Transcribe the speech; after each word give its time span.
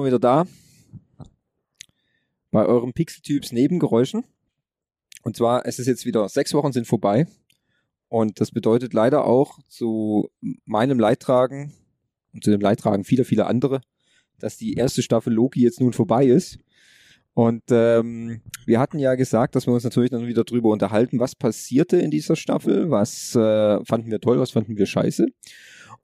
wir 0.00 0.06
wieder 0.06 0.18
da. 0.18 0.46
Bei 2.50 2.64
eurem 2.64 2.92
Pixeltyps 2.92 3.52
Nebengeräuschen. 3.52 4.24
Und 5.22 5.36
zwar, 5.36 5.66
es 5.66 5.78
ist 5.78 5.86
jetzt 5.86 6.06
wieder, 6.06 6.28
sechs 6.28 6.54
Wochen 6.54 6.72
sind 6.72 6.86
vorbei. 6.86 7.26
Und 8.08 8.40
das 8.40 8.50
bedeutet 8.50 8.94
leider 8.94 9.24
auch 9.24 9.58
zu 9.68 10.30
meinem 10.64 10.98
Leidtragen 10.98 11.72
und 12.32 12.44
zu 12.44 12.50
dem 12.50 12.60
Leidtragen 12.60 13.04
vieler, 13.04 13.24
vieler 13.24 13.46
andere, 13.46 13.80
dass 14.38 14.56
die 14.56 14.74
erste 14.74 15.02
Staffel 15.02 15.32
Loki 15.32 15.60
jetzt 15.60 15.80
nun 15.80 15.92
vorbei 15.92 16.26
ist. 16.26 16.58
Und 17.34 17.62
ähm, 17.70 18.40
wir 18.66 18.80
hatten 18.80 18.98
ja 18.98 19.14
gesagt, 19.14 19.54
dass 19.54 19.66
wir 19.66 19.72
uns 19.72 19.84
natürlich 19.84 20.10
dann 20.10 20.26
wieder 20.26 20.44
drüber 20.44 20.70
unterhalten, 20.70 21.20
was 21.20 21.36
passierte 21.36 21.96
in 21.98 22.10
dieser 22.10 22.34
Staffel, 22.34 22.90
was 22.90 23.34
äh, 23.36 23.84
fanden 23.84 24.10
wir 24.10 24.20
toll, 24.20 24.40
was 24.40 24.50
fanden 24.50 24.76
wir 24.76 24.86
scheiße. 24.86 25.26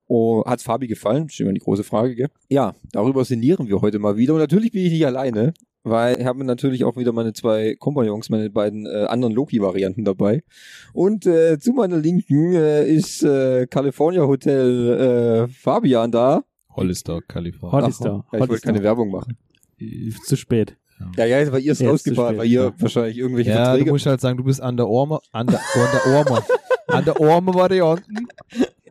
Oh, 0.07 0.45
hat's 0.45 0.63
Fabi 0.63 0.87
gefallen? 0.87 1.27
Ist 1.27 1.41
immer 1.41 1.53
die 1.53 1.61
große 1.61 1.85
Frage, 1.85 2.15
gell? 2.15 2.29
Ja, 2.49 2.75
darüber 2.93 3.25
sinnieren 3.25 3.69
wir 3.69 3.81
heute 3.81 3.99
mal 3.99 4.17
wieder. 4.17 4.35
Und 4.35 4.41
natürlich 4.41 4.73
bin 4.73 4.85
ich 4.85 4.93
nicht 4.93 5.07
alleine, 5.07 5.55
weil 5.83 6.21
ich 6.21 6.27
habe 6.27 6.45
natürlich 6.45 6.85
auch 6.85 6.97
wieder 6.97 7.13
meine 7.13 7.33
zwei 7.33 7.75
Kompagnons, 7.79 8.29
meine 8.29 8.51
beiden 8.51 8.87
äh, 8.87 9.05
anderen 9.05 9.35
Loki-Varianten 9.35 10.05
dabei. 10.05 10.43
Und 10.93 11.27
äh, 11.27 11.59
zu 11.59 11.73
meiner 11.73 11.97
Linken 11.97 12.55
äh, 12.55 12.87
ist 12.87 13.23
äh, 13.23 13.67
California 13.67 14.27
Hotel 14.27 15.47
äh, 15.47 15.49
Fabian 15.49 16.11
da. 16.11 16.45
Hollister, 16.77 17.21
Kalifornien. 17.27 17.83
Hollister. 17.83 18.25
Ja, 18.33 18.41
ich 18.41 18.49
wollte 18.49 18.67
keine 18.67 18.83
Werbung 18.83 19.11
machen. 19.11 19.39
Zu 20.27 20.37
spät. 20.37 20.77
Ja, 21.17 21.25
ja, 21.25 21.53
weil 21.53 21.63
ihr 21.63 21.73
es 21.73 21.79
zu 21.79 22.17
weil 22.17 22.47
ihr 22.47 22.63
ja. 22.63 22.75
wahrscheinlich 22.79 23.19
irgendwelche 23.19 23.51
Ja, 23.51 23.57
du 23.57 23.65
Verträge. 23.65 23.91
musst 23.91 24.07
halt 24.07 24.21
sagen, 24.21 24.37
du 24.37 24.45
bist 24.45 24.61
an 24.61 24.77
der 24.77 24.89
Orme, 24.89 25.21
an 25.33 25.47
der, 25.47 25.61
an 25.61 25.89
der 25.93 26.15
Orme, 26.15 26.43
an 26.87 27.05
der 27.05 27.21
Orme-Varianten. 27.21 28.29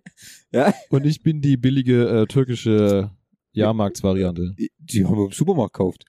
Ja. 0.53 0.73
Und 0.89 1.05
ich 1.05 1.23
bin 1.23 1.41
die 1.41 1.57
billige 1.57 2.07
äh, 2.07 2.25
türkische 2.27 3.11
Jahrmarktsvariante. 3.53 4.55
Die 4.77 5.05
haben 5.05 5.17
wir 5.17 5.25
im 5.25 5.31
Supermarkt 5.31 5.73
gekauft. 5.73 6.05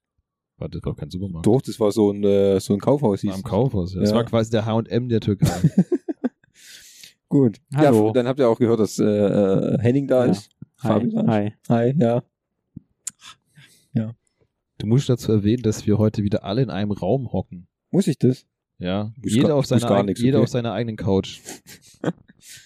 Warte, 0.59 0.79
das 0.79 0.87
war 0.87 0.95
kein 0.95 1.11
Supermarkt. 1.11 1.47
Doch, 1.47 1.63
das 1.63 1.81
war 1.81 1.91
so 1.93 2.11
ein, 2.13 2.23
äh, 2.25 2.61
so 2.61 2.75
ein 2.75 2.81
Kaufhaus. 2.81 3.23
Hieß. 3.23 3.35
Am. 3.35 3.43
Kaufhaus. 3.43 3.95
Ja. 3.95 4.01
Das 4.01 4.11
Ja. 4.11 4.17
war 4.17 4.25
quasi 4.25 4.51
der 4.51 4.67
H&M 4.67 5.09
der 5.09 5.21
Türkei. 5.21 5.49
Gut. 7.29 7.59
Hallo. 7.75 8.07
Ja, 8.09 8.13
dann 8.13 8.29
habt 8.29 8.39
ihr 8.39 8.49
auch 8.49 8.59
gehört, 8.59 8.79
dass 8.81 8.99
äh, 8.99 9.05
äh, 9.05 9.79
Henning 9.81 10.07
da 10.07 10.27
Ja. 10.27 10.31
ist. 10.33 10.51
Hi. 10.83 10.89
Fabi 10.89 11.11
da 11.11 11.21
ist. 11.21 11.29
Hi. 11.29 11.53
Hi, 11.69 11.95
ja. 11.99 12.23
Du 14.79 14.89
musst 14.89 15.09
dazu 15.09 15.31
erwähnen, 15.31 15.63
dass 15.63 15.87
wir 15.87 15.99
heute 15.99 16.25
wieder 16.25 16.43
alle 16.45 16.61
in 16.61 16.69
einem 16.69 16.91
Raum 16.91 17.33
hocken. 17.33 17.69
Muss 17.93 18.09
ich 18.09 18.19
das? 18.19 18.45
Ja, 18.79 19.13
Muss 19.23 19.33
jeder, 19.35 19.55
auf 19.55 19.67
eig- 20.01 20.07
nix, 20.07 20.21
jeder 20.21 20.39
okay. 20.39 20.45
auf 20.45 20.49
seiner 20.51 20.73
eigenen 20.73 20.97
Couch. 20.97 21.41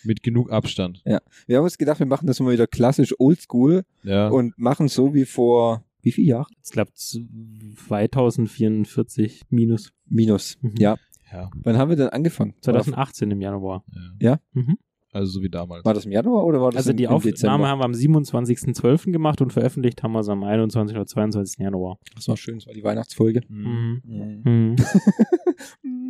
Mit 0.05 0.23
genug 0.23 0.51
Abstand. 0.51 1.03
Wir 1.47 1.57
haben 1.59 1.65
uns 1.65 1.77
gedacht, 1.79 1.99
wir 2.01 2.07
machen 2.07 2.27
das 2.27 2.41
mal 2.41 2.53
wieder 2.53 2.67
klassisch 2.67 3.15
oldschool 3.19 3.85
Ja. 4.03 4.29
und 4.29 4.59
machen 4.59 4.89
so 4.89 5.15
wie 5.15 5.25
vor, 5.25 5.85
wie 6.03 6.13
viel 6.13 6.27
Jahren? 6.27 6.47
Ich 6.65 6.71
glaube 6.73 6.91
2044 6.95 9.43
minus. 9.51 9.93
Minus. 10.07 10.59
Mhm. 10.63 10.75
Ja. 10.79 10.97
ja. 11.33 11.51
Wann 11.63 11.77
haben 11.79 11.89
wir 11.91 11.97
denn 11.97 12.09
angefangen? 12.09 12.55
War, 12.55 12.63
2018 12.63 13.31
im 13.31 13.41
Januar. 13.41 13.85
ja. 14.21 14.41
Mhm. 14.53 14.79
Also 15.13 15.33
so 15.33 15.43
wie 15.43 15.49
damals. 15.49 15.85
war 15.85 15.95
das 15.95 16.05
im 16.05 16.13
Januar 16.13 16.45
oder 16.45 16.61
war 16.61 16.71
das 16.71 16.79
Also 16.79 16.91
im, 16.91 16.97
die 16.99 17.05
im 17.05 17.11
Aufnahme 17.11 17.33
Dezember? 17.33 17.69
haben 17.69 17.79
wir 17.81 17.85
am 17.85 17.93
27.12. 17.93 19.11
gemacht 19.13 19.41
und 19.41 19.53
veröffentlicht 19.53 20.03
haben 20.03 20.13
wir 20.13 20.21
es 20.21 20.29
am 20.29 20.45
21. 20.45 20.97
oder 20.97 21.07
22. 21.07 21.59
Januar. 21.61 21.99
Das 22.15 22.29
war 22.29 22.37
schön, 22.37 22.57
das 22.57 22.67
war 22.67 22.75
die 22.75 22.85
Weihnachtsfolge. 22.85 23.41
Mhm. 23.49 24.03
Mhm. 24.05 24.43
Mhm. 24.45 24.77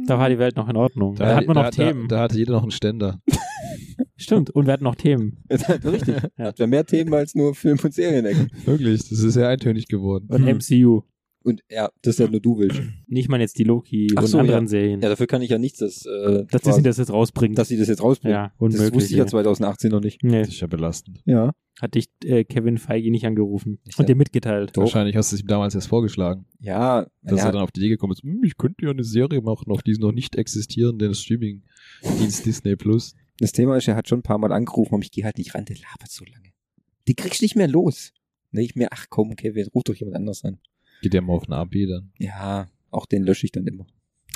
Da 0.07 0.19
war 0.19 0.31
die 0.31 0.39
Welt 0.39 0.57
noch 0.57 0.69
in 0.71 0.77
Ordnung. 0.77 1.17
Da, 1.17 1.27
Da, 1.27 1.37
hat 1.37 1.47
man 1.47 1.55
noch 1.57 1.65
da, 1.65 1.71
Themen. 1.71 2.09
Da, 2.09 2.17
da 2.17 2.23
hatte 2.23 2.39
jeder 2.39 2.53
noch 2.55 2.63
einen 2.63 2.71
Ständer. 2.71 3.21
Stimmt. 4.17 4.49
Und 4.51 4.67
wir 4.67 4.73
hatten 4.73 4.85
noch 4.85 4.95
Themen. 4.95 5.45
Richtig. 5.51 6.17
Ja. 6.39 6.45
Hat 6.47 6.59
ja 6.59 6.67
mehr 6.67 6.87
Themen 6.87 7.13
als 7.13 7.35
nur 7.35 7.55
Film- 7.55 7.79
und 7.83 7.93
Serienecken. 7.93 8.51
Wirklich, 8.65 9.01
das 9.09 9.13
ist 9.23 9.35
sehr 9.35 9.49
eintönig 9.49 9.87
geworden. 9.87 10.27
Und 10.31 10.47
Hm. 10.47 10.57
MCU. 10.59 11.03
Und 11.49 11.63
ja, 11.71 11.91
das 12.03 12.19
ja 12.19 12.29
nur 12.29 12.41
du 12.41 12.59
willst. 12.59 12.81
Nicht 13.07 13.29
mal 13.29 13.41
jetzt 13.41 13.59
die 13.59 13.65
Loki 13.65 14.09
Ach 14.17 14.23
und 14.23 14.27
so, 14.29 14.39
anderen 14.39 14.65
ja. 14.65 14.69
Serien. 14.69 15.01
Ja, 15.01 15.09
dafür 15.09 15.27
kann 15.27 15.41
ich 15.43 15.51
ja 15.51 15.59
nichts, 15.59 15.79
dass, 15.79 16.05
äh, 16.05 16.45
dass 16.51 16.63
quasi- 16.63 16.77
sie 16.79 16.83
das 16.83 16.99
jetzt 16.99 17.11
rausbringen. 17.13 17.55
dass 17.57 17.69
sie 17.69 17.79
das 17.79 17.89
jetzt 17.89 18.03
rausbringen. 18.03 18.35
ja, 18.37 18.53
unmöglich. 18.59 18.87
das 18.89 18.95
wusste 18.95 19.11
ich 19.13 19.17
ja 19.19 19.25
ey. 19.25 19.31
2018 19.31 19.91
noch 19.91 20.01
nicht. 20.01 20.23
nee, 20.23 20.41
Das 20.41 20.49
ist 20.49 20.61
ja 20.61 20.67
belastend. 20.67 21.23
Ja. 21.25 21.53
hat 21.81 21.95
dich 21.95 22.07
äh, 22.25 22.43
Kevin 22.45 22.77
Feige 22.77 23.11
nicht 23.11 23.25
angerufen 23.25 23.79
Ich 23.87 23.95
und 23.97 24.01
hab- 24.01 24.07
dir 24.07 24.17
mitgeteilt. 24.17 24.77
Doch. 24.77 24.83
Wahrscheinlich 24.83 25.15
hast 25.17 25.31
du 25.33 25.37
es 25.37 25.43
ihm 25.43 25.47
damals 25.49 25.75
erst 25.77 25.87
vorgeschlagen, 25.89 26.45
Ja, 26.61 27.07
dass 27.23 27.39
ja, 27.41 27.47
er 27.47 27.53
dann 27.53 27.63
auf 27.63 27.71
die 27.71 27.81
Idee 27.81 27.89
gekommen 27.91 28.13
ist, 28.13 28.23
"Hm, 28.25 28.43
ich 28.45 28.57
könnte 28.57 28.85
ja 28.85 28.91
eine 28.91 29.05
Serie 29.05 29.41
machen 29.41 29.71
auf 29.71 29.83
diesen 29.83 30.03
noch 30.03 30.13
nicht 30.13 30.35
existierenden 30.37 31.15
Streaming-Dienst 31.15 32.45
Disney 32.47 32.77
Plus. 32.77 33.15
das 33.39 33.53
Thema 33.53 33.77
ist, 33.77 33.87
er 33.89 33.95
hat 33.97 34.09
schon 34.09 34.19
ein 34.21 34.23
paar 34.23 34.39
Mal 34.39 34.53
angerufen, 34.53 34.95
aber 34.95 35.03
ich 35.05 35.13
gehe 35.13 35.25
halt 35.25 35.39
nicht 35.39 35.55
ran, 35.55 35.65
der 35.65 35.77
labert 35.77 36.11
so 36.11 36.25
lange. 36.25 36.49
Die 37.07 37.15
kriegst 37.15 37.41
nicht 37.43 37.55
mehr 37.57 37.69
los. 37.69 38.13
Ne, 38.51 38.63
ich 38.63 38.75
mir, 38.75 38.89
ach 38.91 39.07
komm, 39.11 39.37
Kevin, 39.37 39.69
ruf 39.75 39.85
doch 39.85 39.95
jemand 39.95 40.17
anders 40.17 40.43
an. 40.45 40.59
Geht 41.03 41.15
ja 41.15 41.21
mal 41.21 41.35
auf 41.35 41.45
eine 41.47 41.57
AB 41.57 41.75
dann. 41.89 42.13
Ja, 42.19 42.69
auch 42.91 43.07
den 43.07 43.23
lösche 43.23 43.47
ich 43.47 43.53
dann 43.53 43.67
immer. 43.67 43.87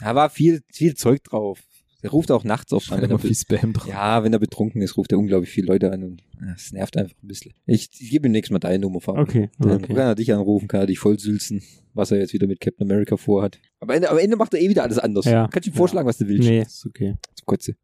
Da 0.01 0.15
war 0.15 0.31
viel, 0.31 0.63
viel 0.73 0.95
Zeug 0.95 1.23
drauf. 1.25 1.61
Der 2.03 2.11
ruft 2.11 2.33
auch 2.33 2.43
nachts 2.43 2.73
oft 2.73 2.91
an. 2.91 2.99
Wenn 3.01 3.11
immer 3.11 3.19
er, 3.21 3.21
viel 3.21 3.35
Spam 3.35 3.73
drauf. 3.73 3.87
ja, 3.89 4.25
wenn 4.25 4.33
er 4.33 4.41
betrunken 4.41 4.83
ist, 4.83 4.97
ruft 4.97 5.13
er 5.13 5.19
unglaublich 5.19 5.51
viele 5.51 5.69
Leute 5.69 5.93
an 5.93 6.03
und 6.03 6.23
ja, 6.41 6.53
es 6.57 6.73
nervt 6.73 6.97
einfach 6.97 7.15
ein 7.23 7.29
bisschen. 7.29 7.53
Ich, 7.65 7.89
ich 8.01 8.11
gebe 8.11 8.27
ihm 8.27 8.33
nächstes 8.33 8.51
Mal 8.53 8.59
deine 8.59 8.81
Nummer, 8.81 9.01
Fabi. 9.01 9.21
Okay, 9.21 9.51
Dann 9.59 9.77
okay. 9.77 9.95
kann 9.95 9.97
er 10.09 10.15
dich 10.17 10.33
anrufen, 10.33 10.67
kann 10.67 10.81
er 10.81 10.87
dich 10.87 10.99
vollsülzen, 10.99 11.63
was 11.95 12.11
er 12.11 12.19
jetzt 12.19 12.33
wieder 12.33 12.49
mit 12.49 12.59
Captain 12.61 12.91
America 12.91 13.17
vorhat. 13.17 13.61
Aber 13.79 13.93
am 13.93 13.97
Ende, 13.97 14.11
am 14.11 14.19
Ende 14.19 14.37
macht 14.37 14.53
er 14.53 14.61
eh 14.61 14.69
wieder 14.69 14.83
alles 14.83 14.99
anders. 14.99 15.27
Ja. 15.27 15.47
Kannst 15.47 15.69
du 15.69 15.71
ihm 15.71 15.77
vorschlagen, 15.77 16.09
was 16.09 16.19
du 16.19 16.27
willst. 16.27 16.49
Nee, 16.49 16.63
ist 16.63 16.85
okay. 16.85 17.15
Zum 17.37 17.47
Kotze. 17.47 17.77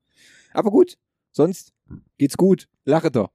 Aber 0.53 0.71
gut, 0.72 0.97
sonst 1.31 1.72
geht's 2.16 2.37
gut. 2.37 2.66
Lache 2.84 3.12
doch. 3.12 3.31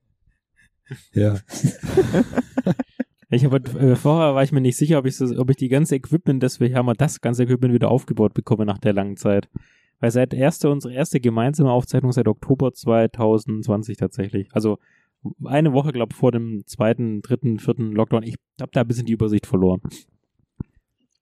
Ja. 1.13 1.39
Ich 3.33 3.45
habe 3.45 3.57
äh, 3.79 3.95
vorher 3.95 4.35
war 4.35 4.43
ich 4.43 4.51
mir 4.51 4.61
nicht 4.61 4.77
sicher, 4.77 4.99
ob 4.99 5.07
ich 5.07 5.17
so, 5.17 5.25
ob 5.39 5.49
ich 5.49 5.55
die 5.55 5.69
ganze 5.69 5.95
Equipment, 5.95 6.43
das 6.43 6.59
wir 6.59 6.73
haben, 6.75 6.91
das 6.97 7.19
ganze 7.19 7.43
Equipment 7.43 7.73
wieder 7.73 7.89
aufgebaut 7.89 8.35
bekomme 8.35 8.65
nach 8.65 8.77
der 8.77 8.93
langen 8.93 9.17
Zeit. 9.17 9.49
Weil 9.99 10.11
seit 10.11 10.33
erste 10.33 10.69
unsere 10.69 10.93
erste 10.93 11.19
gemeinsame 11.19 11.71
Aufzeichnung 11.71 12.11
seit 12.11 12.27
Oktober 12.27 12.73
2020 12.73 13.97
tatsächlich. 13.97 14.49
Also 14.53 14.77
eine 15.45 15.73
Woche 15.73 15.93
glaube 15.93 16.13
vor 16.13 16.31
dem 16.31 16.63
zweiten, 16.67 17.21
dritten, 17.21 17.57
vierten 17.57 17.93
Lockdown. 17.93 18.21
Ich 18.23 18.35
habe 18.61 18.71
da 18.71 18.81
ein 18.81 18.87
bisschen 18.87 19.05
die 19.07 19.13
Übersicht 19.13 19.47
verloren. 19.47 19.81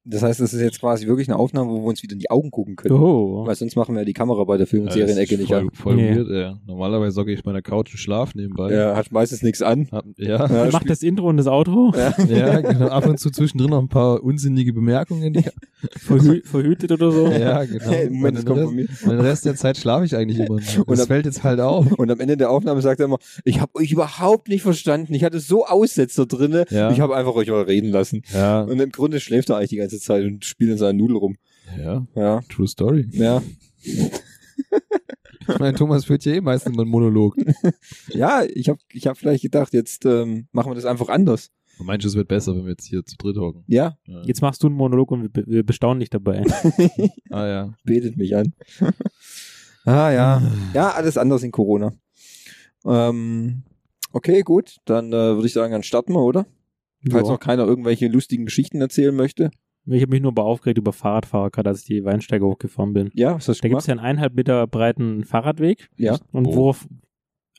Das 0.03 0.23
heißt, 0.23 0.39
das 0.39 0.51
ist 0.53 0.61
jetzt 0.61 0.79
quasi 0.79 1.05
wirklich 1.05 1.27
eine 1.29 1.37
Aufnahme, 1.37 1.69
wo 1.69 1.75
wir 1.81 1.85
uns 1.85 2.01
wieder 2.01 2.13
in 2.13 2.19
die 2.19 2.31
Augen 2.31 2.49
gucken 2.49 2.75
können. 2.75 2.95
Oh. 2.95 3.45
Weil 3.45 3.53
sonst 3.55 3.75
machen 3.75 3.95
wir 3.95 4.03
die 4.03 4.13
Kamera 4.13 4.43
bei 4.45 4.57
der 4.57 4.65
Film- 4.65 4.83
und 4.85 4.91
Serienecke 4.91 5.37
nicht 5.37 5.53
an. 5.53 5.69
voll 5.73 5.95
Nee. 5.95 6.15
weird, 6.15 6.29
ey. 6.29 6.53
Normalerweise 6.65 7.11
socke 7.11 7.31
ich 7.31 7.39
auf 7.39 7.45
meiner 7.45 7.61
Couch 7.61 7.91
und 7.93 7.97
schlaf 7.99 8.33
nebenbei. 8.33 8.71
Er 8.71 8.95
hat 8.95 9.11
meistens 9.11 9.43
nichts 9.43 9.61
an. 9.61 9.87
Hab, 9.91 10.05
ja. 10.17 10.47
Ja, 10.47 10.71
Macht 10.71 10.89
das 10.89 11.03
Intro 11.03 11.27
und 11.29 11.37
das 11.37 11.45
Outro 11.47 11.93
Ja. 11.95 12.15
ja, 12.27 12.61
genau. 12.61 12.87
Ab 12.87 13.05
und 13.05 13.19
zu 13.19 13.29
zwischendrin 13.29 13.69
noch 13.69 13.79
ein 13.81 13.89
paar 13.89 14.23
unsinnige 14.23 14.73
Bemerkungen. 14.73 15.33
Die, 15.33 15.43
verhü 15.99 16.41
verhütet 16.45 16.91
oder 16.91 17.11
so. 17.11 17.27
ja, 17.27 17.63
genau. 17.65 17.85
Hey, 17.91 18.09
Moment, 18.09 18.25
Und 18.25 18.33
das 18.35 18.43
den 18.43 18.47
kommt 18.47 18.59
Rest- 18.59 18.67
von 18.67 18.75
mir. 18.75 18.87
Und 19.03 19.09
den 19.11 19.19
Rest 19.27 19.45
der 19.45 19.55
Zeit 19.55 19.77
schlafe 19.77 20.05
ich 20.05 20.15
eigentlich 20.15 20.39
immer. 20.39 20.59
noch. 20.59 20.77
Und 20.79 20.89
Das 20.89 21.01
ab- 21.01 21.07
fällt 21.07 21.25
jetzt 21.25 21.43
halt 21.43 21.59
auf. 21.59 21.91
Und 21.93 22.09
am 22.09 22.19
Ende 22.19 22.37
der 22.37 22.49
Aufnahme 22.49 22.81
sagt 22.81 22.99
er 23.01 23.05
immer, 23.05 23.17
ich 23.43 23.61
habe 23.61 23.75
euch 23.75 23.91
überhaupt 23.91 24.47
nicht 24.47 24.63
verstanden. 24.63 25.13
Ich 25.13 25.23
hatte 25.23 25.39
so 25.39 25.65
Aussetzer 25.65 26.25
drinne. 26.25 26.65
Ja. 26.71 26.89
Ich 26.91 26.99
habe 27.01 27.15
einfach 27.15 27.35
euch 27.35 27.49
mal 27.49 27.61
reden 27.61 27.91
lassen. 27.91 28.23
Ja. 28.33 28.61
Und 28.61 28.79
im 28.79 28.91
Grunde 28.91 29.19
schläft 29.19 29.49
er 29.51 29.57
eigentlich 29.57 29.69
die 29.69 29.75
ganze 29.77 29.90
Zeit 29.99 30.25
und 30.25 30.45
spielt 30.45 30.71
in 30.71 30.77
seiner 30.77 30.93
Nudel 30.93 31.17
rum. 31.17 31.35
Ja, 31.77 32.05
Ja, 32.15 32.41
true 32.49 32.67
story. 32.67 33.07
ja. 33.11 33.41
Ich 33.83 35.59
meine, 35.59 35.75
Thomas 35.75 36.05
führt 36.05 36.23
ja 36.25 36.33
eh 36.33 36.41
meistens 36.41 36.73
immer 36.73 36.83
einen 36.83 36.91
Monolog. 36.91 37.35
Ja, 38.09 38.43
ich 38.43 38.69
habe 38.69 38.79
ich 38.93 39.07
hab 39.07 39.17
vielleicht 39.17 39.41
gedacht, 39.41 39.73
jetzt 39.73 40.05
ähm, 40.05 40.47
machen 40.51 40.71
wir 40.71 40.75
das 40.75 40.85
einfach 40.85 41.09
anders. 41.09 41.49
Und 41.79 41.87
meinst 41.87 42.03
du, 42.05 42.09
es 42.09 42.15
wird 42.15 42.27
besser, 42.27 42.55
wenn 42.55 42.63
wir 42.65 42.71
jetzt 42.71 42.85
hier 42.85 43.03
zu 43.05 43.15
dritt 43.17 43.37
hocken? 43.37 43.63
Ja, 43.67 43.97
Ja. 44.05 44.21
Jetzt 44.23 44.41
machst 44.41 44.61
du 44.61 44.67
einen 44.67 44.75
Monolog 44.75 45.11
und 45.11 45.35
wir, 45.35 45.43
wir 45.47 45.63
bestaunen 45.65 45.99
dich 45.99 46.09
dabei. 46.09 46.43
Ah 47.31 47.47
ja. 47.47 47.73
betet 47.83 48.17
mich 48.17 48.35
an. 48.35 48.53
ah 49.85 50.11
ja, 50.11 50.41
ja, 50.73 50.91
alles 50.91 51.17
anders 51.17 51.43
in 51.43 51.51
Corona. 51.51 51.93
Ähm, 52.85 53.63
okay, 54.11 54.41
gut, 54.43 54.77
dann 54.85 55.07
äh, 55.11 55.35
würde 55.35 55.47
ich 55.47 55.53
sagen, 55.53 55.71
dann 55.71 55.83
starten 55.83 56.13
wir, 56.13 56.21
oder? 56.21 56.45
Falls 57.09 57.27
Ja. 57.27 57.33
noch 57.33 57.39
keiner 57.39 57.65
irgendwelche 57.65 58.07
lustigen 58.07 58.45
Geschichten 58.45 58.79
erzählen 58.81 59.15
möchte. 59.15 59.49
Ich 59.85 60.01
habe 60.01 60.11
mich 60.11 60.21
nur 60.21 60.33
beaufgeregt 60.33 60.77
über 60.77 60.93
Fahrradfahrer, 60.93 61.49
gerade 61.49 61.69
als 61.69 61.79
ich 61.81 61.85
die 61.87 62.03
Weinsteiger 62.05 62.45
hochgefahren 62.45 62.93
bin. 62.93 63.09
Ja, 63.13 63.35
was 63.35 63.47
hast 63.47 63.57
du 63.59 63.61
Da 63.63 63.69
gibt 63.69 63.81
es 63.81 63.87
ja 63.87 63.93
einen 63.93 63.99
eineinhalb 63.99 64.35
Meter 64.35 64.67
breiten 64.67 65.23
Fahrradweg 65.23 65.89
Ja. 65.97 66.17
und 66.31 66.45
Wo? 66.45 66.55
wo 66.55 66.75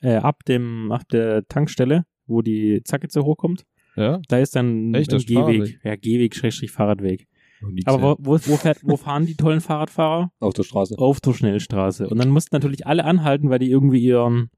äh, 0.01 0.15
ab 0.15 0.45
dem 0.45 0.91
ab 0.91 1.03
der 1.11 1.45
Tankstelle, 1.47 2.05
wo 2.25 2.41
die 2.41 2.81
Zacke 2.83 3.07
hochkommt, 3.21 3.65
Ja? 3.97 4.21
da 4.29 4.37
ist 4.39 4.55
dann 4.55 4.93
Echt, 4.93 5.11
ein 5.11 5.17
ist 5.17 5.29
Fahrradweg? 5.31 5.61
Gehweg. 5.63 5.79
Ja, 5.83 5.95
Gehweg, 5.97 6.35
Schrägstrich 6.35 6.71
Fahrradweg. 6.71 7.27
Nie 7.71 7.81
Aber 7.85 8.01
wo, 8.01 8.15
wo, 8.19 8.31
wo, 8.33 8.57
fährt, 8.57 8.79
wo 8.83 8.97
fahren 8.97 9.25
die 9.25 9.35
tollen 9.35 9.61
Fahrradfahrer? 9.61 10.31
Auf 10.39 10.53
der 10.53 10.63
Straße. 10.63 10.97
Auf 10.97 11.21
der 11.21 11.33
Schnellstraße. 11.33 12.07
Und 12.09 12.17
dann 12.17 12.29
mussten 12.29 12.53
natürlich 12.55 12.85
alle 12.85 13.05
anhalten, 13.05 13.49
weil 13.49 13.59
die 13.59 13.69
irgendwie 13.71 14.01
ihren 14.01 14.49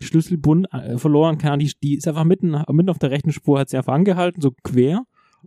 Schlüsselbund 0.00 0.66
äh, 0.72 0.96
verloren 0.98 1.38
kann. 1.38 1.58
Die, 1.58 1.70
die 1.82 1.96
ist 1.96 2.08
einfach 2.08 2.24
mitten, 2.24 2.50
mitten 2.70 2.88
auf 2.88 2.98
der 2.98 3.10
rechten 3.10 3.32
Spur, 3.32 3.58
hat 3.60 3.68
sie 3.68 3.76
einfach 3.76 3.92
angehalten, 3.92 4.40
so 4.40 4.52
quer. 4.62 5.04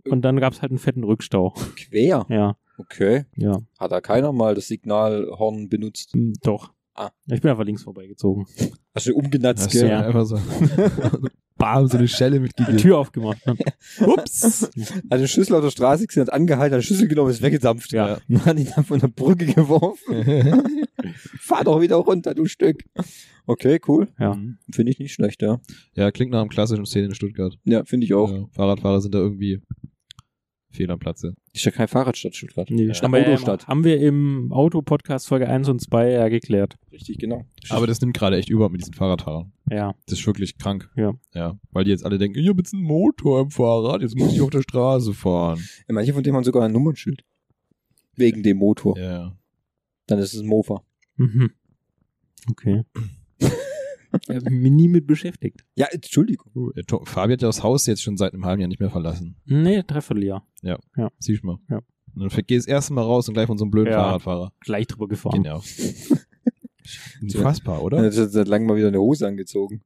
Und 0.08 0.22
dann 0.22 0.38
gab 0.38 0.52
es 0.52 0.62
halt 0.62 0.70
einen 0.72 0.78
fetten 0.78 1.04
Rückstau. 1.04 1.54
Quer. 1.76 2.26
Ja, 2.30 2.56
Okay. 2.78 3.24
ja, 3.36 3.62
Hat 3.78 3.90
da 3.92 4.00
keiner 4.02 4.32
mal 4.32 4.54
das 4.54 4.68
Signalhorn 4.68 5.68
benutzt? 5.70 6.12
Hm, 6.12 6.34
doch. 6.42 6.72
Ah. 6.94 7.10
Ich 7.26 7.40
bin 7.40 7.50
einfach 7.50 7.64
links 7.64 7.82
vorbeigezogen. 7.82 8.46
Hast 8.94 9.06
du 9.06 9.14
umgenatzt, 9.14 9.64
Hast 9.66 9.74
du 9.74 9.78
gell? 9.80 9.88
Ja. 9.90 10.00
einfach 10.06 10.26
so. 10.26 10.38
bam, 11.56 11.86
so 11.88 11.96
eine 11.96 12.06
Schelle 12.08 12.36
Die 12.36 12.40
mitgegeben. 12.42 12.76
Tür 12.78 12.98
aufgemacht. 12.98 13.46
Ne? 13.46 13.56
Ups. 14.06 14.70
Hat 15.10 15.20
den 15.20 15.28
Schlüssel 15.28 15.54
auf 15.54 15.62
der 15.62 15.70
Straße 15.70 16.06
gesehen, 16.06 16.22
hat 16.22 16.32
angehalten, 16.32 16.74
hat 16.74 16.80
den 16.82 16.86
Schlüssel 16.86 17.08
genommen, 17.08 17.30
ist 17.30 17.40
weggedampft. 17.42 17.92
Ja. 17.92 18.18
Und 18.28 18.44
hat 18.44 18.58
ihn 18.58 18.68
dann 18.74 18.84
von 18.84 18.98
der 18.98 19.08
Brücke 19.08 19.46
geworfen. 19.46 20.76
Fahr 21.40 21.64
doch 21.64 21.80
wieder 21.80 21.96
runter, 21.96 22.34
du 22.34 22.46
Stück. 22.46 22.84
Okay, 23.46 23.80
cool. 23.88 24.08
Ja. 24.18 24.36
Finde 24.72 24.90
ich 24.92 24.98
nicht 24.98 25.12
schlecht, 25.12 25.40
ja. 25.40 25.60
ja, 25.94 26.10
klingt 26.10 26.32
nach 26.32 26.40
einem 26.40 26.48
klassischen 26.50 26.84
Szene 26.84 27.06
in 27.06 27.14
Stuttgart. 27.14 27.56
Ja, 27.64 27.84
finde 27.84 28.04
ich 28.06 28.14
auch. 28.14 28.30
Ja, 28.30 28.46
Fahrradfahrer 28.52 29.00
sind 29.00 29.14
da 29.14 29.18
irgendwie 29.18 29.62
fehl 30.76 30.90
am 30.90 30.98
Platze. 30.98 31.34
Ist 31.52 31.64
ja 31.64 31.70
kein 31.70 31.88
Fahrradstadt, 31.88 32.34
Stuttgart. 32.36 32.70
Nee, 32.70 32.84
Ja, 32.86 32.94
haben, 33.02 33.12
wir, 33.12 33.26
Autostadt. 33.28 33.66
haben 33.66 33.82
wir 33.84 33.98
im 34.00 34.52
Auto-Podcast 34.52 35.26
Folge 35.26 35.48
1 35.48 35.68
und 35.68 35.80
2 35.80 36.10
ja 36.10 36.28
geklärt. 36.28 36.76
Richtig, 36.92 37.18
genau. 37.18 37.44
Aber 37.70 37.86
das 37.86 38.00
nimmt 38.00 38.16
gerade 38.16 38.36
echt 38.36 38.48
überhaupt 38.48 38.72
mit 38.72 38.82
diesen 38.82 38.94
Fahrradfahrern. 38.94 39.52
Ja. 39.70 39.94
Das 40.06 40.18
ist 40.20 40.26
wirklich 40.26 40.58
krank. 40.58 40.90
Ja. 40.96 41.14
Ja. 41.34 41.58
Weil 41.72 41.84
die 41.84 41.90
jetzt 41.90 42.04
alle 42.04 42.18
denken, 42.18 42.38
ich 42.38 42.48
habe 42.48 42.58
jetzt 42.60 42.74
einen 42.74 42.84
Motor 42.84 43.40
im 43.40 43.50
Fahrrad, 43.50 44.02
jetzt 44.02 44.16
muss 44.16 44.32
ich 44.32 44.40
auf 44.40 44.50
der 44.50 44.62
Straße 44.62 45.12
fahren. 45.14 45.58
Ja, 45.88 45.94
manche 45.94 46.12
von 46.12 46.22
denen 46.22 46.36
haben 46.36 46.44
sogar 46.44 46.62
ein 46.64 46.72
Nummernschild. 46.72 47.24
Wegen 48.14 48.42
dem 48.42 48.58
Motor. 48.58 48.98
Ja. 48.98 49.36
Dann 50.06 50.18
ist 50.18 50.34
es 50.34 50.40
ein 50.40 50.46
Mofa. 50.46 50.82
Mhm. 51.16 51.50
Okay. 52.50 52.82
Ich 54.28 54.36
hab 54.36 54.50
mich 54.50 54.72
nie 54.72 54.88
mit 54.88 55.06
beschäftigt. 55.06 55.64
Ja, 55.76 55.86
Entschuldigung. 55.90 56.72
To- 56.86 57.04
Fabi 57.04 57.34
hat 57.34 57.42
ja 57.42 57.48
das 57.48 57.62
Haus 57.62 57.86
jetzt 57.86 58.02
schon 58.02 58.16
seit 58.16 58.32
einem 58.34 58.44
halben 58.44 58.60
Jahr 58.60 58.68
nicht 58.68 58.80
mehr 58.80 58.90
verlassen. 58.90 59.36
Nee, 59.44 59.82
Dreivierteljahr. 59.86 60.46
Siehst 61.18 61.42
du 61.42 61.46
mal. 61.46 61.58
Ja. 61.70 61.80
Und 62.14 62.32
dann 62.32 62.44
gehst 62.46 62.66
das 62.66 62.72
erste 62.72 62.92
Mal 62.94 63.02
raus 63.02 63.28
und 63.28 63.34
gleich 63.34 63.46
von 63.46 63.58
so 63.58 63.64
einem 63.64 63.70
blöden 63.70 63.92
Ja. 63.92 63.98
Fahrradfahrer. 64.02 64.52
Gleich 64.60 64.86
drüber 64.86 65.06
gefahren. 65.08 65.42
Genau. 65.42 65.62
Unfassbar, 67.22 67.82
oder? 67.82 67.96
Dann 67.98 68.06
hat 68.06 68.14
er 68.16 68.28
seit 68.28 68.46
langem 68.48 68.68
mal 68.68 68.76
wieder 68.76 68.88
eine 68.88 69.00
Hose 69.00 69.26
angezogen. 69.26 69.82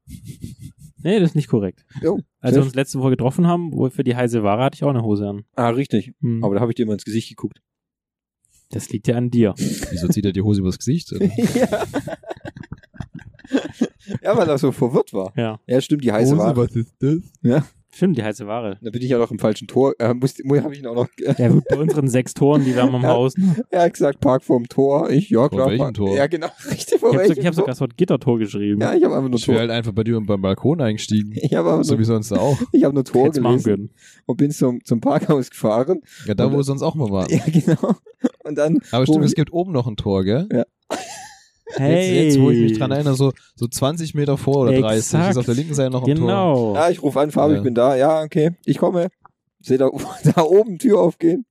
Nee, 1.02 1.18
das 1.18 1.30
ist 1.30 1.34
nicht 1.34 1.48
korrekt. 1.48 1.86
Jo. 2.02 2.20
Als 2.40 2.54
wir 2.56 2.62
uns 2.62 2.74
letzte 2.74 2.98
Woche 3.00 3.10
getroffen 3.10 3.46
haben, 3.46 3.72
wo 3.72 3.88
für 3.88 4.04
die 4.04 4.14
heiße 4.14 4.42
Ware 4.42 4.62
hatte 4.62 4.76
ich 4.76 4.84
auch 4.84 4.90
eine 4.90 5.02
Hose 5.02 5.26
an. 5.26 5.44
Ah, 5.56 5.70
richtig. 5.70 6.12
Hm. 6.20 6.44
Aber 6.44 6.54
da 6.54 6.60
habe 6.60 6.72
ich 6.72 6.76
dir 6.76 6.84
mal 6.86 6.92
ins 6.92 7.04
Gesicht 7.06 7.30
geguckt. 7.30 7.62
das 8.70 8.90
liegt 8.90 9.08
ja 9.08 9.16
an 9.16 9.30
dir. 9.30 9.54
Wieso 9.56 10.08
zieht 10.08 10.26
er 10.26 10.32
die 10.32 10.42
Hose 10.42 10.60
übers 10.60 10.76
Gesicht? 10.78 11.10
ja. 11.54 11.84
ja, 14.22 14.36
weil 14.36 14.48
er 14.48 14.58
so 14.58 14.72
verwirrt 14.72 15.12
war. 15.12 15.32
Ja. 15.36 15.58
Ja, 15.66 15.80
stimmt, 15.80 16.04
die 16.04 16.12
heiße 16.12 16.36
Ware. 16.38 16.56
was 16.56 16.74
ist 16.76 16.94
das? 17.00 17.62
Stimmt, 17.92 18.16
die 18.16 18.22
heiße 18.22 18.46
Ware. 18.46 18.78
Da 18.80 18.90
bin 18.90 19.02
ich 19.02 19.08
ja 19.08 19.18
noch 19.18 19.32
im 19.32 19.40
falschen 19.40 19.66
Tor. 19.66 19.94
Äh, 19.98 20.14
musste, 20.14 20.44
habe 20.62 20.72
ich 20.72 20.78
ihn 20.78 20.86
auch 20.86 20.94
noch 20.94 21.08
äh, 21.24 21.34
Ja, 21.42 21.48
gut, 21.48 21.64
bei 21.68 21.76
unseren 21.76 22.06
sechs 22.06 22.34
Toren, 22.34 22.64
die 22.64 22.72
wir 22.76 22.82
haben 22.82 22.94
am 22.94 23.02
Ja. 23.02 23.08
Haus. 23.08 23.34
Hat 23.74 23.92
gesagt, 23.92 24.20
Park 24.20 24.44
vorm 24.44 24.68
Tor. 24.68 25.10
Ich, 25.10 25.28
ja, 25.30 25.40
Vor 25.40 25.48
klar. 25.50 25.66
welchem 25.70 25.78
park- 25.80 25.94
Tor? 25.94 26.14
Ja, 26.16 26.28
genau. 26.28 26.46
Richtig, 26.70 27.00
vor 27.00 27.10
Ich 27.10 27.16
habe 27.18 27.28
welchem 27.28 27.40
hab 27.44 27.44
Tor? 27.46 27.52
sogar 27.54 27.66
das 27.66 27.80
Wort 27.80 27.96
Gittertor 27.96 28.38
geschrieben. 28.38 28.80
Ja, 28.80 28.94
ich 28.94 29.02
habe 29.02 29.16
einfach 29.16 29.28
nur 29.28 29.40
Ich 29.40 29.48
wäre 29.48 29.56
Tor. 29.56 29.60
halt 29.62 29.70
einfach 29.72 29.90
bei 29.92 30.04
dir 30.04 30.20
beim 30.20 30.40
Balkon 30.40 30.80
eingestiegen. 30.80 31.32
Ich 31.34 31.52
habe 31.52 31.68
einfach 31.68 31.82
So 31.84 31.94
nur, 31.94 32.00
wie 32.00 32.04
sonst 32.04 32.30
auch. 32.32 32.56
ich 32.70 32.84
habe 32.84 32.94
nur 32.94 33.04
Tor 33.04 33.24
Hätt's 33.26 33.40
machen 33.40 33.56
gelesen 33.56 33.70
können. 33.74 33.90
und 34.26 34.36
bin 34.36 34.52
zum, 34.52 34.84
zum 34.84 35.00
Parkhaus 35.00 35.50
gefahren. 35.50 36.00
Ja, 36.26 36.34
da 36.34 36.52
wo 36.52 36.58
wir 36.58 36.62
sonst 36.62 36.82
auch 36.82 36.94
mal 36.94 37.10
waren. 37.10 37.28
Ja, 37.28 37.42
genau. 37.44 37.96
Und 38.44 38.56
dann, 38.56 38.78
Aber 38.92 39.04
stimmt, 39.04 39.24
es 39.24 39.34
gibt 39.34 39.52
oben 39.52 39.72
noch 39.72 39.88
ein 39.88 39.96
Tor, 39.96 40.22
gell? 40.22 40.46
Hey. 41.76 42.24
Jetzt, 42.24 42.34
jetzt, 42.36 42.40
wo 42.42 42.50
ich 42.50 42.60
mich 42.60 42.78
dran 42.78 42.90
erinnere, 42.90 43.14
so, 43.14 43.32
so 43.54 43.66
20 43.66 44.14
Meter 44.14 44.36
vor 44.36 44.62
oder 44.62 44.72
30 44.78 44.96
Exakt. 44.98 45.30
ist 45.30 45.36
auf 45.36 45.46
der 45.46 45.54
linken 45.54 45.74
Seite 45.74 45.90
noch 45.90 46.02
ein 46.06 46.16
Tor. 46.16 46.26
Genau. 46.26 46.74
ja, 46.74 46.90
ich 46.90 47.02
rufe 47.02 47.20
an, 47.20 47.30
Fabi, 47.30 47.52
Ja. 47.52 47.58
ich 47.58 47.64
bin 47.64 47.74
da. 47.74 47.96
Ja, 47.96 48.22
okay, 48.22 48.52
ich 48.64 48.78
komme. 48.78 49.08
Sehe 49.60 49.78
da, 49.78 49.90
da 50.34 50.42
oben 50.42 50.78
Tür 50.78 51.00
aufgehen. 51.00 51.44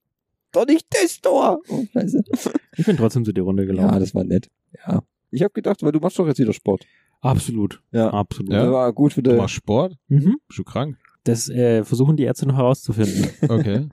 Doch 0.51 0.65
nicht 0.65 0.87
das 0.89 1.21
Tor. 1.21 1.59
Oh, 1.69 1.83
scheiße. 1.93 2.23
Ich 2.77 2.85
bin 2.85 2.95
trotzdem 2.95 3.25
zu 3.25 3.33
dir 3.33 3.41
runtergelaufen. 3.43 3.91
Ja, 3.91 3.99
das 3.99 4.15
war 4.15 4.23
nett. 4.23 4.47
Ja. 4.87 5.03
Ich 5.31 5.43
habe 5.43 5.51
gedacht, 5.53 5.83
weil 5.83 5.91
du 5.91 5.99
machst 5.99 6.17
doch 6.17 6.25
jetzt 6.27 6.39
wieder 6.39 6.53
Sport. 6.53 6.85
Absolut. 7.21 7.81
Ja. 7.91 8.09
Absolut. 8.11 8.53
Ja. 8.53 8.63
Das 8.63 8.71
war 8.71 8.93
gut 8.93 9.11
für 9.13 9.21
Du 9.21 9.31
die, 9.31 9.35
machst 9.37 9.55
Sport? 9.55 9.95
Mhm. 10.07 10.37
Bist 10.47 10.59
du 10.59 10.63
krank? 10.63 10.95
Das 11.25 11.49
äh, 11.49 11.83
versuchen 11.83 12.15
die 12.15 12.23
Ärzte 12.23 12.47
noch 12.47 12.55
herauszufinden. 12.55 13.27
Okay. 13.49 13.89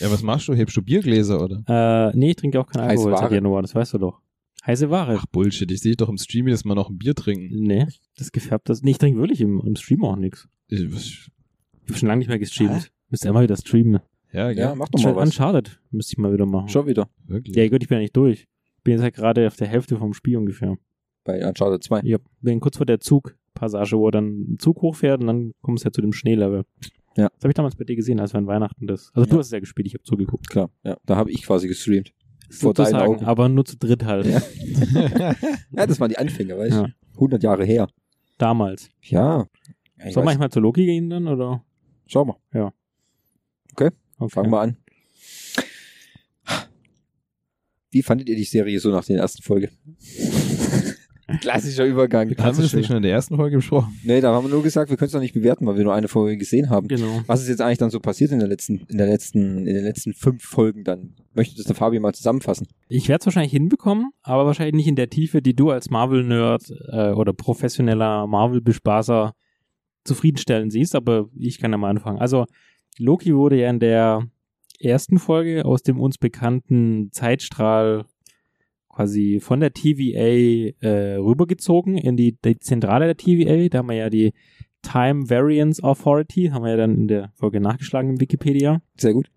ja, 0.00 0.10
was 0.10 0.22
machst 0.22 0.48
du? 0.48 0.54
Hebst 0.54 0.74
du 0.76 0.82
Biergläser, 0.82 1.40
oder? 1.42 1.62
äh, 1.68 2.16
nee, 2.16 2.30
ich 2.30 2.36
trinke 2.36 2.58
auch 2.58 2.66
keinen 2.66 2.88
Alkohol 2.88 3.14
seit. 3.18 3.30
Januar, 3.32 3.60
das 3.62 3.74
weißt 3.74 3.92
du 3.94 3.98
doch. 3.98 4.20
Heiße 4.68 4.88
Ware. 4.90 5.16
Ach, 5.18 5.26
Bullshit. 5.26 5.68
Ich 5.72 5.80
sehe 5.80 5.96
doch 5.96 6.08
im 6.08 6.18
Stream 6.18 6.46
jedes 6.46 6.64
Mal 6.64 6.74
noch 6.74 6.88
ein 6.90 6.98
Bier 6.98 7.14
trinken. 7.16 7.48
Nee, 7.62 7.86
das 8.16 8.30
gefärbt 8.30 8.68
das. 8.68 8.82
Nee, 8.82 8.92
ich 8.92 8.98
trinke 8.98 9.18
wirklich 9.18 9.40
im, 9.40 9.60
im 9.66 9.74
Stream 9.76 10.04
auch 10.04 10.14
nichts. 10.16 10.46
Ich, 10.68 10.82
Ich 10.82 11.28
habe 11.88 11.98
schon 11.98 12.08
lange 12.08 12.18
nicht 12.20 12.28
mehr 12.28 12.38
gestreamt. 12.38 12.92
Müsste 13.08 13.28
immer 13.28 13.42
wieder 13.42 13.56
streamen. 13.56 14.00
ja, 14.32 14.50
Ja, 14.50 14.50
ja, 14.50 14.74
mach 14.76 14.88
doch 14.90 15.02
mal 15.02 15.16
was. 15.16 15.30
Uncharted 15.30 15.80
müsste 15.90 16.12
ich 16.12 16.18
mal 16.18 16.32
wieder 16.32 16.44
machen. 16.46 16.68
Schon 16.68 16.86
wieder. 16.86 17.08
wirklich. 17.26 17.56
Ja, 17.56 17.66
gut, 17.68 17.82
ich 17.82 17.88
bin 17.88 17.96
ja 17.96 18.02
nicht 18.02 18.14
durch. 18.16 18.46
Bin 18.84 18.92
jetzt 18.92 19.02
halt 19.02 19.14
gerade 19.14 19.46
auf 19.46 19.56
der 19.56 19.66
Hälfte 19.66 19.96
vom 19.96 20.12
Spiel 20.12 20.36
ungefähr. 20.36 20.76
Bei 21.24 21.44
Uncharted 21.46 21.82
2. 21.82 22.00
Ich 22.04 22.12
hab- 22.12 22.22
bin 22.42 22.60
kurz 22.60 22.76
vor 22.76 22.86
der 22.86 23.00
Zugpassage, 23.00 23.96
wo 23.98 24.10
dann 24.10 24.52
ein 24.52 24.58
Zug 24.58 24.82
hochfährt 24.82 25.20
und 25.22 25.26
dann 25.28 25.52
kommst 25.62 25.84
du 25.84 25.88
ja 25.88 25.92
zu 25.92 26.02
dem 26.02 26.12
Schneelevel. 26.12 26.64
Ja. 27.16 27.28
Das 27.34 27.40
habe 27.44 27.48
ich 27.48 27.54
damals 27.54 27.74
bei 27.74 27.84
dir 27.84 27.96
gesehen, 27.96 28.20
als 28.20 28.32
wir 28.34 28.38
an 28.38 28.46
Weihnachten 28.46 28.86
das. 28.86 29.10
Also 29.14 29.26
Ja. 29.26 29.32
du 29.32 29.38
hast 29.38 29.46
es 29.46 29.52
ja 29.52 29.58
gespielt, 29.60 29.88
ich 29.88 29.94
habe 29.94 30.04
zugeguckt. 30.04 30.48
Klar. 30.48 30.70
Ja, 30.84 30.96
da 31.06 31.16
habe 31.16 31.30
ich 31.32 31.42
quasi 31.42 31.66
gestreamt. 31.66 32.12
Vor 32.50 32.74
deinen 32.74 32.94
Augen. 32.96 33.24
aber 33.24 33.48
nur 33.48 33.64
zu 33.64 33.76
dritt 33.76 34.04
halt. 34.04 34.26
Ja. 34.26 34.40
Ja, 35.70 35.86
das 35.86 36.00
waren 36.00 36.08
die 36.08 36.18
Anfänger, 36.18 36.56
weißt 36.58 36.76
du? 36.76 36.80
Ja. 36.82 36.88
100 37.14 37.42
Jahre 37.42 37.64
her. 37.64 37.88
Damals. 38.38 38.88
Ja. 39.02 39.46
Ich 40.04 40.14
Soll 40.14 40.24
manchmal 40.24 40.50
zu 40.50 40.60
Loki 40.60 40.86
gehen 40.86 41.10
dann 41.10 41.26
oder? 41.28 41.62
Schau 42.06 42.24
mal, 42.24 42.36
Okay. 43.72 43.90
fangen 44.28 44.50
wir 44.50 44.60
an. 44.60 44.76
Wie 47.90 48.02
fandet 48.02 48.28
ihr 48.28 48.36
die 48.36 48.44
Serie 48.44 48.78
so 48.80 48.90
nach 48.90 49.04
der 49.04 49.18
ersten 49.18 49.42
Folge? 49.42 49.70
Klassischer 51.40 51.84
Übergang. 51.84 52.30
Haben 52.38 52.56
wir 52.56 52.62
das 52.62 52.72
nicht 52.72 52.86
schon 52.86 52.96
in 52.96 53.02
der 53.02 53.12
ersten 53.12 53.36
Folge 53.36 53.56
besprochen? 53.56 53.98
Nee, 54.02 54.20
da 54.20 54.32
haben 54.32 54.46
wir 54.46 54.50
nur 54.50 54.62
gesagt, 54.62 54.88
wir 54.88 54.96
können 54.96 55.08
es 55.08 55.12
noch 55.12 55.20
nicht 55.20 55.34
bewerten, 55.34 55.66
weil 55.66 55.76
wir 55.76 55.84
nur 55.84 55.94
eine 55.94 56.08
Folge 56.08 56.38
gesehen 56.38 56.70
haben. 56.70 56.88
Genau. 56.88 57.20
Was 57.26 57.42
ist 57.42 57.48
jetzt 57.48 57.60
eigentlich 57.60 57.78
dann 57.78 57.90
so 57.90 58.00
passiert 58.00 58.32
in 58.32 58.38
der 58.38 58.48
letzten, 58.48 58.86
in 58.88 58.96
der 58.96 59.06
letzten, 59.06 59.66
in 59.66 59.74
den 59.74 59.84
letzten 59.84 60.14
fünf 60.14 60.42
Folgen 60.42 60.84
dann? 60.84 61.14
Möchte 61.34 61.56
das 61.56 61.66
der 61.66 61.76
Fabi 61.76 62.00
mal 62.00 62.14
zusammenfassen? 62.14 62.66
Ich 62.88 63.08
werde 63.08 63.20
es 63.20 63.26
wahrscheinlich 63.26 63.52
hinbekommen, 63.52 64.10
aber 64.22 64.46
wahrscheinlich 64.46 64.74
nicht 64.74 64.88
in 64.88 64.96
der 64.96 65.10
Tiefe, 65.10 65.42
die 65.42 65.54
du 65.54 65.70
als 65.70 65.90
Marvel-Nerd 65.90 66.72
äh, 66.90 67.10
oder 67.10 67.34
professioneller 67.34 68.26
Marvel-Bespaßer 68.26 69.34
zufriedenstellen 70.04 70.70
siehst, 70.70 70.94
aber 70.94 71.28
ich 71.38 71.58
kann 71.58 71.72
ja 71.72 71.76
mal 71.76 71.90
anfangen. 71.90 72.18
Also, 72.18 72.46
Loki 72.98 73.34
wurde 73.34 73.60
ja 73.60 73.68
in 73.68 73.80
der 73.80 74.26
ersten 74.80 75.18
Folge 75.18 75.64
aus 75.64 75.82
dem 75.82 76.00
uns 76.00 76.18
bekannten 76.18 77.10
Zeitstrahl 77.12 78.06
quasi 78.98 79.38
von 79.40 79.60
der 79.60 79.72
TVA 79.72 80.74
äh, 80.80 81.14
rübergezogen 81.14 81.96
in 81.96 82.16
die, 82.16 82.36
die 82.44 82.58
Zentrale 82.58 83.04
der 83.04 83.16
TVA. 83.16 83.68
Da 83.68 83.78
haben 83.78 83.90
wir 83.90 83.94
ja 83.94 84.10
die 84.10 84.32
Time 84.82 85.30
Variance 85.30 85.82
Authority, 85.84 86.48
haben 86.48 86.64
wir 86.64 86.72
ja 86.72 86.76
dann 86.76 86.96
in 86.96 87.06
der 87.06 87.30
Folge 87.36 87.60
nachgeschlagen 87.60 88.10
im 88.10 88.20
Wikipedia 88.20 88.82
Sehr 88.96 89.12
gut. 89.12 89.30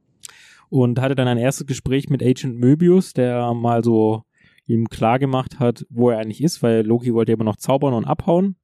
und 0.69 0.99
hatte 0.99 1.13
dann 1.13 1.27
ein 1.27 1.37
erstes 1.37 1.67
Gespräch 1.67 2.09
mit 2.09 2.23
Agent 2.23 2.57
Möbius, 2.57 3.13
der 3.13 3.53
mal 3.53 3.83
so 3.83 4.23
ihm 4.65 4.89
klar 4.89 5.19
gemacht 5.19 5.59
hat, 5.59 5.85
wo 5.91 6.09
er 6.09 6.17
eigentlich 6.17 6.41
ist, 6.41 6.63
weil 6.63 6.83
Loki 6.83 7.13
wollte 7.13 7.31
ja 7.31 7.35
immer 7.35 7.43
noch 7.43 7.57
zaubern 7.57 7.93
und 7.93 8.05
abhauen. 8.05 8.55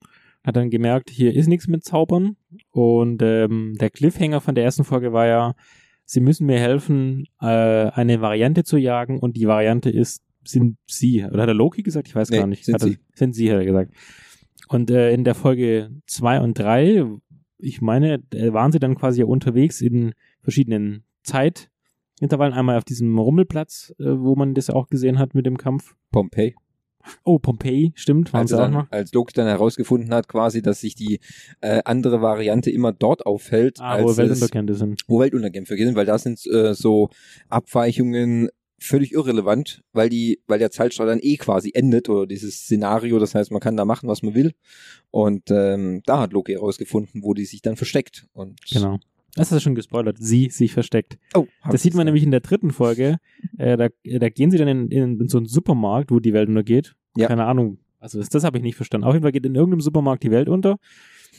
Hat 0.44 0.56
dann 0.56 0.72
gemerkt, 0.72 1.12
hier 1.12 1.36
ist 1.36 1.48
nichts 1.48 1.68
mit 1.68 1.84
Zaubern. 1.84 2.38
Und 2.72 3.22
ähm, 3.22 3.76
der 3.80 3.92
Cliffhanger 3.92 4.42
von 4.42 4.56
der 4.56 4.64
ersten 4.64 4.84
Folge 4.84 5.14
war 5.14 5.28
ja, 5.28 5.54
sie 6.06 6.22
müssen 6.22 6.48
mir 6.48 6.60
helfen, 6.60 7.26
äh, 7.40 7.46
eine 7.46 8.20
Variante 8.22 8.64
zu 8.64 8.78
jagen 8.78 9.20
und 9.20 9.36
die 9.38 9.48
Variante 9.48 9.92
ist, 9.92 10.24
sind 10.48 10.78
sie. 10.88 11.24
Oder 11.26 11.44
hat 11.44 11.50
er 11.50 11.54
Loki 11.54 11.84
gesagt? 11.84 12.08
Ich 12.08 12.16
weiß 12.16 12.30
Nee, 12.30 12.38
gar 12.38 12.48
nicht. 12.48 12.66
sind 12.66 12.76
hat 12.76 12.82
er, 12.84 12.88
sie. 12.90 12.98
Sind 13.14 13.34
sie, 13.34 13.52
hat 13.52 13.58
er 13.60 13.66
gesagt. 13.66 13.94
Und 14.70 14.90
äh, 14.92 15.14
in 15.14 15.24
der 15.24 15.36
Folge 15.36 15.90
zwei 16.08 16.40
und 16.42 16.58
drei, 16.60 17.06
ich 17.58 17.82
meine, 17.82 18.22
waren 18.32 18.72
sie 18.72 18.80
dann 18.80 18.96
quasi 18.96 19.22
ja 19.22 19.26
unterwegs 19.26 19.82
in 19.82 20.14
verschiedenen 20.42 21.04
Zeitintervallen. 21.24 22.54
Einmal 22.54 22.78
auf 22.78 22.84
diesem 22.84 23.18
Rummelplatz, 23.18 23.94
äh, 24.00 24.04
wo 24.06 24.36
man 24.36 24.54
das 24.54 24.68
ja 24.68 24.74
auch 24.76 24.88
gesehen 24.90 25.20
hat 25.20 25.34
mit 25.36 25.46
dem 25.46 25.58
Kampf. 25.58 25.96
Pompeii. 26.12 26.56
Oh, 27.24 27.40
Pompeii, 27.40 27.94
stimmt, 27.96 28.34
waren 28.34 28.42
Als, 28.42 28.50
sie 28.50 28.62
auch 28.62 28.70
noch. 28.70 28.92
als 28.92 29.14
Loki 29.14 29.32
dann 29.34 29.48
herausgefunden 29.48 30.14
hat, 30.14 30.28
quasi, 30.28 30.62
dass 30.62 30.82
sich 30.82 30.94
die 30.94 31.22
äh, 31.62 31.82
andere 31.86 32.22
Variante 32.22 32.70
immer 32.70 32.92
dort 32.92 33.26
aufhält, 33.26 33.78
Ah, 33.80 34.04
wo 34.04 34.18
Weltunterkände 34.18 34.74
sind. 34.74 35.04
wo 35.08 35.22
Weltunterkämpfe 35.22 35.78
sind, 35.78 35.96
weil 35.96 36.06
da 36.06 36.18
sind 36.18 36.46
äh, 36.48 36.74
so 36.74 37.10
Abweichungen 37.48 38.50
völlig 38.80 39.12
irrelevant, 39.14 39.84
weil 39.94 40.10
die, 40.10 40.40
weil 40.48 40.60
der 40.60 40.72
Zeitstrahl 40.72 41.08
dann 41.08 41.20
eh 41.22 41.38
quasi 41.38 41.72
endet 41.74 42.10
oder 42.10 42.28
dieses 42.28 42.62
Szenario, 42.62 43.20
das 43.20 43.36
heißt, 43.36 43.52
man 43.52 43.60
kann 43.60 43.78
da 43.78 43.86
machen, 43.86 44.08
was 44.08 44.22
man 44.22 44.36
will. 44.36 44.54
Und 45.12 45.50
ähm, 45.50 46.02
da 46.06 46.20
hat 46.20 46.34
Loki 46.34 46.54
herausgefunden, 46.54 47.24
wo 47.24 47.34
die 47.34 47.46
sich 47.46 47.62
dann 47.62 47.76
versteckt. 47.76 48.28
Und 48.34 48.60
Genau. 48.72 49.00
Das 49.36 49.52
ist 49.52 49.62
schon 49.62 49.76
gespoilert. 49.76 50.18
Sie 50.20 50.50
sich 50.50 50.74
versteckt. 50.74 51.20
Oh, 51.36 51.46
Das 51.70 51.84
sieht 51.84 51.94
man 51.94 52.06
nämlich 52.06 52.24
in 52.24 52.32
der 52.32 52.40
dritten 52.40 52.72
Folge. 52.72 53.18
Äh, 53.60 53.78
da, 53.78 53.90
da 54.04 54.30
gehen 54.30 54.50
sie 54.50 54.58
dann 54.58 54.68
in, 54.68 54.88
in, 54.90 55.20
in 55.20 55.28
so 55.28 55.38
einen 55.38 55.46
Supermarkt, 55.46 56.10
wo 56.10 56.20
die 56.20 56.34
Welt 56.34 56.50
untergeht. 56.50 56.96
Ja. 57.16 57.28
Keine 57.28 57.46
Ahnung. 57.46 57.78
Also 58.00 58.18
das, 58.18 58.30
das 58.30 58.44
habe 58.44 58.58
ich 58.58 58.64
nicht 58.64 58.76
verstanden. 58.76 59.06
Auf 59.06 59.14
jeden 59.14 59.24
Fall 59.24 59.32
geht 59.32 59.46
in 59.46 59.54
irgendeinem 59.54 59.82
Supermarkt 59.82 60.24
die 60.24 60.32
Welt 60.32 60.50
unter. 60.50 60.78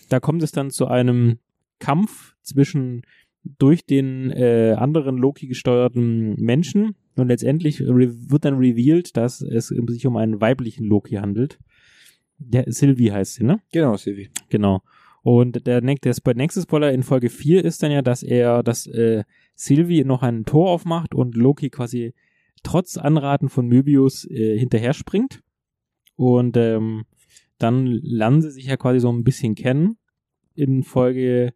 Da 0.09 0.21
kommt 0.21 0.45
es 0.45 0.53
dann 0.53 0.71
zu 0.71 0.87
einem 0.87 1.39
Kampf 1.81 2.35
zwischen 2.43 3.03
durch 3.59 3.85
den 3.85 4.31
äh, 4.31 4.75
anderen 4.79 5.17
Loki 5.17 5.47
gesteuerten 5.47 6.35
Menschen 6.37 6.97
und 7.19 7.29
letztendlich 7.29 7.81
wird 7.81 8.45
dann 8.45 8.59
revealed, 8.59 9.17
dass 9.17 9.41
es 9.41 9.69
sich 9.69 10.07
um 10.07 10.17
einen 10.17 10.41
weiblichen 10.41 10.85
Loki 10.85 11.17
handelt. 11.17 11.59
Der 12.39 12.65
Sylvie 12.73 13.13
heißt 13.13 13.35
sie, 13.35 13.45
ne? 13.45 13.61
Genau, 13.73 13.97
Silvi. 13.97 14.31
Genau. 14.49 14.83
Und 15.23 15.67
der, 15.67 15.81
der 15.81 16.35
nächste 16.35 16.63
Spoiler 16.63 16.93
in 16.93 17.03
Folge 17.03 17.29
4 17.29 17.65
ist 17.65 17.83
dann 17.83 17.91
ja, 17.91 18.03
dass 18.03 18.23
er, 18.23 18.63
dass 18.63 18.87
äh, 18.87 19.25
Sylvie 19.55 20.05
noch 20.05 20.23
ein 20.23 20.45
Tor 20.45 20.71
aufmacht 20.71 21.15
und 21.15 21.35
Loki 21.37 21.71
quasi 21.71 22.15
trotz 22.63 22.97
Anraten 22.97 23.49
von 23.49 23.67
Möbius 23.67 24.25
äh, 24.31 24.59
hinterher 24.59 24.95
springt. 24.95 25.43
Und 26.17 26.57
ähm, 26.57 27.05
dann 27.59 27.87
lernen 27.87 28.43
sie 28.43 28.51
sich 28.51 28.67
ja 28.67 28.77
quasi 28.77 29.01
so 29.01 29.13
ein 29.13 29.25
bisschen 29.25 29.55
kennen 29.55 29.99
in 30.55 30.83
Folge 30.83 31.53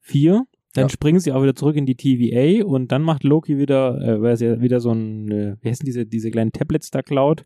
4. 0.00 0.44
Dann 0.74 0.84
Ja. 0.84 0.88
springen 0.88 1.20
sie 1.20 1.32
auch 1.32 1.42
wieder 1.42 1.54
zurück 1.54 1.76
in 1.76 1.84
die 1.86 1.94
TVA 1.96 2.64
und 2.64 2.92
dann 2.92 3.02
macht 3.02 3.24
Loki 3.24 3.58
wieder, 3.58 4.00
äh, 4.00 4.22
weil 4.22 4.32
es 4.32 4.40
ja 4.40 4.60
wieder 4.60 4.80
so 4.80 4.90
ein, 4.92 5.30
äh, 5.30 5.56
wie 5.60 5.68
heißen 5.68 5.84
diese, 5.84 6.06
diese 6.06 6.30
kleinen 6.30 6.52
Tablets 6.52 6.90
da 6.90 7.02
klaut. 7.02 7.44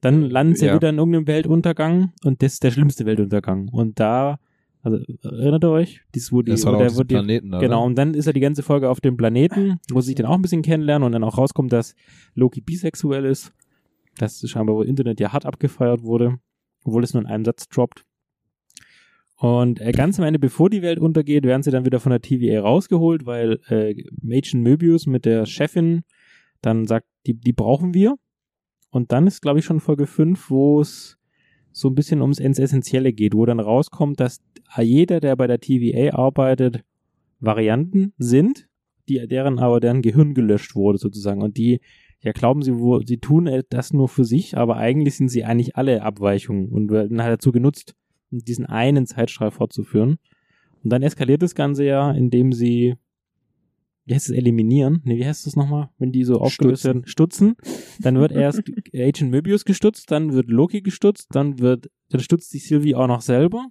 Dann 0.00 0.22
landen 0.30 0.54
sie 0.54 0.66
ja. 0.66 0.74
Wieder 0.76 0.90
in 0.90 0.98
irgendeinem 0.98 1.26
Weltuntergang 1.26 2.12
und 2.24 2.40
das 2.42 2.54
ist 2.54 2.62
der 2.62 2.70
schlimmste 2.70 3.04
Weltuntergang. 3.04 3.68
Und 3.72 3.98
da, 3.98 4.38
also 4.82 4.98
erinnert 5.24 5.64
ihr 5.64 5.70
euch? 5.70 6.02
Dies, 6.14 6.30
wo 6.30 6.40
die, 6.42 6.52
Das 6.52 6.62
wo 6.62 6.66
war 6.66 6.72
doch 6.74 6.78
der, 6.86 6.96
wo 6.96 7.02
die, 7.02 7.14
Planeten 7.14 7.50
da. 7.50 7.58
Genau, 7.58 7.80
ne? 7.80 7.86
und 7.86 7.98
dann 7.98 8.14
ist 8.14 8.28
er 8.28 8.32
die 8.32 8.38
ganze 8.40 8.62
Folge 8.62 8.88
auf 8.90 9.00
dem 9.00 9.16
Planeten, 9.16 9.80
wo 9.90 10.00
sie 10.00 10.08
sich 10.08 10.14
dann 10.14 10.26
auch 10.26 10.34
ein 10.36 10.42
bisschen 10.42 10.62
kennenlernen 10.62 11.04
und 11.04 11.10
dann 11.12 11.24
auch 11.24 11.36
rauskommt, 11.36 11.72
dass 11.72 11.96
Loki 12.34 12.60
bisexuell 12.60 13.24
ist. 13.24 13.52
Das 14.18 14.40
scheinbar 14.48 14.76
wohl 14.76 14.86
Internet 14.86 15.18
ja 15.18 15.32
hart 15.32 15.46
abgefeiert 15.46 16.04
wurde, 16.04 16.38
obwohl 16.84 17.02
es 17.02 17.12
nur 17.12 17.22
in 17.24 17.28
einem 17.28 17.44
Satz 17.44 17.68
droppt. 17.68 18.04
Und 19.38 19.80
äh, 19.80 19.92
ganz 19.92 20.18
am 20.18 20.24
Ende, 20.24 20.40
bevor 20.40 20.68
die 20.68 20.82
Welt 20.82 20.98
untergeht, 20.98 21.44
werden 21.44 21.62
sie 21.62 21.70
dann 21.70 21.84
wieder 21.84 22.00
von 22.00 22.10
der 22.10 22.20
TVA 22.20 22.60
rausgeholt, 22.60 23.24
weil 23.24 23.60
äh, 23.68 23.94
Mädchen 24.20 24.62
Möbius 24.62 25.06
mit 25.06 25.24
der 25.24 25.46
Chefin 25.46 26.02
dann 26.60 26.86
sagt, 26.86 27.06
die, 27.24 27.34
die 27.34 27.52
brauchen 27.52 27.94
wir. 27.94 28.16
Und 28.90 29.12
dann 29.12 29.28
ist, 29.28 29.40
glaube 29.40 29.60
ich, 29.60 29.64
schon 29.64 29.78
Folge 29.78 30.06
5, 30.06 30.50
wo 30.50 30.80
es 30.80 31.18
so 31.70 31.88
ein 31.88 31.94
bisschen 31.94 32.20
ums 32.20 32.40
Essentielle 32.40 33.12
geht, 33.12 33.34
wo 33.34 33.46
dann 33.46 33.60
rauskommt, 33.60 34.18
dass 34.18 34.40
jeder, 34.76 35.20
der 35.20 35.36
bei 35.36 35.46
der 35.46 35.60
TVA 35.60 36.16
arbeitet, 36.16 36.82
Varianten 37.38 38.12
sind, 38.18 38.68
die, 39.08 39.24
deren 39.28 39.60
aber 39.60 39.78
deren 39.78 40.02
Gehirn 40.02 40.34
gelöscht 40.34 40.74
wurde 40.74 40.98
sozusagen. 40.98 41.42
Und 41.42 41.56
die, 41.56 41.80
ja, 42.20 42.32
glauben 42.32 42.62
sie, 42.62 42.76
wo, 42.76 43.00
sie 43.02 43.18
tun 43.18 43.46
äh, 43.46 43.62
das 43.70 43.92
nur 43.92 44.08
für 44.08 44.24
sich, 44.24 44.56
aber 44.56 44.76
eigentlich 44.78 45.14
sind 45.16 45.28
sie 45.28 45.44
eigentlich 45.44 45.76
alle 45.76 46.02
Abweichungen 46.02 46.70
und 46.70 46.90
werden 46.90 47.22
halt 47.22 47.34
dazu 47.34 47.52
genutzt, 47.52 47.94
um 48.30 48.38
diesen 48.38 48.66
einen 48.66 49.06
Zeitstrahl 49.06 49.50
fortzuführen. 49.50 50.18
Und 50.82 50.90
dann 50.90 51.02
eskaliert 51.02 51.42
das 51.42 51.54
Ganze 51.54 51.84
ja, 51.84 52.10
indem 52.12 52.52
sie, 52.52 52.96
wie 54.04 54.14
heißt 54.14 54.30
es, 54.30 54.36
eliminieren? 54.36 55.00
Ne, 55.04 55.16
wie 55.16 55.26
heißt 55.26 55.46
das 55.46 55.56
nochmal, 55.56 55.90
wenn 55.98 56.12
die 56.12 56.24
so 56.24 56.40
aufgelöst 56.40 56.82
Stutzen. 56.82 56.94
werden? 56.94 57.06
Stutzen. 57.06 57.56
Dann 58.00 58.16
wird 58.16 58.32
erst 58.32 58.62
Agent 58.94 59.30
Möbius 59.30 59.64
gestutzt, 59.64 60.10
dann 60.10 60.32
wird 60.32 60.48
Loki 60.48 60.82
gestutzt, 60.82 61.28
dann 61.32 61.58
wird, 61.58 61.90
dann 62.10 62.20
stutzt 62.20 62.50
sich 62.50 62.66
Sylvie 62.66 62.94
auch 62.94 63.08
noch 63.08 63.20
selber. 63.20 63.68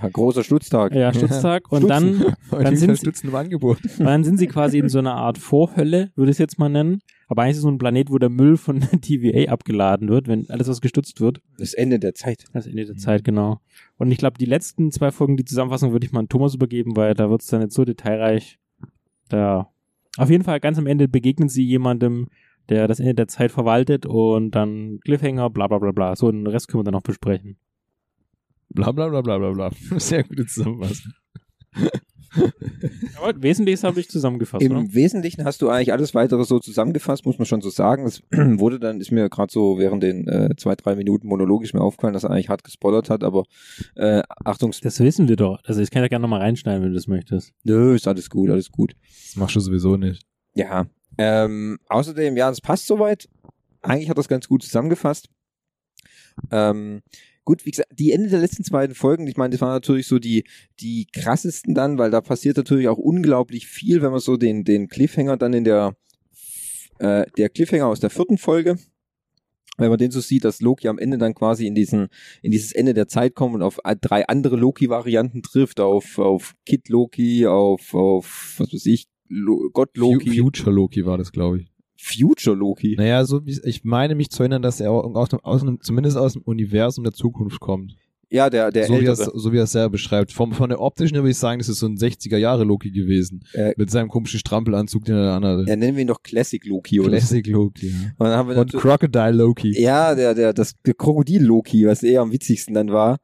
Ein 0.00 0.12
großer 0.12 0.44
Stutztag. 0.44 0.94
Ja, 0.94 1.14
Stutztag. 1.14 1.64
Und 1.72 1.88
dann, 1.88 2.34
dann 2.50 2.76
sind 2.76 2.90
sie, 2.94 2.98
Stützen 2.98 3.30
im 3.30 3.34
Angebot. 3.34 3.78
dann 3.98 4.22
sind 4.22 4.36
sie 4.36 4.46
quasi 4.46 4.78
in 4.78 4.90
so 4.90 4.98
einer 4.98 5.14
Art 5.14 5.38
Vorhölle, 5.38 6.10
würde 6.14 6.30
ich 6.30 6.34
es 6.34 6.38
jetzt 6.38 6.58
mal 6.58 6.68
nennen. 6.68 7.00
Aber 7.26 7.42
eigentlich 7.42 7.52
ist 7.52 7.58
es 7.58 7.62
so 7.62 7.70
ein 7.70 7.78
Planet, 7.78 8.10
wo 8.10 8.18
der 8.18 8.28
Müll 8.28 8.58
von 8.58 8.80
der 8.80 9.00
TVA 9.00 9.50
abgeladen 9.50 10.08
wird, 10.08 10.28
wenn 10.28 10.48
alles, 10.50 10.68
was 10.68 10.82
gestutzt 10.82 11.20
wird. 11.20 11.40
Das 11.56 11.72
Ende 11.72 11.98
der 11.98 12.14
Zeit. 12.14 12.44
Das 12.52 12.66
Ende 12.66 12.84
der 12.84 12.96
Zeit, 12.96 13.24
genau. 13.24 13.60
Und 13.96 14.12
ich 14.12 14.18
glaube, 14.18 14.36
die 14.38 14.44
letzten 14.44 14.92
zwei 14.92 15.10
Folgen, 15.10 15.38
die 15.38 15.44
Zusammenfassung, 15.44 15.92
würde 15.92 16.06
ich 16.06 16.12
mal 16.12 16.20
an 16.20 16.28
Thomas 16.28 16.54
übergeben, 16.54 16.94
weil 16.94 17.14
da 17.14 17.30
wird 17.30 17.40
es 17.40 17.48
dann 17.48 17.62
jetzt 17.62 17.74
so 17.74 17.84
detailreich. 17.84 18.58
Da. 19.30 19.70
Auf 20.18 20.30
jeden 20.30 20.44
Fall, 20.44 20.60
ganz 20.60 20.78
am 20.78 20.86
Ende 20.86 21.08
begegnen 21.08 21.48
sie 21.48 21.64
jemandem, 21.64 22.28
der 22.68 22.88
das 22.88 23.00
Ende 23.00 23.14
der 23.14 23.28
Zeit 23.28 23.52
verwaltet 23.52 24.04
und 24.04 24.50
dann 24.50 25.00
Cliffhanger, 25.04 25.48
bla 25.48 25.66
bla 25.66 25.78
bla 25.78 25.92
bla. 25.92 26.16
So, 26.16 26.30
den 26.30 26.46
Rest 26.46 26.68
können 26.68 26.80
wir 26.80 26.84
dann 26.84 26.92
noch 26.92 27.02
besprechen. 27.02 27.56
Bla 28.70 28.92
bla 28.92 29.08
bla 29.08 29.22
bla 29.22 29.38
bla 29.38 29.50
bla. 29.52 29.70
Sehr 29.98 30.24
gute 30.24 30.46
Zusammenfassung. 30.46 31.12
Aber 33.16 33.42
Wesentliches 33.42 33.84
habe 33.84 34.00
ich 34.00 34.08
zusammengefasst, 34.08 34.62
Im 34.62 34.72
oder? 34.72 34.94
Wesentlichen 34.94 35.44
hast 35.44 35.62
du 35.62 35.70
eigentlich 35.70 35.92
alles 35.92 36.14
weitere 36.14 36.44
so 36.44 36.58
zusammengefasst, 36.58 37.24
muss 37.24 37.38
man 37.38 37.46
schon 37.46 37.60
so 37.62 37.70
sagen. 37.70 38.04
Es 38.06 38.22
wurde 38.30 38.78
dann, 38.78 39.00
ist 39.00 39.10
mir 39.10 39.28
gerade 39.28 39.52
so 39.52 39.78
während 39.78 40.02
den 40.02 40.28
äh, 40.28 40.50
zwei, 40.56 40.74
drei 40.76 40.94
Minuten 40.94 41.26
monologisch 41.26 41.72
mir 41.72 41.80
aufgefallen, 41.80 42.14
dass 42.14 42.24
er 42.24 42.30
eigentlich 42.30 42.48
hart 42.48 42.64
gespoilert 42.64 43.10
hat, 43.10 43.24
aber 43.24 43.44
äh, 43.94 44.22
Achtung, 44.44 44.72
Das 44.82 45.00
wissen 45.00 45.28
wir 45.28 45.36
doch. 45.36 45.58
Also 45.64 45.80
ich 45.80 45.90
kann 45.90 46.02
ja 46.02 46.08
gerne 46.08 46.22
nochmal 46.22 46.40
reinschneiden, 46.40 46.82
wenn 46.82 46.90
du 46.90 46.94
das 46.94 47.06
möchtest. 47.08 47.52
nö, 47.64 47.94
ist 47.94 48.06
alles 48.06 48.28
gut, 48.30 48.50
alles 48.50 48.70
gut. 48.70 48.94
Das 49.26 49.36
machst 49.36 49.56
du 49.56 49.60
sowieso 49.60 49.96
nicht. 49.96 50.22
Ja. 50.54 50.86
Ähm, 51.16 51.78
außerdem, 51.88 52.36
ja, 52.36 52.48
das 52.50 52.60
passt 52.60 52.86
soweit. 52.86 53.28
Eigentlich 53.82 54.10
hat 54.10 54.18
das 54.18 54.28
ganz 54.28 54.48
gut 54.48 54.62
zusammengefasst. 54.62 55.28
Ähm, 56.50 57.00
gut, 57.48 57.64
wie 57.64 57.70
gesagt, 57.70 57.88
die 57.98 58.12
Ende 58.12 58.28
der 58.28 58.40
letzten 58.40 58.62
beiden 58.70 58.94
Folgen, 58.94 59.26
ich 59.26 59.38
meine, 59.38 59.52
das 59.52 59.62
waren 59.62 59.72
natürlich 59.72 60.06
so 60.06 60.18
die, 60.18 60.44
die 60.80 61.06
krassesten 61.10 61.74
dann, 61.74 61.96
weil 61.96 62.10
da 62.10 62.20
passiert 62.20 62.58
natürlich 62.58 62.88
auch 62.88 62.98
unglaublich 62.98 63.66
viel, 63.66 64.02
wenn 64.02 64.10
man 64.10 64.20
so 64.20 64.36
den, 64.36 64.64
den 64.64 64.88
Cliffhanger 64.88 65.38
dann 65.38 65.54
in 65.54 65.64
der, 65.64 65.96
äh, 66.98 67.24
der 67.38 67.48
Cliffhanger 67.48 67.86
aus 67.86 68.00
der 68.00 68.10
vierten 68.10 68.36
Folge, 68.36 68.76
wenn 69.78 69.88
man 69.88 69.96
den 69.98 70.10
so 70.10 70.20
sieht, 70.20 70.44
dass 70.44 70.60
Loki 70.60 70.88
am 70.88 70.98
Ende 70.98 71.16
dann 71.16 71.32
quasi 71.34 71.66
in 71.66 71.74
diesen, 71.74 72.08
in 72.42 72.50
dieses 72.50 72.72
Ende 72.72 72.92
der 72.92 73.08
Zeit 73.08 73.34
kommt 73.34 73.54
und 73.54 73.62
auf 73.62 73.78
drei 74.02 74.26
andere 74.28 74.56
Loki-Varianten 74.56 75.40
trifft, 75.42 75.80
auf, 75.80 76.18
auf 76.18 76.54
Kid 76.66 76.90
Loki, 76.90 77.46
auf, 77.46 77.94
auf, 77.94 78.56
was 78.58 78.74
weiß 78.74 78.84
ich, 78.86 79.06
Lo 79.28 79.70
Gott 79.72 79.96
Loki, 79.96 80.30
Fu- 80.30 80.36
Future 80.42 80.70
Loki 80.70 81.06
war 81.06 81.16
das, 81.16 81.32
glaube 81.32 81.60
ich. 81.60 81.66
Future 82.00 82.54
Loki. 82.56 82.94
Naja, 82.96 83.24
so 83.24 83.44
wie 83.44 83.58
ich 83.64 83.84
meine 83.84 84.14
mich 84.14 84.30
zu 84.30 84.42
erinnern, 84.42 84.62
dass 84.62 84.80
er 84.80 84.92
aus 84.92 85.28
dem, 85.30 85.40
aus 85.40 85.60
dem, 85.64 85.80
zumindest 85.80 86.16
aus 86.16 86.34
dem 86.34 86.42
Universum 86.42 87.04
der 87.04 87.12
Zukunft 87.12 87.60
kommt. 87.60 87.94
Ja, 88.30 88.50
der, 88.50 88.70
der 88.70 88.86
so, 88.86 89.00
wie 89.00 89.06
er 89.06 89.16
so 89.16 89.52
wie 89.52 89.56
er 89.56 89.62
es 89.64 89.72
selber 89.72 89.88
beschreibt. 89.92 90.32
Vom, 90.32 90.52
von 90.52 90.68
der 90.68 90.80
optischen 90.82 91.14
her 91.14 91.22
würde 91.22 91.30
ich 91.30 91.38
sagen, 91.38 91.60
das 91.60 91.68
ist 91.70 91.78
so 91.78 91.86
ein 91.86 91.96
60er 91.96 92.36
Jahre 92.36 92.62
Loki 92.64 92.90
gewesen. 92.90 93.42
Äh, 93.54 93.72
mit 93.78 93.90
seinem 93.90 94.10
komischen 94.10 94.38
Strampelanzug, 94.38 95.06
den 95.06 95.16
er 95.16 95.32
anhatte. 95.32 95.64
ja, 95.66 95.76
nennen 95.76 95.96
wir 95.96 96.02
ihn 96.02 96.08
doch 96.08 96.22
Classic 96.22 96.62
Loki, 96.66 97.00
oder? 97.00 97.08
Classic 97.08 97.46
Loki. 97.46 97.88
Ja. 97.88 97.94
Und 98.18 98.26
dann 98.26 98.36
haben 98.36 98.50
wir 98.50 98.58
Und 98.58 98.72
Crocodile 98.74 99.30
Loki. 99.32 99.80
ja, 99.80 100.14
der, 100.14 100.34
der, 100.34 100.52
das 100.52 100.74
der 100.84 100.92
Krokodil 100.92 101.42
Loki, 101.42 101.86
was 101.86 102.02
eher 102.02 102.20
am 102.20 102.30
witzigsten 102.30 102.74
dann 102.74 102.90
war. 102.92 103.16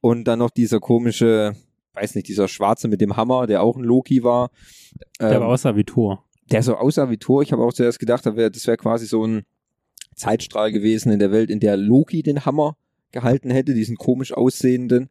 Und 0.00 0.24
dann 0.28 0.38
noch 0.38 0.50
dieser 0.50 0.78
komische, 0.78 1.56
weiß 1.94 2.14
nicht, 2.14 2.28
dieser 2.28 2.46
Schwarze 2.46 2.86
mit 2.86 3.00
dem 3.00 3.16
Hammer, 3.16 3.48
der 3.48 3.60
auch 3.60 3.76
ein 3.76 3.82
Loki 3.82 4.22
war. 4.22 4.50
Der 5.20 5.32
Ähm, 5.32 5.40
war 5.40 5.48
außer 5.48 5.74
wie 5.74 5.82
Tor. 5.84 6.24
Der 6.50 6.62
so 6.62 6.76
aussah 6.76 7.10
wie 7.10 7.16
Thor. 7.16 7.42
Ich 7.42 7.52
habe 7.52 7.62
auch 7.62 7.72
zuerst 7.72 7.98
gedacht, 7.98 8.26
da 8.26 8.36
wär, 8.36 8.50
das 8.50 8.66
wäre 8.66 8.76
quasi 8.76 9.06
so 9.06 9.26
ein 9.26 9.42
Zeitstrahl 10.14 10.72
gewesen 10.72 11.12
in 11.12 11.18
der 11.18 11.32
Welt, 11.32 11.50
in 11.50 11.60
der 11.60 11.76
Loki 11.76 12.22
den 12.22 12.44
Hammer 12.44 12.76
gehalten 13.14 13.50
hätte, 13.50 13.72
diesen 13.72 13.96
komisch 13.96 14.32
aussehenden. 14.32 15.08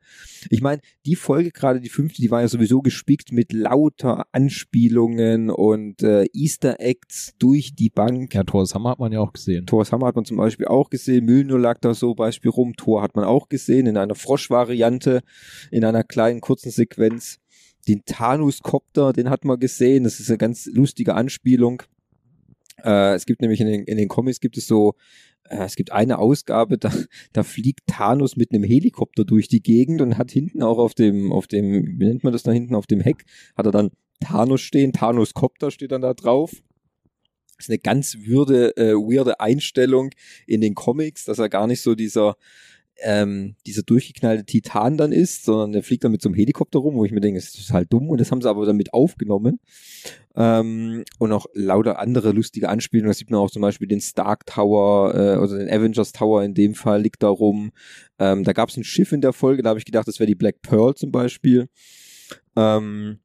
Ich 0.50 0.62
meine, 0.62 0.82
die 1.06 1.16
Folge, 1.16 1.52
gerade 1.52 1.80
die 1.80 1.90
fünfte, 1.90 2.22
die 2.22 2.30
war 2.30 2.42
ja 2.42 2.48
sowieso 2.48 2.82
gespickt 2.82 3.32
mit 3.32 3.52
lauter 3.52 4.28
Anspielungen 4.32 5.50
und 5.50 6.04
äh, 6.04 6.26
Easter 6.34 6.80
Eggs 6.80 7.34
durch 7.40 7.74
die 7.74 7.90
Bank. 7.90 8.36
Ja, 8.36 8.44
Thor's 8.44 8.76
Hammer 8.76 8.92
hat 8.92 9.00
man 9.00 9.12
ja 9.12 9.22
auch 9.22 9.34
gesehen. 9.34 9.66
Thors 9.66 9.92
Hammer 9.92 10.08
hat 10.08 10.16
man 10.16 10.26
zum 10.26 10.38
Beispiel 10.38 10.68
auch 10.68 10.90
gesehen, 10.90 11.26
Mjölnir 11.26 11.58
lag 11.58 11.80
da 11.80 11.94
so 11.94 12.14
Beispiel 12.14 12.52
rum, 12.52 12.76
Thor 12.76 13.02
hat 13.02 13.16
man 13.16 13.26
auch 13.26 13.50
gesehen, 13.50 13.88
in 13.88 13.98
einer 13.98 14.16
Froschvariante, 14.16 15.22
in 15.72 15.86
einer 15.86 16.04
kleinen 16.04 16.42
kurzen 16.42 16.72
Sequenz. 16.72 17.40
Den 17.88 18.04
Thanos-Kopter, 18.06 19.14
den 19.14 19.30
hat 19.30 19.46
man 19.46 19.60
gesehen, 19.60 20.04
das 20.04 20.20
ist 20.20 20.30
eine 20.30 20.38
ganz 20.38 20.68
lustige 20.68 21.16
Anspielung. 21.16 21.84
Äh, 22.84 23.16
es 23.16 23.26
gibt 23.26 23.42
nämlich 23.42 23.60
in 23.62 23.68
den, 23.68 23.84
in 23.84 23.98
den 23.98 24.08
Comics 24.08 24.40
gibt 24.40 24.58
es 24.58 24.68
so, 24.68 24.96
äh, 25.50 25.64
es 25.64 25.76
gibt 25.76 25.92
eine 25.92 26.20
Ausgabe, 26.20 26.78
da, 26.78 26.92
da 27.34 27.44
fliegt 27.44 27.82
Thanos 27.88 28.36
mit 28.36 28.52
einem 28.52 28.64
Helikopter 28.64 29.26
durch 29.26 29.48
die 29.48 29.62
Gegend 29.62 30.02
und 30.02 30.18
hat 30.18 30.32
hinten 30.32 30.64
auch 30.64 30.78
auf 30.78 30.94
dem, 30.94 31.32
auf 31.32 31.48
dem, 31.48 32.00
wie 32.00 32.06
nennt 32.06 32.24
man 32.24 32.34
das 32.34 32.44
da 32.44 32.52
hinten, 32.52 32.76
auf 32.76 32.88
dem 32.88 33.02
Heck, 33.02 33.26
hat 33.56 33.66
er 33.66 33.72
dann 33.72 33.92
Thanos 34.20 34.62
stehen, 34.62 34.94
Thanos-Kopter 34.94 35.72
steht 35.72 35.92
dann 35.92 36.02
da 36.02 36.14
drauf. 36.14 36.52
Das 37.58 37.68
ist 37.68 37.70
eine 37.70 37.80
ganz 37.80 38.18
würde, 38.22 38.76
äh, 38.78 38.94
weirde 38.94 39.40
Einstellung 39.40 40.10
in 40.48 40.62
den 40.62 40.76
Comics, 40.76 41.26
dass 41.26 41.40
er 41.40 41.50
gar 41.50 41.68
nicht 41.68 41.82
so 41.82 41.94
dieser, 41.94 42.36
ähm, 43.02 43.56
dieser 43.66 43.84
durchgeknallte 43.84 44.46
Titan 44.46 44.98
dann 44.98 45.12
ist, 45.12 45.46
sondern 45.46 45.72
der 45.72 45.84
fliegt 45.84 46.04
dann 46.04 46.12
mit 46.12 46.22
so 46.22 46.30
einem 46.30 46.36
Helikopter 46.36 46.80
rum, 46.80 46.96
wo 46.96 47.06
ich 47.06 47.12
mir 47.12 47.22
denke, 47.22 47.40
das 47.40 47.56
ist 47.56 47.72
halt 47.72 47.92
dumm 47.92 48.10
und 48.10 48.20
das 48.20 48.32
haben 48.32 48.42
sie 48.42 48.50
aber 48.50 48.66
damit 48.66 48.94
aufgenommen. 48.94 49.60
Ähm, 50.36 51.04
und 51.20 51.32
auch 51.32 51.46
lauter 51.54 52.00
andere 52.00 52.32
lustige 52.32 52.70
Anspielungen. 52.70 53.10
Da 53.10 53.14
sieht 53.14 53.30
man 53.30 53.40
auch 53.40 53.52
zum 53.52 53.62
Beispiel 53.62 53.88
den 53.88 54.02
Stark 54.02 54.46
Tower, 54.46 55.14
äh, 55.14 55.38
oder 55.38 55.58
den 55.58 55.70
Avengers 55.70 56.12
Tower 56.12 56.44
in 56.44 56.54
dem 56.54 56.76
Fall 56.76 57.02
liegt 57.02 57.24
da 57.24 57.30
rum. 57.30 57.72
Ähm, 58.20 58.44
da 58.44 58.54
gab 58.54 58.70
es 58.70 58.78
ein 58.78 58.84
Schiff 58.84 59.12
in 59.12 59.22
der 59.22 59.34
Folge, 59.34 59.64
da 59.64 59.70
habe 59.70 59.80
ich 59.80 59.86
gedacht, 59.86 60.08
das 60.08 60.20
wäre 60.20 60.28
die 60.28 60.36
Black 60.36 60.62
Pearl 60.62 60.96
zum 60.96 61.12
Beispiel. 61.12 61.68
Ähm, 62.56 63.20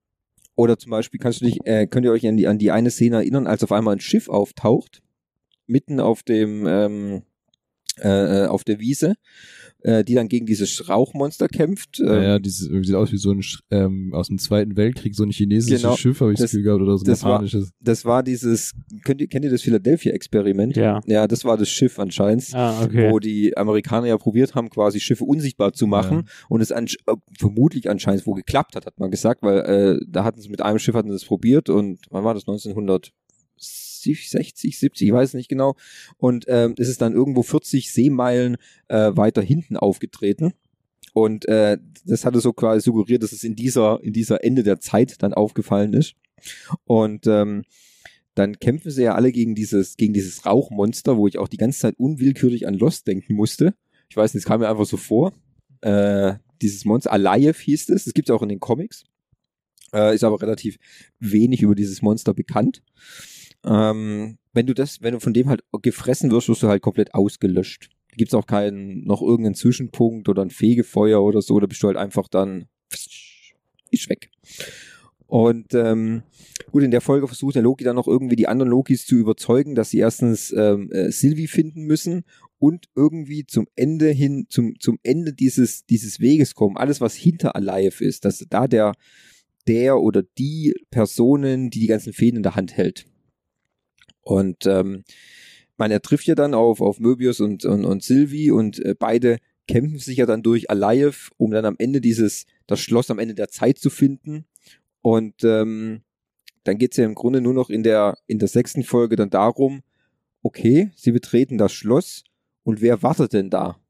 oder 0.56 0.76
zum 0.76 0.90
Beispiel 0.90 1.20
kannst 1.20 1.40
du 1.40 1.44
dich, 1.44 1.58
äh, 1.64 1.86
könnt 1.86 2.04
ihr 2.04 2.12
euch 2.12 2.26
an 2.26 2.36
die, 2.36 2.48
an 2.48 2.58
die 2.58 2.70
eine 2.70 2.90
Szene 2.90 3.16
erinnern, 3.16 3.46
als 3.46 3.62
auf 3.62 3.72
einmal 3.72 3.94
ein 3.94 4.00
Schiff 4.00 4.28
auftaucht, 4.28 5.02
mitten 5.66 6.00
auf 6.00 6.22
dem, 6.24 6.66
ähm, 6.66 7.22
äh, 8.02 8.44
äh, 8.44 8.46
auf 8.46 8.64
der 8.64 8.80
Wiese, 8.80 9.14
äh, 9.82 10.02
die 10.04 10.14
dann 10.14 10.28
gegen 10.28 10.46
dieses 10.46 10.88
Rauchmonster 10.88 11.46
kämpft. 11.48 12.00
Ähm, 12.00 12.06
Naja, 12.06 12.38
dieses 12.38 12.68
sieht 12.68 12.94
aus 12.94 13.12
wie 13.12 13.16
so 13.16 13.30
ein 13.32 13.42
ähm, 13.70 14.12
aus 14.12 14.28
dem 14.28 14.38
Zweiten 14.38 14.76
Weltkrieg, 14.76 15.14
so 15.14 15.22
ein 15.24 15.30
chinesisches 15.30 15.82
Genau. 15.82 15.96
Schiff, 15.96 16.20
habe 16.20 16.32
ich 16.32 16.38
das 16.38 16.50
Gefühl 16.50 16.64
gehabt, 16.64 16.82
oder 16.82 16.96
so 16.98 17.04
ein 17.04 17.06
das 17.06 17.22
war- 17.22 17.30
japanisches. 17.32 17.70
Das 17.80 18.04
war 18.04 18.22
dieses, 18.22 18.72
könnt 19.04 19.20
ihr, 19.20 19.28
kennt 19.28 19.44
ihr 19.44 19.50
das 19.50 19.62
Philadelphia-Experiment? 19.62 20.76
Ja. 20.76 21.00
Ja, 21.06 21.26
das 21.28 21.44
war 21.44 21.56
das 21.56 21.68
Schiff 21.68 21.98
anscheinend. 21.98 22.46
Ah, 22.54 22.82
okay. 22.82 23.10
Wo 23.10 23.18
die 23.20 23.56
Amerikaner 23.56 24.06
ja 24.08 24.16
probiert 24.18 24.54
haben, 24.54 24.68
quasi 24.70 24.98
Schiffe 25.00 25.24
unsichtbar 25.24 25.72
zu 25.72 25.86
machen 25.86 26.28
und 26.48 26.60
es 26.60 26.72
ansch 26.72 26.96
äh, 27.06 27.14
vermutlich 27.38 27.88
anscheinend 27.90 28.26
wohl 28.26 28.36
geklappt 28.36 28.74
hat, 28.76 28.86
hat 28.86 28.98
man 28.98 29.10
gesagt, 29.10 29.42
weil 29.42 29.58
äh, 29.60 30.00
da 30.08 30.24
hatten 30.24 30.40
sie 30.40 30.48
mit 30.48 30.60
einem 30.62 30.78
Schiff 30.78 30.94
hatten 30.94 31.08
sie 31.08 31.14
das 31.14 31.24
probiert 31.24 31.68
und 31.68 32.00
wann 32.10 32.24
war 32.24 32.34
das 32.34 32.42
1960, 32.48 33.12
70, 34.02 35.08
ich 35.08 35.12
weiß 35.12 35.34
nicht 35.34 35.48
genau 35.48 35.76
und 36.16 36.44
ähm, 36.48 36.74
es 36.78 36.88
ist 36.88 37.00
dann 37.00 37.12
irgendwo 37.12 37.42
40 37.42 37.92
Seemeilen 37.92 38.56
äh, 38.88 39.12
weiter 39.14 39.42
hinten 39.42 39.76
aufgetreten 39.76 40.52
und 41.12 41.46
äh, 41.48 41.78
das 42.06 42.24
hatte 42.24 42.40
so 42.40 42.52
quasi 42.52 42.82
suggeriert, 42.82 43.22
dass 43.22 43.32
es 43.32 43.44
in 43.44 43.56
dieser 43.56 44.02
in 44.02 44.12
dieser 44.12 44.44
Ende 44.44 44.62
der 44.62 44.80
Zeit 44.80 45.22
dann 45.22 45.34
aufgefallen 45.34 45.94
ist 45.94 46.14
und 46.84 47.26
ähm, 47.26 47.62
dann 48.38 48.58
kämpfen 48.60 48.90
sie 48.90 49.02
ja 49.02 49.14
alle 49.14 49.32
gegen 49.32 49.54
dieses, 49.54 49.96
gegen 49.96 50.12
dieses 50.12 50.46
Rauchmonster, 50.46 51.16
wo 51.16 51.26
ich 51.26 51.38
auch 51.38 51.48
die 51.48 51.56
ganze 51.56 51.80
Zeit 51.80 51.96
unwillkürlich 51.98 52.68
an 52.68 52.74
Lost 52.74 53.06
denken 53.08 53.34
musste. 53.34 53.74
Ich 54.08 54.16
weiß 54.16 54.32
nicht, 54.32 54.42
es 54.44 54.46
kam 54.46 54.60
mir 54.60 54.68
einfach 54.68 54.86
so 54.86 54.96
vor. 54.96 55.32
Äh, 55.80 56.34
dieses 56.62 56.84
Monster, 56.84 57.12
Alive 57.12 57.60
hieß 57.60 57.88
es, 57.88 58.04
das 58.04 58.14
gibt 58.14 58.28
es 58.28 58.34
auch 58.34 58.42
in 58.42 58.48
den 58.48 58.60
Comics. 58.60 59.04
Äh, 59.92 60.14
ist 60.14 60.22
aber 60.22 60.40
relativ 60.40 60.78
wenig 61.18 61.62
über 61.62 61.74
dieses 61.74 62.00
Monster 62.00 62.32
bekannt. 62.32 62.82
Ähm, 63.64 64.38
wenn 64.52 64.66
du 64.66 64.74
das, 64.74 65.02
wenn 65.02 65.14
du 65.14 65.20
von 65.20 65.34
dem 65.34 65.48
halt 65.48 65.62
gefressen 65.82 66.30
wirst, 66.30 66.48
wirst 66.48 66.62
du 66.62 66.68
halt 66.68 66.82
komplett 66.82 67.14
ausgelöscht. 67.14 67.90
Da 68.10 68.16
gibt's 68.16 68.34
auch 68.34 68.46
keinen, 68.46 69.04
noch 69.04 69.22
irgendeinen 69.22 69.54
Zwischenpunkt 69.54 70.28
oder 70.28 70.42
ein 70.42 70.50
Fegefeuer 70.50 71.22
oder 71.22 71.42
so, 71.42 71.58
da 71.60 71.66
bist 71.66 71.82
du 71.82 71.88
halt 71.88 71.96
einfach 71.96 72.28
dann, 72.28 72.66
ist 73.90 74.08
weg. 74.08 74.30
Und 75.26 75.74
ähm, 75.74 76.22
gut, 76.72 76.82
in 76.82 76.90
der 76.90 77.02
Folge 77.02 77.28
versucht 77.28 77.54
der 77.54 77.62
Loki 77.62 77.84
dann 77.84 77.96
noch 77.96 78.08
irgendwie 78.08 78.36
die 78.36 78.48
anderen 78.48 78.70
Lokis 78.70 79.04
zu 79.04 79.14
überzeugen, 79.14 79.74
dass 79.74 79.90
sie 79.90 79.98
erstens 79.98 80.52
ähm, 80.56 80.90
äh, 80.90 81.12
Sylvie 81.12 81.46
finden 81.46 81.84
müssen 81.84 82.24
und 82.58 82.86
irgendwie 82.96 83.46
zum 83.46 83.66
Ende 83.76 84.08
hin, 84.08 84.46
zum, 84.48 84.80
zum 84.80 84.98
Ende 85.02 85.34
dieses, 85.34 85.84
dieses 85.84 86.20
Weges 86.20 86.54
kommen. 86.54 86.76
Alles, 86.76 87.00
was 87.00 87.14
hinter 87.14 87.56
Alive 87.56 88.02
ist, 88.02 88.24
dass 88.24 88.44
da 88.48 88.66
der, 88.66 88.94
der 89.66 89.98
oder 89.98 90.22
die 90.22 90.74
Personen, 90.90 91.68
die 91.70 91.80
die 91.80 91.86
ganzen 91.86 92.14
Fäden 92.14 92.38
in 92.38 92.42
der 92.42 92.56
Hand 92.56 92.76
hält. 92.76 93.06
Und 94.28 94.66
ähm, 94.66 95.04
man, 95.78 95.90
er 95.90 96.02
trifft 96.02 96.26
ja 96.26 96.34
dann 96.34 96.52
auf, 96.52 96.82
auf 96.82 97.00
Möbius 97.00 97.40
und, 97.40 97.64
und, 97.64 97.86
und 97.86 98.02
Sylvie 98.02 98.50
und 98.50 98.78
äh, 98.84 98.94
beide 98.94 99.38
kämpfen 99.66 99.98
sich 99.98 100.18
ja 100.18 100.26
dann 100.26 100.42
durch 100.42 100.70
Alive, 100.70 101.30
um 101.38 101.50
dann 101.50 101.64
am 101.64 101.76
Ende 101.78 102.02
dieses, 102.02 102.44
das 102.66 102.78
Schloss 102.78 103.10
am 103.10 103.18
Ende 103.18 103.34
der 103.34 103.48
Zeit 103.48 103.78
zu 103.78 103.88
finden. 103.88 104.44
Und 105.00 105.44
ähm, 105.44 106.02
dann 106.64 106.76
geht's 106.76 106.98
ja 106.98 107.06
im 107.06 107.14
Grunde 107.14 107.40
nur 107.40 107.54
noch 107.54 107.70
in 107.70 107.82
der, 107.82 108.18
in 108.26 108.38
der 108.38 108.48
sechsten 108.48 108.82
Folge 108.82 109.16
dann 109.16 109.30
darum, 109.30 109.82
okay, 110.42 110.90
sie 110.94 111.12
betreten 111.12 111.56
das 111.56 111.72
Schloss 111.72 112.22
und 112.64 112.82
wer 112.82 113.02
wartet 113.02 113.32
denn 113.32 113.48
da 113.48 113.80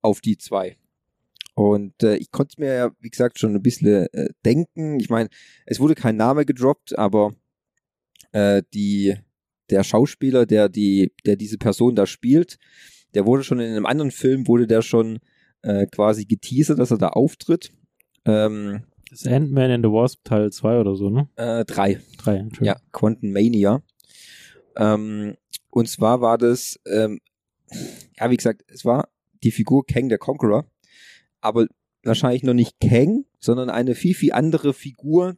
auf 0.00 0.22
die 0.22 0.38
zwei? 0.38 0.78
Und 1.52 2.02
äh, 2.02 2.16
ich 2.16 2.30
konnte 2.30 2.58
mir 2.60 2.72
ja, 2.72 2.90
wie 3.00 3.10
gesagt, 3.10 3.38
schon 3.38 3.54
ein 3.54 3.62
bisschen 3.62 4.06
äh, 4.14 4.30
denken. 4.42 4.98
Ich 5.00 5.10
meine, 5.10 5.28
es 5.66 5.80
wurde 5.80 5.94
kein 5.94 6.16
Name 6.16 6.46
gedroppt, 6.46 6.98
aber 6.98 7.34
äh, 8.32 8.62
die, 8.72 9.16
der 9.70 9.84
Schauspieler, 9.84 10.46
der 10.46 10.68
die, 10.68 11.12
der 11.24 11.36
diese 11.36 11.58
Person 11.58 11.94
da 11.94 12.06
spielt, 12.06 12.58
der 13.14 13.26
wurde 13.26 13.42
schon 13.42 13.60
in 13.60 13.70
einem 13.70 13.86
anderen 13.86 14.10
Film, 14.10 14.46
wurde 14.46 14.66
der 14.66 14.82
schon 14.82 15.18
äh, 15.62 15.86
quasi 15.86 16.24
geteasert, 16.24 16.78
dass 16.78 16.90
er 16.90 16.98
da 16.98 17.08
auftritt. 17.08 17.72
Ähm, 18.24 18.82
Das 19.10 19.22
ist 19.22 19.28
Ant-Man 19.28 19.70
and 19.70 19.84
the 19.84 19.90
Wasp 19.90 20.24
Teil 20.24 20.50
2 20.50 20.78
oder 20.80 20.94
so, 20.94 21.10
ne? 21.10 21.28
äh, 21.36 21.64
drei. 21.64 22.00
3, 22.18 22.36
Entschuldigung. 22.36 22.66
Ja, 22.66 22.76
Quantum 22.92 23.32
Mania. 23.32 23.82
Ähm, 24.76 25.36
und 25.70 25.88
zwar 25.88 26.20
war 26.20 26.38
das, 26.38 26.78
ähm, 26.86 27.20
ja, 28.18 28.30
wie 28.30 28.36
gesagt, 28.36 28.62
es 28.68 28.84
war 28.84 29.08
die 29.42 29.50
Figur 29.50 29.84
Kang 29.86 30.08
der 30.08 30.18
Conqueror, 30.18 30.66
aber 31.40 31.66
wahrscheinlich 32.04 32.42
noch 32.42 32.54
nicht 32.54 32.78
Kang, 32.80 33.24
sondern 33.38 33.70
eine 33.70 33.94
viel, 33.94 34.14
viel 34.14 34.32
andere 34.32 34.72
Figur. 34.72 35.36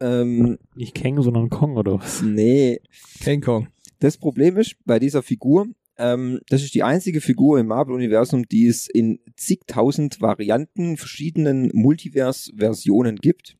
Ähm, 0.00 0.58
Nicht 0.74 0.94
Kang, 0.94 1.20
sondern 1.22 1.50
Kong 1.50 1.76
oder 1.76 1.98
was? 1.98 2.22
nee, 2.22 2.80
King 3.20 3.40
Kong. 3.42 3.68
das 3.98 4.16
Problem 4.16 4.56
ist 4.56 4.76
bei 4.84 4.98
dieser 4.98 5.22
Figur, 5.22 5.66
ähm, 5.98 6.40
das 6.48 6.62
ist 6.62 6.74
die 6.74 6.82
einzige 6.82 7.20
Figur 7.20 7.60
im 7.60 7.66
Marvel-Universum, 7.66 8.48
die 8.48 8.66
es 8.66 8.88
in 8.88 9.20
zigtausend 9.36 10.20
Varianten, 10.22 10.96
verschiedenen 10.96 11.70
Multiverse-Versionen 11.74 13.16
gibt, 13.16 13.58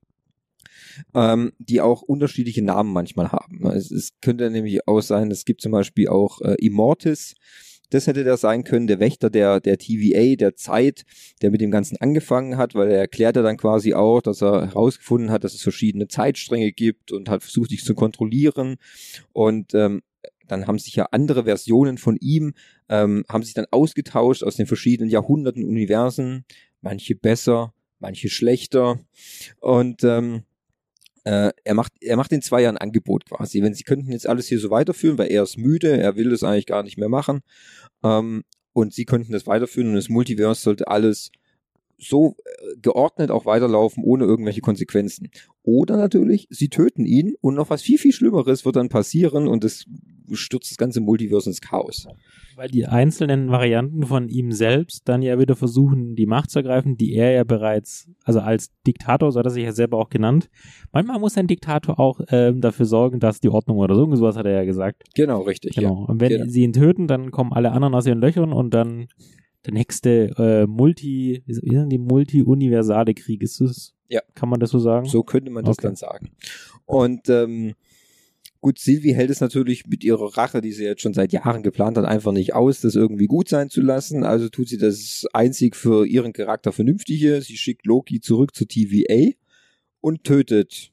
ähm, 1.14 1.52
die 1.58 1.82
auch 1.82 2.00
unterschiedliche 2.00 2.62
Namen 2.62 2.92
manchmal 2.92 3.30
haben. 3.32 3.66
Es, 3.66 3.90
es 3.90 4.18
könnte 4.22 4.50
nämlich 4.50 4.88
auch 4.88 5.02
sein, 5.02 5.30
es 5.30 5.44
gibt 5.44 5.60
zum 5.60 5.72
Beispiel 5.72 6.08
auch 6.08 6.40
äh, 6.40 6.54
Immortis, 6.64 7.34
das 7.90 8.06
hätte 8.06 8.24
der 8.24 8.36
sein 8.36 8.64
können, 8.64 8.86
der 8.86 9.00
Wächter 9.00 9.30
der, 9.30 9.60
der 9.60 9.78
TVA, 9.78 10.36
der 10.36 10.56
Zeit, 10.56 11.02
der 11.42 11.50
mit 11.50 11.60
dem 11.60 11.70
Ganzen 11.70 11.96
angefangen 11.98 12.56
hat, 12.56 12.74
weil 12.74 12.90
er 12.90 12.98
erklärt 12.98 13.36
ja 13.36 13.42
dann 13.42 13.56
quasi 13.56 13.94
auch, 13.94 14.22
dass 14.22 14.42
er 14.42 14.68
herausgefunden 14.68 15.30
hat, 15.30 15.44
dass 15.44 15.54
es 15.54 15.62
verschiedene 15.62 16.08
Zeitstränge 16.08 16.72
gibt 16.72 17.12
und 17.12 17.28
hat 17.28 17.42
versucht, 17.42 17.70
sich 17.70 17.84
zu 17.84 17.94
kontrollieren. 17.94 18.76
Und 19.32 19.74
ähm, 19.74 20.02
dann 20.48 20.66
haben 20.66 20.78
sich 20.78 20.96
ja 20.96 21.08
andere 21.12 21.44
Versionen 21.44 21.98
von 21.98 22.16
ihm, 22.20 22.54
ähm, 22.88 23.24
haben 23.28 23.42
sich 23.42 23.54
dann 23.54 23.66
ausgetauscht 23.70 24.42
aus 24.42 24.56
den 24.56 24.66
verschiedenen 24.66 25.10
Jahrhunderten, 25.10 25.64
Universen, 25.64 26.44
manche 26.80 27.14
besser, 27.14 27.72
manche 27.98 28.28
schlechter. 28.28 28.98
Und 29.60 30.02
ähm, 30.04 30.42
äh, 31.24 31.50
er 31.64 31.74
macht, 31.74 31.92
er 32.00 32.16
macht 32.16 32.30
den 32.30 32.42
zwei 32.42 32.62
ja 32.62 32.68
ein 32.68 32.78
Angebot 32.78 33.26
quasi. 33.26 33.62
Wenn 33.62 33.74
sie 33.74 33.84
könnten 33.84 34.12
jetzt 34.12 34.28
alles 34.28 34.46
hier 34.46 34.58
so 34.58 34.70
weiterführen, 34.70 35.18
weil 35.18 35.30
er 35.30 35.42
ist 35.42 35.58
müde, 35.58 35.98
er 35.98 36.16
will 36.16 36.30
das 36.30 36.42
eigentlich 36.42 36.66
gar 36.66 36.82
nicht 36.82 36.98
mehr 36.98 37.08
machen. 37.08 37.40
Ähm, 38.02 38.44
und 38.72 38.94
sie 38.94 39.04
könnten 39.04 39.32
das 39.32 39.46
weiterführen 39.46 39.90
und 39.90 39.96
das 39.96 40.08
Multiverse 40.08 40.62
sollte 40.62 40.88
alles 40.88 41.30
so 42.00 42.36
äh, 42.44 42.76
geordnet 42.80 43.30
auch 43.30 43.46
weiterlaufen, 43.46 44.02
ohne 44.04 44.24
irgendwelche 44.24 44.60
Konsequenzen. 44.60 45.28
Oder 45.62 45.96
natürlich, 45.96 46.46
sie 46.50 46.68
töten 46.68 47.04
ihn 47.04 47.34
und 47.40 47.54
noch 47.54 47.70
was 47.70 47.82
viel, 47.82 47.98
viel 47.98 48.12
Schlimmeres 48.12 48.64
wird 48.64 48.76
dann 48.76 48.88
passieren 48.88 49.46
und 49.46 49.64
es 49.64 49.84
stürzt 50.32 50.70
das 50.70 50.78
ganze 50.78 51.00
Multiverse 51.00 51.50
ins 51.50 51.60
Chaos. 51.60 52.06
Weil 52.56 52.68
die 52.68 52.86
einzelnen 52.86 53.50
Varianten 53.50 54.04
von 54.04 54.28
ihm 54.28 54.52
selbst 54.52 55.08
dann 55.08 55.22
ja 55.22 55.38
wieder 55.38 55.56
versuchen, 55.56 56.14
die 56.14 56.26
Macht 56.26 56.50
zu 56.50 56.60
ergreifen, 56.60 56.96
die 56.96 57.14
er 57.14 57.32
ja 57.32 57.44
bereits, 57.44 58.08
also 58.24 58.40
als 58.40 58.70
Diktator, 58.86 59.32
so 59.32 59.38
hat 59.38 59.46
er 59.46 59.50
sich 59.50 59.64
ja 59.64 59.72
selber 59.72 59.98
auch 59.98 60.08
genannt. 60.08 60.50
Manchmal 60.92 61.18
muss 61.18 61.36
ein 61.36 61.46
Diktator 61.46 61.98
auch 61.98 62.20
ähm, 62.28 62.60
dafür 62.60 62.86
sorgen, 62.86 63.18
dass 63.18 63.40
die 63.40 63.48
Ordnung 63.48 63.78
oder 63.78 63.94
so, 63.94 64.14
sowas 64.14 64.36
hat 64.36 64.46
er 64.46 64.52
ja 64.52 64.64
gesagt. 64.64 65.02
Genau, 65.14 65.42
richtig. 65.42 65.74
Genau. 65.74 66.04
Und 66.06 66.20
wenn 66.20 66.28
genau. 66.28 66.44
sie 66.46 66.62
ihn 66.62 66.72
töten, 66.72 67.06
dann 67.06 67.30
kommen 67.30 67.52
alle 67.52 67.72
anderen 67.72 67.94
aus 67.94 68.06
ihren 68.06 68.20
Löchern 68.20 68.52
und 68.52 68.72
dann 68.72 69.08
der 69.66 69.74
nächste 69.74 70.30
äh, 70.38 70.66
Multi, 70.66 71.42
sind 71.46 71.90
die 71.90 71.98
multi-universale 71.98 73.14
Krieg? 73.14 73.42
Ist 73.42 73.60
das? 73.60 73.94
Ja. 74.08 74.20
Kann 74.34 74.48
man 74.48 74.58
das 74.60 74.70
so 74.70 74.78
sagen? 74.78 75.06
So 75.06 75.22
könnte 75.22 75.50
man 75.50 75.64
das 75.64 75.78
Okay. 75.78 75.86
dann 75.88 75.96
sagen. 75.96 76.30
Und 76.86 77.28
ähm, 77.28 77.74
gut, 78.60 78.78
Sylvie 78.78 79.14
hält 79.14 79.30
es 79.30 79.40
natürlich 79.40 79.86
mit 79.86 80.02
ihrer 80.02 80.36
Rache, 80.36 80.60
die 80.60 80.72
sie 80.72 80.84
jetzt 80.84 81.02
schon 81.02 81.14
seit 81.14 81.32
Jahren 81.32 81.62
geplant 81.62 81.96
hat, 81.98 82.04
einfach 82.06 82.32
nicht 82.32 82.54
aus, 82.54 82.80
das 82.80 82.94
irgendwie 82.96 83.26
gut 83.26 83.48
sein 83.48 83.70
zu 83.70 83.80
lassen. 83.82 84.24
Also 84.24 84.48
tut 84.48 84.68
sie 84.68 84.78
das 84.78 85.26
einzig 85.32 85.76
für 85.76 86.06
ihren 86.06 86.32
Charakter 86.32 86.72
Vernünftige. 86.72 87.40
Sie 87.42 87.56
schickt 87.56 87.86
Loki 87.86 88.20
zurück 88.20 88.54
zur 88.54 88.66
TVA 88.66 89.32
und 90.00 90.24
tötet 90.24 90.92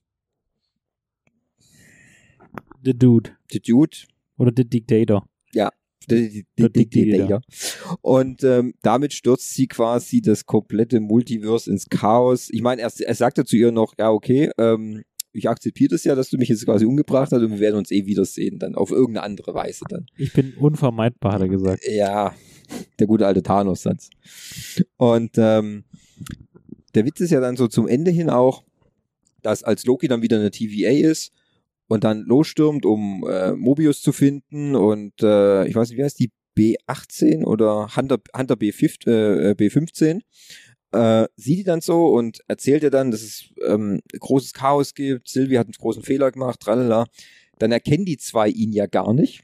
The 2.83 2.93
Dude. 2.93 3.31
the 3.51 3.59
Dude, 3.59 3.97
Oder 4.37 4.51
The 4.55 4.63
Dictator. 4.65 5.27
Diktator. 6.09 7.41
Und 8.01 8.43
ähm, 8.43 8.73
damit 8.81 9.13
stürzt 9.13 9.53
sie 9.53 9.67
quasi 9.67 10.21
das 10.21 10.45
komplette 10.45 10.99
Multiverse 10.99 11.69
ins 11.69 11.89
Chaos. 11.89 12.49
Ich 12.51 12.61
meine, 12.61 12.81
er, 12.81 12.91
er 12.99 13.15
sagte 13.15 13.45
zu 13.45 13.55
ihr 13.55 13.71
noch, 13.71 13.93
ja, 13.97 14.11
okay, 14.11 14.49
ähm, 14.57 15.03
ich 15.33 15.47
akzeptiere 15.47 15.89
das 15.89 16.03
ja, 16.03 16.15
dass 16.15 16.29
du 16.29 16.37
mich 16.37 16.49
jetzt 16.49 16.65
quasi 16.65 16.85
umgebracht 16.85 17.31
hast 17.31 17.41
und 17.41 17.51
wir 17.51 17.59
werden 17.59 17.77
uns 17.77 17.91
eh 17.91 18.05
wiedersehen, 18.05 18.57
dann 18.59 18.75
auf 18.75 18.91
irgendeine 18.91 19.23
andere 19.23 19.53
Weise 19.53 19.85
dann. 19.87 20.07
Ich 20.17 20.33
bin 20.33 20.53
unvermeidbar, 20.55 21.33
hat 21.33 21.41
er 21.41 21.47
gesagt. 21.47 21.83
Ja, 21.87 22.33
der 22.97 23.07
gute 23.07 23.27
alte 23.27 23.43
Thanos-Satz. 23.43 24.09
Und 24.97 25.31
ähm, 25.37 25.83
der 26.95 27.05
Witz 27.05 27.19
ist 27.19 27.31
ja 27.31 27.39
dann 27.39 27.55
so 27.55 27.67
zum 27.67 27.87
Ende 27.87 28.09
hin 28.09 28.29
auch, 28.29 28.63
dass 29.43 29.63
als 29.63 29.85
Loki 29.85 30.07
dann 30.07 30.21
wieder 30.21 30.37
eine 30.37 30.49
TVA 30.49 30.89
ist 30.89 31.31
und 31.87 32.03
dann 32.03 32.21
losstürmt, 32.21 32.85
um 32.85 33.25
äh, 33.27 33.53
Mobius 33.53 34.01
zu 34.01 34.11
finden 34.11 34.75
und 34.75 35.13
äh, 35.21 35.67
ich 35.67 35.75
weiß 35.75 35.89
nicht, 35.89 35.97
wie 35.97 36.03
heißt 36.03 36.19
die 36.19 36.31
B18 36.57 37.43
oder 37.43 37.95
Hunter, 37.95 38.17
Hunter 38.35 38.55
B5, 38.55 39.07
äh, 39.07 39.51
B15, 39.51 40.21
äh, 40.91 41.27
sieht 41.35 41.59
die 41.59 41.63
dann 41.63 41.81
so 41.81 42.07
und 42.07 42.41
erzählt 42.47 42.83
ihr 42.83 42.89
dann, 42.89 43.11
dass 43.11 43.21
es 43.21 43.49
ähm, 43.65 44.01
großes 44.19 44.53
Chaos 44.53 44.93
gibt, 44.93 45.27
Sylvie 45.27 45.59
hat 45.59 45.67
einen 45.67 45.73
großen 45.73 46.03
Fehler 46.03 46.31
gemacht, 46.31 46.59
tralala. 46.59 47.05
Dann 47.59 47.71
erkennen 47.71 48.05
die 48.05 48.17
zwei 48.17 48.49
ihn 48.49 48.71
ja 48.71 48.85
gar 48.85 49.13
nicht. 49.13 49.43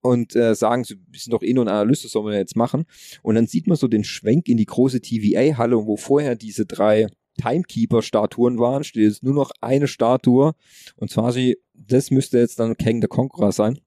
und 0.00 0.36
äh, 0.36 0.54
sagen, 0.54 0.84
sie 0.84 0.96
sind 1.12 1.32
doch 1.32 1.42
eh 1.42 1.52
nur 1.52 1.64
ein 1.64 1.68
Analyst, 1.68 2.04
das 2.04 2.12
sollen 2.12 2.26
wir 2.26 2.38
jetzt 2.38 2.56
machen. 2.56 2.84
Und 3.22 3.34
dann 3.34 3.46
sieht 3.46 3.66
man 3.66 3.76
so 3.76 3.88
den 3.88 4.04
Schwenk 4.04 4.48
in 4.48 4.56
die 4.56 4.64
große 4.66 5.00
TVA-Halle, 5.00 5.86
wo 5.86 5.96
vorher 5.96 6.36
diese 6.36 6.66
drei 6.66 7.08
Timekeeper-Statuen 7.38 8.58
waren, 8.58 8.84
steht 8.84 9.04
jetzt 9.04 9.22
nur 9.22 9.34
noch 9.34 9.50
eine 9.62 9.88
Statue. 9.88 10.52
Und 10.96 11.10
zwar 11.10 11.32
sie, 11.32 11.56
das 11.74 12.10
müsste 12.10 12.38
jetzt 12.38 12.58
dann 12.58 12.76
Kang 12.76 13.00
the 13.00 13.08
Conqueror 13.08 13.52
sein. 13.52 13.78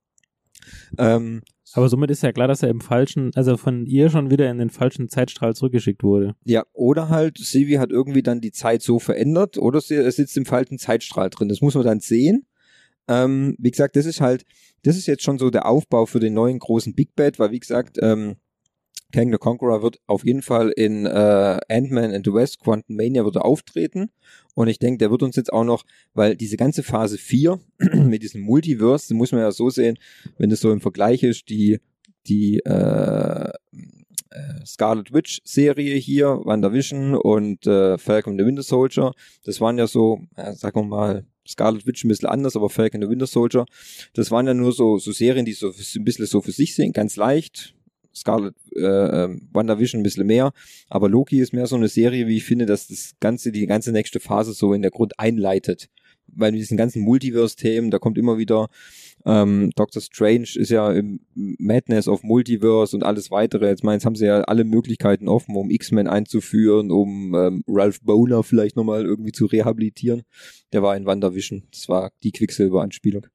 Ähm, 0.97 1.41
Aber 1.73 1.89
somit 1.89 2.11
ist 2.11 2.23
ja 2.23 2.31
klar, 2.31 2.47
dass 2.47 2.63
er 2.63 2.69
im 2.69 2.81
falschen, 2.81 3.31
also 3.35 3.57
von 3.57 3.85
ihr 3.85 4.09
schon 4.09 4.31
wieder 4.31 4.49
in 4.49 4.57
den 4.57 4.69
falschen 4.69 5.09
Zeitstrahl 5.09 5.55
zurückgeschickt 5.55 6.03
wurde. 6.03 6.35
ja, 6.45 6.63
oder 6.73 7.09
halt, 7.09 7.37
Sylvie 7.37 7.79
hat 7.79 7.91
irgendwie 7.91 8.23
dann 8.23 8.41
die 8.41 8.51
Zeit 8.51 8.81
so 8.81 8.99
verändert, 8.99 9.57
oder 9.57 9.81
sie 9.81 9.95
er 9.95 10.11
sitzt 10.11 10.37
im 10.37 10.45
falschen 10.45 10.77
Zeitstrahl 10.77 11.29
drin. 11.29 11.49
Das 11.49 11.61
muss 11.61 11.75
man 11.75 11.83
dann 11.83 11.99
sehen. 11.99 12.45
Ähm, 13.07 13.55
wie 13.57 13.71
gesagt, 13.71 13.95
das 13.95 14.05
ist 14.05 14.21
halt, 14.21 14.45
das 14.83 14.97
ist 14.97 15.07
jetzt 15.07 15.23
schon 15.23 15.37
so 15.37 15.49
der 15.49 15.65
Aufbau 15.65 16.05
für 16.05 16.19
den 16.19 16.33
neuen 16.33 16.59
großen 16.59 16.93
Big 16.93 17.15
Bad, 17.15 17.39
weil 17.39 17.51
wie 17.51 17.59
gesagt, 17.59 17.97
ähm, 18.01 18.35
Kang 19.11 19.31
the 19.31 19.37
Conqueror 19.37 19.81
wird 19.81 19.99
auf 20.07 20.25
jeden 20.25 20.41
Fall 20.41 20.69
in 20.69 21.05
äh, 21.05 21.59
Ant-Man 21.69 22.13
and 22.13 22.25
the 22.25 22.33
West, 22.33 22.59
Quantum 22.59 22.95
Mania 22.95 23.23
wird 23.23 23.35
er 23.35 23.45
auftreten. 23.45 24.09
Und 24.55 24.67
ich 24.67 24.79
denke, 24.79 24.97
der 24.99 25.11
wird 25.11 25.23
uns 25.23 25.35
jetzt 25.35 25.53
auch 25.53 25.63
noch, 25.63 25.83
weil 26.13 26.35
diese 26.35 26.57
ganze 26.57 26.83
Phase 26.83 27.17
4 27.17 27.59
mit 27.93 28.23
diesem 28.23 28.41
Multiverse, 28.41 29.13
muss 29.13 29.31
man 29.31 29.41
ja 29.41 29.51
so 29.51 29.69
sehen, 29.69 29.97
wenn 30.37 30.49
das 30.49 30.59
so 30.59 30.71
im 30.71 30.81
Vergleich 30.81 31.23
ist, 31.23 31.49
die, 31.49 31.79
die 32.27 32.59
äh, 32.59 33.51
äh, 34.31 34.65
Scarlet 34.65 35.13
Witch 35.13 35.41
Serie 35.43 35.95
hier, 35.95 36.39
WandaVision 36.43 37.15
und 37.15 37.67
äh, 37.67 37.97
Falcon 37.97 38.37
the 38.37 38.45
Winter 38.45 38.63
Soldier, 38.63 39.13
das 39.43 39.61
waren 39.61 39.77
ja 39.77 39.87
so, 39.87 40.21
äh, 40.35 40.53
sagen 40.53 40.81
wir 40.81 40.83
mal, 40.83 41.25
Scarlet 41.47 41.85
Witch 41.85 42.03
ein 42.03 42.07
bisschen 42.07 42.29
anders, 42.29 42.55
aber 42.55 42.69
Falcon 42.69 43.01
the 43.01 43.09
Winter 43.09 43.27
Soldier, 43.27 43.65
das 44.13 44.31
waren 44.31 44.47
ja 44.47 44.53
nur 44.53 44.71
so, 44.71 44.97
so 44.97 45.11
Serien, 45.11 45.45
die 45.45 45.53
so 45.53 45.67
ein 45.67 46.03
bisschen 46.03 46.25
so 46.25 46.41
für 46.41 46.51
sich 46.51 46.75
sind, 46.75 46.93
ganz 46.93 47.15
leicht. 47.15 47.75
Scarlet, 48.13 48.55
äh, 48.75 48.81
ähm, 48.81 49.49
WandaVision 49.51 50.01
ein 50.01 50.03
bisschen 50.03 50.27
mehr, 50.27 50.51
aber 50.89 51.09
Loki 51.09 51.39
ist 51.39 51.53
mehr 51.53 51.67
so 51.67 51.75
eine 51.75 51.87
Serie, 51.87 52.27
wie 52.27 52.37
ich 52.37 52.45
finde, 52.45 52.65
dass 52.65 52.87
das 52.87 53.13
ganze, 53.19 53.51
die 53.51 53.65
ganze 53.65 53.91
nächste 53.91 54.19
Phase 54.19 54.53
so 54.53 54.73
in 54.73 54.81
der 54.81 54.91
Grund 54.91 55.19
einleitet. 55.19 55.89
Weil 56.33 56.51
mit 56.51 56.61
diesen 56.61 56.77
ganzen 56.77 57.01
Multiverse-Themen, 57.01 57.91
da 57.91 57.99
kommt 57.99 58.17
immer 58.17 58.37
wieder 58.37 58.69
ähm, 59.25 59.71
Doctor 59.75 60.01
Strange 60.01 60.47
ist 60.55 60.69
ja 60.69 60.91
im 60.91 61.19
Madness 61.35 62.07
of 62.07 62.23
Multiverse 62.23 62.95
und 62.95 63.03
alles 63.03 63.29
weitere. 63.29 63.67
Jetzt 63.67 63.83
meins 63.83 64.05
haben 64.05 64.15
sie 64.15 64.25
ja 64.25 64.41
alle 64.41 64.63
Möglichkeiten 64.63 65.27
offen, 65.27 65.55
um 65.55 65.69
X-Men 65.69 66.07
einzuführen, 66.07 66.91
um 66.91 67.35
ähm, 67.35 67.63
Ralph 67.67 68.01
Boner 68.01 68.43
vielleicht 68.43 68.75
nochmal 68.75 69.05
irgendwie 69.05 69.31
zu 69.31 69.45
rehabilitieren. 69.45 70.23
Der 70.73 70.81
war 70.81 70.95
in 70.95 71.05
WandaVision. 71.05 71.63
Das 71.71 71.87
war 71.89 72.11
die 72.23 72.31
Quicksilver-Anspielung. 72.31 73.27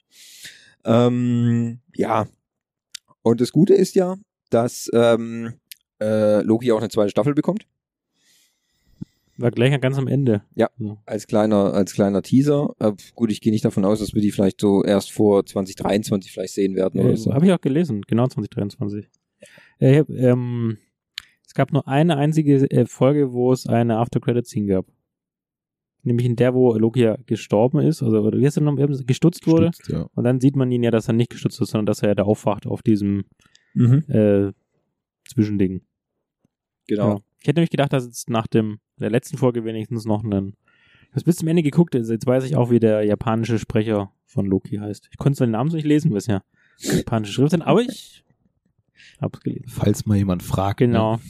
Ähm, 0.84 1.80
ja. 1.94 2.26
Und 3.22 3.40
das 3.40 3.52
Gute 3.52 3.74
ist 3.74 3.94
ja, 3.94 4.16
dass 4.50 4.90
ähm, 4.92 5.54
äh, 6.00 6.42
Loki 6.42 6.72
auch 6.72 6.78
eine 6.78 6.88
zweite 6.88 7.10
Staffel 7.10 7.34
bekommt. 7.34 7.66
War 9.38 9.50
gleich 9.50 9.78
ganz 9.80 9.98
am 9.98 10.08
Ende. 10.08 10.42
Ja. 10.54 10.70
So. 10.78 10.96
Als 11.04 11.26
kleiner, 11.26 11.74
als 11.74 11.92
kleiner 11.92 12.22
Teaser. 12.22 12.74
Äh, 12.78 12.92
gut, 13.14 13.30
ich 13.30 13.42
gehe 13.42 13.52
nicht 13.52 13.64
davon 13.64 13.84
aus, 13.84 13.98
dass 13.98 14.14
wir 14.14 14.22
die 14.22 14.30
vielleicht 14.30 14.60
so 14.60 14.82
erst 14.82 15.12
vor 15.12 15.44
2023 15.44 16.32
vielleicht 16.32 16.54
sehen 16.54 16.74
werden 16.74 17.00
oder 17.00 17.10
Äh, 17.10 17.16
so. 17.16 17.34
Habe 17.34 17.46
ich 17.46 17.52
auch 17.52 17.60
gelesen, 17.60 18.02
genau 18.06 18.26
2023. 18.26 19.08
Äh, 19.78 19.92
ich 19.92 19.98
hab, 19.98 20.08
ähm, 20.08 20.78
es 21.46 21.52
gab 21.52 21.72
nur 21.72 21.86
eine 21.86 22.16
einzige 22.16 22.70
äh, 22.70 22.86
Folge, 22.86 23.32
wo 23.32 23.52
es 23.52 23.66
eine 23.66 23.98
After-Credit-Scene 23.98 24.66
gab. 24.66 24.86
Nämlich 26.02 26.24
in 26.24 26.36
der, 26.36 26.54
wo 26.54 26.74
Loki 26.74 27.02
ja 27.02 27.16
gestorben 27.26 27.80
ist, 27.80 28.02
also 28.02 28.20
oder 28.20 28.38
wie 28.38 28.46
heißt 28.46 28.56
er 28.56 28.62
noch, 28.62 28.76
gestutzt 29.06 29.46
wurde. 29.46 29.72
Stützt, 29.74 29.90
ja. 29.90 30.06
Und 30.14 30.24
dann 30.24 30.40
sieht 30.40 30.56
man 30.56 30.70
ihn 30.70 30.82
ja, 30.82 30.90
dass 30.90 31.08
er 31.08 31.14
nicht 31.14 31.30
gestutzt 31.30 31.60
ist, 31.60 31.70
sondern 31.70 31.86
dass 31.86 32.00
er 32.00 32.10
ja 32.10 32.14
da 32.14 32.22
aufwacht 32.22 32.66
auf 32.66 32.80
diesem 32.82 33.24
Mhm. 33.76 34.04
äh, 34.08 34.52
Zwischending. 35.28 35.82
Genau. 36.86 37.08
Ja. 37.16 37.20
Ich 37.40 37.48
hätte 37.48 37.58
nämlich 37.60 37.70
gedacht, 37.70 37.92
dass 37.92 38.04
jetzt 38.06 38.30
nach 38.30 38.46
dem 38.46 38.78
der 38.98 39.10
letzten 39.10 39.36
Folge 39.36 39.64
wenigstens 39.64 40.04
noch 40.04 40.24
einen. 40.24 40.56
Ich 41.10 41.14
habe 41.16 41.24
bis 41.24 41.36
zum 41.36 41.48
Ende 41.48 41.62
geguckt, 41.62 41.94
also 41.94 42.12
jetzt 42.12 42.26
weiß 42.26 42.44
ich 42.44 42.56
auch, 42.56 42.70
wie 42.70 42.78
der 42.80 43.02
japanische 43.04 43.58
Sprecher 43.58 44.12
von 44.26 44.46
Loki 44.46 44.76
heißt. 44.76 45.08
Ich 45.10 45.18
konnte 45.18 45.36
seinen 45.38 45.52
Namen 45.52 45.70
so 45.70 45.76
nicht 45.76 45.86
lesen, 45.86 46.14
es 46.16 46.26
ja 46.26 46.42
japanische 46.78 47.32
Schrift 47.32 47.50
sind, 47.52 47.62
aber 47.62 47.82
ich 47.82 48.24
hab's 49.20 49.40
gelesen. 49.40 49.66
Falls 49.68 50.06
mal 50.06 50.16
jemand 50.16 50.42
fragt, 50.42 50.78
Genau. 50.78 51.16
ne, 51.16 51.22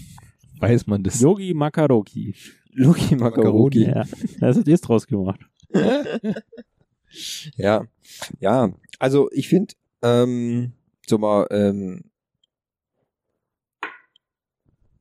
weiß 0.61 0.87
man 0.87 1.03
das. 1.03 1.21
Yogi 1.21 1.55
Makaroki. 1.55 2.35
Loki 2.73 3.17
Macaroni. 3.17 3.85
Ja, 3.85 4.05
das 4.41 4.59
hat 4.59 4.69
ihr 4.69 4.77
draus 4.79 5.07
gemacht. 5.07 5.41
Ja, 7.57 7.87
ja. 8.41 8.73
Also 8.99 9.31
ich 9.33 9.49
finde, 9.49 9.75
ähm, 10.03 10.73
so 11.07 11.19
mal, 11.19 11.47
ähm, 11.51 12.03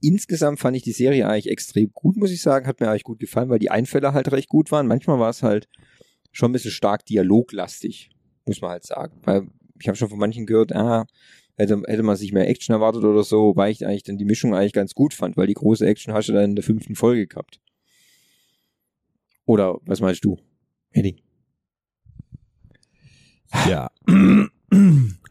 insgesamt 0.07 0.59
fand 0.59 0.77
ich 0.77 0.83
die 0.83 0.91
Serie 0.91 1.27
eigentlich 1.27 1.49
extrem 1.49 1.91
gut, 1.93 2.17
muss 2.17 2.31
ich 2.31 2.41
sagen. 2.41 2.67
Hat 2.67 2.79
mir 2.79 2.89
eigentlich 2.89 3.03
gut 3.03 3.19
gefallen, 3.19 3.49
weil 3.49 3.59
die 3.59 3.71
Einfälle 3.71 4.13
halt 4.13 4.31
recht 4.31 4.49
gut 4.49 4.71
waren. 4.71 4.87
Manchmal 4.87 5.19
war 5.19 5.29
es 5.29 5.43
halt 5.43 5.67
schon 6.31 6.49
ein 6.49 6.53
bisschen 6.53 6.71
stark 6.71 7.05
dialoglastig, 7.05 8.09
muss 8.45 8.61
man 8.61 8.71
halt 8.71 8.85
sagen. 8.85 9.19
Weil 9.23 9.47
ich 9.79 9.87
habe 9.87 9.97
schon 9.97 10.09
von 10.09 10.19
manchen 10.19 10.45
gehört, 10.45 10.73
ah, 10.73 11.05
hätte, 11.55 11.81
hätte 11.87 12.03
man 12.03 12.15
sich 12.15 12.31
mehr 12.33 12.47
Action 12.49 12.73
erwartet 12.73 13.03
oder 13.03 13.23
so, 13.23 13.55
weil 13.55 13.71
ich 13.71 13.85
eigentlich 13.85 14.03
dann 14.03 14.17
die 14.17 14.25
Mischung 14.25 14.53
eigentlich 14.53 14.73
ganz 14.73 14.93
gut 14.93 15.13
fand, 15.13 15.37
weil 15.37 15.47
die 15.47 15.53
große 15.53 15.85
Action 15.85 16.13
hast 16.13 16.29
du 16.29 16.33
dann 16.33 16.51
in 16.51 16.55
der 16.55 16.63
fünften 16.63 16.95
Folge 16.95 17.27
gehabt. 17.27 17.59
Oder 19.45 19.79
was 19.85 20.01
meinst 20.01 20.25
du? 20.25 20.37
Eddie? 20.91 21.21
Ja. 23.67 23.89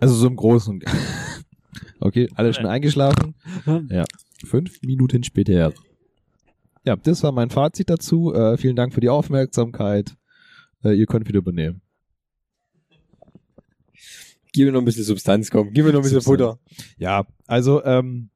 Also 0.01 0.15
so 0.15 0.27
im 0.27 0.37
Großen 0.37 0.73
und 0.73 0.81
Ganzen. 0.81 1.45
Okay, 2.01 2.29
alle 2.35 2.55
schon 2.55 2.67
eingeschlafen? 2.67 3.35
Ja. 3.91 4.05
Fünf 4.45 4.81
Minuten 4.83 5.25
später. 5.25 5.73
Ja, 6.85 6.97
das 6.97 7.23
war 7.23 7.33
mein 7.33 7.51
Fazit 7.51 7.89
dazu. 7.89 8.35
Äh, 8.35 8.57
vielen 8.57 8.77
Dank 8.77 8.93
für 8.93 9.01
die 9.01 9.09
Aufmerksamkeit. 9.09 10.17
Äh, 10.85 10.93
ihr 10.93 11.07
könnt 11.07 11.27
wieder 11.29 11.39
übernehmen. 11.39 11.81
Gib 14.53 14.67
mir 14.67 14.73
noch 14.73 14.81
ein 14.81 14.85
bisschen 14.85 15.05
Substanz, 15.05 15.51
komm. 15.51 15.73
Gib 15.73 15.85
mir 15.85 15.93
noch 15.93 16.01
ein 16.01 16.03
bisschen 16.03 16.21
Substanz. 16.21 16.59
Futter. 16.59 16.95
Ja, 16.99 17.27
also 17.47 17.83
ähm, 17.85 18.31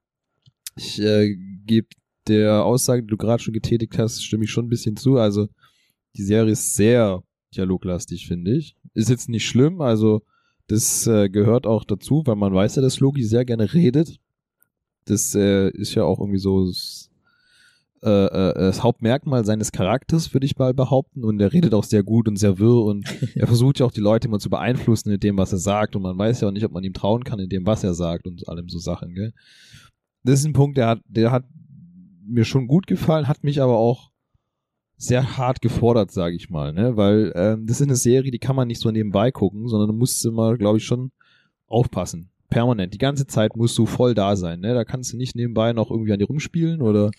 ich 0.76 1.00
äh, 1.00 1.36
gebe 1.64 1.88
der 2.26 2.64
Aussage, 2.64 3.02
die 3.02 3.08
du 3.08 3.16
gerade 3.16 3.42
schon 3.42 3.54
getätigt 3.54 3.98
hast, 3.98 4.24
stimme 4.24 4.44
ich 4.44 4.50
schon 4.50 4.66
ein 4.66 4.70
bisschen 4.70 4.96
zu. 4.96 5.16
Also 5.16 5.48
die 6.16 6.22
Serie 6.22 6.52
ist 6.52 6.74
sehr 6.74 7.22
dialoglastig, 7.54 8.26
finde 8.26 8.56
ich. 8.56 8.76
Ist 8.94 9.10
jetzt 9.10 9.28
nicht 9.28 9.46
schlimm, 9.46 9.80
also 9.80 10.22
das 10.66 11.06
äh, 11.06 11.28
gehört 11.28 11.66
auch 11.66 11.84
dazu, 11.84 12.22
weil 12.26 12.36
man 12.36 12.52
weiß 12.52 12.76
ja, 12.76 12.82
dass 12.82 13.00
Loki 13.00 13.24
sehr 13.24 13.44
gerne 13.44 13.72
redet. 13.72 14.18
Das 15.10 15.34
äh, 15.34 15.70
ist 15.70 15.94
ja 15.94 16.04
auch 16.04 16.20
irgendwie 16.20 16.38
so 16.38 16.66
das, 16.66 17.10
äh, 18.02 18.26
äh, 18.26 18.54
das 18.54 18.82
Hauptmerkmal 18.82 19.44
seines 19.44 19.72
Charakters, 19.72 20.32
würde 20.34 20.46
ich 20.46 20.56
mal 20.58 20.74
behaupten. 20.74 21.24
Und 21.24 21.40
er 21.40 21.52
redet 21.52 21.74
auch 21.74 21.84
sehr 21.84 22.02
gut 22.02 22.28
und 22.28 22.36
sehr 22.36 22.58
wirr 22.58 22.84
und 22.84 23.06
er 23.34 23.46
versucht 23.46 23.80
ja 23.80 23.86
auch 23.86 23.92
die 23.92 24.00
Leute 24.00 24.28
immer 24.28 24.38
zu 24.38 24.50
beeinflussen 24.50 25.10
mit 25.10 25.22
dem, 25.22 25.38
was 25.38 25.52
er 25.52 25.58
sagt. 25.58 25.96
Und 25.96 26.02
man 26.02 26.18
weiß 26.18 26.40
ja 26.40 26.48
auch 26.48 26.52
nicht, 26.52 26.64
ob 26.64 26.72
man 26.72 26.84
ihm 26.84 26.92
trauen 26.92 27.24
kann 27.24 27.38
in 27.38 27.48
dem, 27.48 27.66
was 27.66 27.84
er 27.84 27.94
sagt 27.94 28.26
und 28.26 28.48
allem 28.48 28.68
so 28.68 28.78
Sachen. 28.78 29.14
Gell? 29.14 29.32
Das 30.24 30.40
ist 30.40 30.46
ein 30.46 30.52
Punkt, 30.52 30.76
der 30.76 30.88
hat, 30.88 31.00
der 31.06 31.30
hat 31.30 31.44
mir 32.26 32.44
schon 32.44 32.66
gut 32.66 32.86
gefallen, 32.86 33.28
hat 33.28 33.42
mich 33.44 33.62
aber 33.62 33.78
auch 33.78 34.10
sehr 34.98 35.38
hart 35.38 35.62
gefordert, 35.62 36.10
sage 36.10 36.34
ich 36.34 36.50
mal, 36.50 36.72
ne? 36.72 36.96
Weil 36.96 37.32
ähm, 37.36 37.66
das 37.66 37.80
ist 37.80 37.86
eine 37.86 37.96
Serie, 37.96 38.32
die 38.32 38.40
kann 38.40 38.56
man 38.56 38.66
nicht 38.66 38.80
so 38.80 38.90
nebenbei 38.90 39.30
gucken, 39.30 39.68
sondern 39.68 39.88
du 39.88 39.94
musst 39.94 40.24
immer, 40.26 40.56
glaube 40.58 40.78
ich, 40.78 40.84
schon 40.84 41.12
aufpassen. 41.68 42.30
Permanent. 42.48 42.94
Die 42.94 42.98
ganze 42.98 43.26
Zeit 43.26 43.56
musst 43.56 43.76
du 43.78 43.86
voll 43.86 44.14
da 44.14 44.36
sein, 44.36 44.60
ne? 44.60 44.74
Da 44.74 44.84
kannst 44.84 45.12
du 45.12 45.16
nicht 45.16 45.36
nebenbei 45.36 45.72
noch 45.72 45.90
irgendwie 45.90 46.12
an 46.12 46.18
dir 46.18 46.26
rumspielen 46.26 46.80
oder 46.80 47.10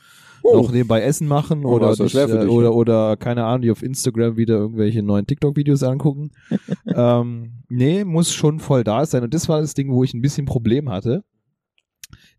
noch 0.43 0.71
nebenbei 0.71 1.01
Essen 1.01 1.27
machen 1.27 1.65
Oh, 1.65 1.73
oder, 1.73 1.95
dich, 1.95 2.15
äh, 2.15 2.23
oder, 2.23 2.69
ja. 2.69 2.69
oder 2.69 3.17
keine 3.17 3.45
Ahnung, 3.45 3.61
die 3.61 3.71
auf 3.71 3.83
Instagram 3.83 4.37
wieder 4.37 4.55
irgendwelche 4.55 5.03
neuen 5.03 5.27
TikTok-Videos 5.27 5.83
angucken. 5.83 6.31
ähm, 6.85 7.63
nee, 7.69 8.03
muss 8.03 8.33
schon 8.33 8.59
voll 8.59 8.83
da 8.83 9.05
sein. 9.05 9.23
Und 9.23 9.33
das 9.33 9.49
war 9.49 9.61
das 9.61 9.73
Ding, 9.73 9.91
wo 9.91 10.03
ich 10.03 10.13
ein 10.13 10.21
bisschen 10.21 10.45
Problem 10.45 10.89
hatte. 10.89 11.23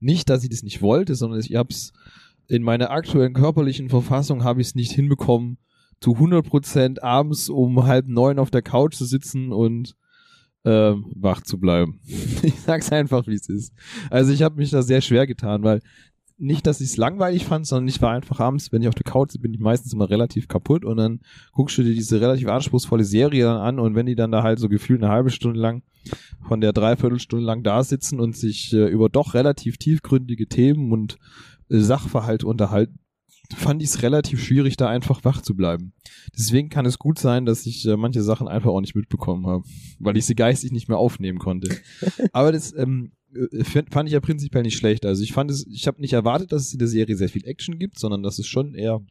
Nicht, 0.01 0.31
dass 0.31 0.43
ich 0.43 0.51
das 0.51 0.63
nicht 0.63 0.83
wollte, 0.83 1.15
sondern 1.15 1.41
ich 1.41 1.55
hab's 1.55 1.93
in 2.49 2.63
meiner 2.63 2.91
aktuellen 2.91 3.35
körperlichen 3.35 3.91
Verfassung 3.91 4.43
habe 4.43 4.61
ich 4.61 4.69
es 4.69 4.75
nicht 4.75 4.91
hinbekommen, 4.91 5.59
zu 6.01 6.13
100% 6.13 7.01
abends 7.01 7.49
um 7.49 7.85
halb 7.85 8.09
neun 8.09 8.39
auf 8.39 8.51
der 8.51 8.63
Couch 8.63 8.95
zu 8.95 9.05
sitzen 9.05 9.53
und 9.53 9.95
ähm, 10.65 11.07
wach 11.15 11.43
zu 11.43 11.59
bleiben. 11.59 12.01
ich 12.43 12.61
sag's 12.61 12.93
einfach, 12.93 13.27
wie 13.27 13.35
es 13.35 13.49
ist. 13.49 13.73
Also 14.11 14.33
ich 14.33 14.43
habe 14.43 14.57
mich 14.57 14.71
da 14.71 14.83
sehr 14.83 15.01
schwer 15.01 15.27
getan, 15.27 15.63
weil 15.63 15.81
nicht, 16.41 16.67
dass 16.67 16.81
ich 16.81 16.91
es 16.91 16.97
langweilig 16.97 17.45
fand, 17.45 17.67
sondern 17.67 17.89
ich 17.89 18.01
war 18.01 18.13
einfach 18.13 18.41
abends, 18.41 18.73
wenn 18.73 18.81
ich 18.81 18.89
auf 18.89 18.95
der 18.95 19.11
Couch 19.11 19.33
bin, 19.35 19.43
bin 19.43 19.55
ich 19.55 19.61
meistens 19.61 19.93
immer 19.93 20.09
relativ 20.09 20.49
kaputt 20.49 20.87
und 20.87 20.97
dann 20.97 21.21
guckst 21.53 21.77
du 21.77 21.83
dir 21.83 21.95
diese 21.95 22.21
relativ 22.21 22.49
anspruchsvolle 22.49 23.05
Serie 23.05 23.45
dann 23.45 23.59
an 23.59 23.79
und 23.79 23.95
wenn 23.95 24.07
die 24.07 24.15
dann 24.15 24.33
da 24.33 24.43
halt 24.43 24.59
so 24.59 24.71
gefühlt 24.71 25.03
eine 25.03 25.13
halbe 25.13 25.31
Stunde 25.31 25.61
lang 25.61 25.83
von 26.49 26.63
der 26.63 26.73
Dreiviertelstunde 26.73 27.45
lang 27.45 27.63
da 27.63 27.85
sitzen 27.85 28.21
und 28.21 28.37
sich 28.37 28.73
äh, 28.73 28.89
über 28.89 29.11
doch 29.11 29.35
relativ 29.35 29.77
tiefgründige 29.77 30.47
Themen 30.47 30.93
und 30.93 31.19
äh, 31.69 31.79
Sachverhalte 31.79 32.47
unterhalten, 32.47 33.00
fand 33.55 33.83
ich 33.83 33.89
es 33.91 34.03
relativ 34.03 34.43
schwierig, 34.43 34.77
da 34.77 34.89
einfach 34.89 35.25
wach 35.25 35.43
zu 35.43 35.55
bleiben. 35.55 35.93
Deswegen 36.37 36.69
kann 36.69 36.87
es 36.87 36.99
gut 36.99 37.19
sein, 37.19 37.47
dass 37.47 37.67
ich 37.67 37.87
äh, 37.87 37.97
manche 37.97 38.23
Sachen 38.23 38.49
einfach 38.49 38.71
auch 38.71 38.81
nicht 38.81 38.95
mitbekommen 38.95 39.47
habe, 39.47 39.65
weil 39.99 40.17
ich 40.17 40.27
sie 40.27 40.35
geistig 40.35 40.73
nicht 40.73 40.89
mehr 40.89 40.99
aufnehmen 40.99 41.39
konnte. 41.39 41.77
Aber 42.33 42.53
das, 42.53 42.75
ähm, 42.77 43.13
äh, 43.35 43.65
fand 43.65 44.09
ich 44.09 44.13
ja 44.13 44.21
prinzipiell 44.21 44.63
nicht 44.63 44.77
schlecht. 44.77 45.05
Also 45.07 45.23
ich 45.23 45.33
fand 45.33 45.51
es, 45.51 45.67
ich 45.67 45.87
habe 45.87 46.01
nicht 46.01 46.13
erwartet, 46.13 46.53
dass 46.53 46.67
es 46.67 46.73
in 46.73 46.79
der 46.79 46.89
Serie 46.89 47.17
sehr 47.17 47.29
viel 47.29 47.47
Action 47.47 47.79
gibt, 47.79 47.99
sondern 47.99 48.23
dass 48.23 48.39
es 48.39 48.47
schon 48.47 48.75
eher 48.75 49.05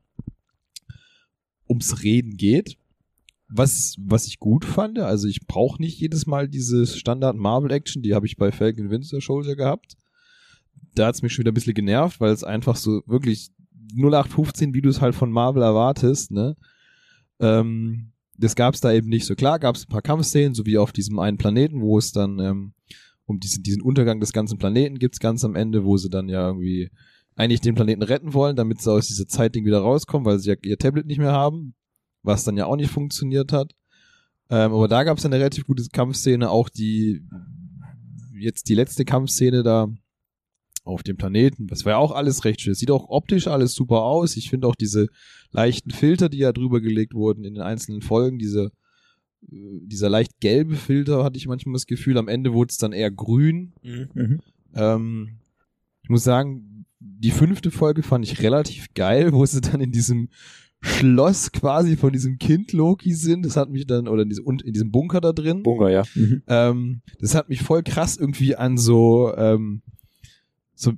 ums 1.68 2.04
Reden 2.04 2.38
geht. 2.38 2.78
Was, 3.52 3.96
was 3.98 4.28
ich 4.28 4.40
gut 4.40 4.64
fand, 4.64 5.00
also 5.00 5.28
ich 5.28 5.48
brauche 5.48 5.82
nicht 5.82 6.00
jedes 6.00 6.28
Mal 6.28 6.48
diese 6.48 6.86
Standard 6.86 7.36
Marvel 7.36 7.72
Action, 7.72 8.04
die 8.04 8.14
habe 8.14 8.28
ich 8.28 8.38
bei 8.38 8.52
Falcon 8.52 8.92
Winter 8.92 9.20
Soldier 9.22 9.56
gehabt. 9.56 9.96
Da 10.94 11.08
hat's 11.08 11.24
mich 11.24 11.34
schon 11.34 11.44
wieder 11.44 11.52
ein 11.52 11.56
bisschen 11.56 11.74
genervt, 11.74 12.20
weil 12.20 12.32
es 12.32 12.44
einfach 12.44 12.76
so 12.76 13.02
wirklich 13.08 13.50
0815, 13.96 14.74
wie 14.74 14.82
du 14.82 14.90
es 14.90 15.02
halt 15.02 15.16
von 15.16 15.32
Marvel 15.32 15.64
erwartest, 15.64 16.32
ne? 16.32 16.56
Ähm, 17.40 18.12
das 18.38 18.56
gab's 18.56 18.80
da 18.82 18.92
eben 18.94 19.10
nicht. 19.10 19.26
So 19.26 19.36
klar 19.36 19.60
gab's 19.60 19.86
ein 19.86 19.90
paar 19.90 20.02
Kampfszenen, 20.02 20.54
so 20.54 20.66
wie 20.66 20.78
auf 20.78 20.92
diesem 20.92 21.20
einen 21.20 21.38
Planeten, 21.38 21.82
wo 21.82 21.98
es 21.98 22.12
dann 22.12 22.40
ähm, 22.40 22.74
um 23.26 23.40
diesen, 23.40 23.64
diesen 23.64 23.82
Untergang 23.82 24.20
des 24.20 24.34
ganzen 24.34 24.58
Planeten 24.58 24.98
gibt's 24.98 25.20
ganz 25.20 25.44
am 25.44 25.56
Ende, 25.56 25.84
wo 25.84 25.98
sie 25.98 26.10
dann 26.10 26.30
ja 26.30 26.48
irgendwie 26.48 26.90
eigentlich 27.36 27.62
den 27.62 27.76
Planeten 27.76 28.02
retten 28.02 28.34
wollen, 28.34 28.56
damit 28.56 28.82
sie 28.82 28.92
aus 28.92 29.08
dieser 29.08 29.28
Zeitding 29.28 29.66
wieder 29.66 29.80
rauskommen, 29.80 30.26
weil 30.26 30.40
sie 30.40 30.50
ja 30.50 30.56
ihr 30.62 30.78
Tablet 30.78 31.06
nicht 31.06 31.20
mehr 31.20 31.32
haben, 31.32 31.74
was 32.24 32.44
dann 32.44 32.58
ja 32.58 32.66
auch 32.66 32.76
nicht 32.76 32.92
funktioniert 32.92 33.52
hat. 33.54 33.74
Ähm, 34.50 34.74
aber 34.74 34.88
da 34.88 35.04
gab's 35.04 35.22
dann 35.22 35.32
eine 35.32 35.40
relativ 35.42 35.66
gute 35.66 35.84
Kampfszene, 35.92 36.50
auch 36.50 36.70
die 36.70 37.24
jetzt 38.38 38.68
die 38.70 38.76
letzte 38.76 39.06
Kampfszene 39.06 39.64
da 39.64 39.90
auf 40.84 41.04
dem 41.04 41.18
Planeten. 41.18 41.68
Das 41.68 41.86
war 41.86 41.94
ja 41.94 41.98
auch 41.98 42.12
alles 42.12 42.46
recht 42.46 42.62
schön. 42.62 42.74
Sieht 42.74 42.92
auch 42.92 43.10
optisch 43.10 43.48
alles 43.48 43.74
super 43.74 44.02
aus. 44.02 44.38
Ich 44.38 44.50
finde 44.50 44.68
auch 44.68 44.76
diese 44.76 45.08
leichten 45.52 45.92
Filter, 45.92 46.30
die 46.30 46.40
ja 46.40 46.52
drüber 46.52 46.82
gelegt 46.82 47.14
wurden 47.14 47.44
in 47.44 47.56
den 47.56 47.64
einzelnen 47.64 48.02
Folgen, 48.02 48.40
diese 48.40 48.72
äh, 49.52 49.80
dieser 49.82 50.10
leicht 50.10 50.40
gelbe 50.40 50.76
Filter 50.76 51.24
hatte 51.24 51.38
ich 51.38 51.48
manchmal 51.48 51.74
das 51.74 51.88
Gefühl, 51.88 52.18
am 52.18 52.28
Ende 52.28 52.54
wurde 52.54 52.72
es 52.72 52.78
dann 52.78 52.94
eher 52.94 53.12
grün. 53.12 53.74
Mhm. 53.84 54.40
Ähm, 54.76 55.30
ich 56.04 56.10
muss 56.10 56.24
sagen, 56.24 56.86
die 57.00 57.32
fünfte 57.32 57.72
Folge 57.72 58.04
fand 58.04 58.26
ich 58.26 58.42
relativ 58.42 58.94
geil, 58.94 59.34
wo 59.34 59.46
sie 59.46 59.62
dann 59.62 59.82
in 59.82 59.92
diesem 59.92 60.30
Schloss 60.82 61.52
quasi 61.52 61.98
von 61.98 62.14
diesem 62.14 62.38
Kind 62.38 62.72
Loki 62.72 63.14
sind. 63.14 63.46
Das 63.46 63.58
hat 63.58 63.70
mich 63.70 63.86
dann, 63.86 64.08
oder 64.08 64.24
in 64.24 64.30
diesem, 64.30 64.46
und 64.46 64.62
in 64.62 64.74
diesem 64.74 64.92
Bunker 64.92 65.20
da 65.22 65.34
drin. 65.34 65.64
Bunker, 65.64 65.90
ja. 65.90 66.04
Mhm. 66.16 66.44
Ähm, 66.48 67.02
das 67.20 67.36
hat 67.36 67.50
mich 67.50 67.62
voll 67.62 67.84
krass 67.84 68.18
irgendwie 68.18 68.56
an 68.56 68.78
so, 68.78 69.34
ähm, 69.36 69.82
so 70.80 70.94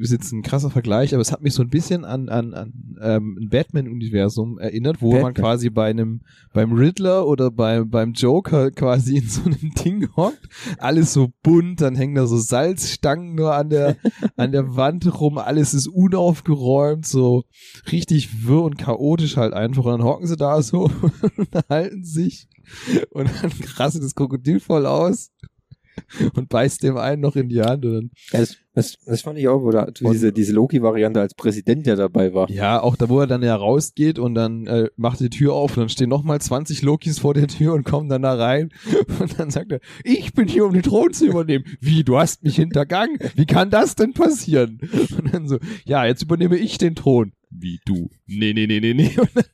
ist 0.00 0.12
jetzt 0.12 0.32
ein 0.32 0.42
krasser 0.42 0.70
Vergleich, 0.70 1.14
aber 1.14 1.20
es 1.20 1.30
hat 1.30 1.42
mich 1.42 1.54
so 1.54 1.62
ein 1.62 1.68
bisschen 1.68 2.04
an, 2.04 2.28
an, 2.28 2.54
an 2.54 2.96
ähm, 3.00 3.38
ein 3.40 3.48
Batman-Universum 3.48 4.58
erinnert, 4.58 5.02
wo 5.02 5.12
man 5.12 5.22
Batman. 5.22 5.34
quasi 5.34 5.70
bei 5.70 5.90
einem, 5.90 6.22
beim 6.52 6.72
Riddler 6.72 7.26
oder 7.26 7.50
bei, 7.50 7.84
beim 7.84 8.12
Joker 8.12 8.70
quasi 8.70 9.18
in 9.18 9.28
so 9.28 9.42
einem 9.44 9.74
Ding 9.84 10.08
hockt. 10.16 10.48
Alles 10.78 11.12
so 11.12 11.30
bunt, 11.42 11.80
dann 11.80 11.96
hängen 11.96 12.14
da 12.14 12.26
so 12.26 12.38
Salzstangen 12.38 13.34
nur 13.34 13.54
an 13.54 13.70
der, 13.70 13.96
an 14.36 14.52
der 14.52 14.76
Wand 14.76 15.20
rum, 15.20 15.38
alles 15.38 15.74
ist 15.74 15.88
unaufgeräumt, 15.88 17.06
so 17.06 17.44
richtig 17.92 18.46
wirr 18.46 18.62
und 18.62 18.78
chaotisch 18.78 19.36
halt 19.36 19.52
einfach. 19.52 19.84
Und 19.84 19.92
dann 19.92 20.04
hocken 20.04 20.26
sie 20.26 20.36
da 20.36 20.62
so 20.62 20.84
und 21.02 21.38
unterhalten 21.38 22.04
sich 22.04 22.48
und 23.10 23.28
dann 23.42 23.52
rastet 23.76 24.02
das 24.02 24.14
Krokodil 24.14 24.58
voll 24.58 24.86
aus 24.86 25.30
und 26.34 26.48
beißt 26.48 26.82
dem 26.82 26.96
einen 26.96 27.20
noch 27.20 27.36
in 27.36 27.48
die 27.48 27.60
Hand 27.60 27.84
und 27.84 27.94
dann 27.94 28.10
Ja, 28.32 28.40
das, 28.40 28.56
das, 28.74 28.96
das 29.06 29.22
fand 29.22 29.38
ich 29.38 29.48
auch, 29.48 29.62
wo 29.62 29.70
da 29.70 29.86
diese, 29.90 30.32
diese 30.32 30.52
Loki-Variante 30.52 31.20
als 31.20 31.34
Präsident, 31.34 31.86
der 31.86 31.96
dabei 31.96 32.34
war. 32.34 32.50
Ja, 32.50 32.80
auch 32.82 32.96
da, 32.96 33.08
wo 33.08 33.20
er 33.20 33.26
dann 33.26 33.42
ja 33.42 33.54
rausgeht 33.54 34.18
und 34.18 34.34
dann 34.34 34.66
äh, 34.66 34.88
macht 34.96 35.20
die 35.20 35.30
Tür 35.30 35.54
auf 35.54 35.76
und 35.76 35.82
dann 35.82 35.88
stehen 35.88 36.08
nochmal 36.08 36.40
20 36.40 36.82
Lokis 36.82 37.18
vor 37.20 37.34
der 37.34 37.46
Tür 37.46 37.74
und 37.74 37.84
kommen 37.84 38.08
dann 38.08 38.22
da 38.22 38.34
rein 38.34 38.70
und 39.20 39.38
dann 39.38 39.50
sagt 39.50 39.72
er, 39.72 39.80
ich 40.02 40.32
bin 40.32 40.48
hier, 40.48 40.64
um 40.64 40.72
den 40.72 40.82
Thron 40.82 41.12
zu 41.12 41.26
übernehmen. 41.26 41.64
Wie, 41.80 42.04
du 42.04 42.18
hast 42.18 42.42
mich 42.42 42.56
hintergangen? 42.56 43.18
Wie 43.34 43.46
kann 43.46 43.70
das 43.70 43.94
denn 43.94 44.12
passieren? 44.12 44.80
Und 45.16 45.32
dann 45.32 45.48
so, 45.48 45.58
ja, 45.84 46.04
jetzt 46.04 46.22
übernehme 46.22 46.56
ich 46.56 46.78
den 46.78 46.94
Thron. 46.94 47.32
Wie 47.50 47.80
du? 47.84 48.10
Nee, 48.26 48.52
nee, 48.52 48.66
nee, 48.66 48.80
nee, 48.80 48.94
nee. 48.94 49.12
Und 49.18 49.30
dann 49.34 49.44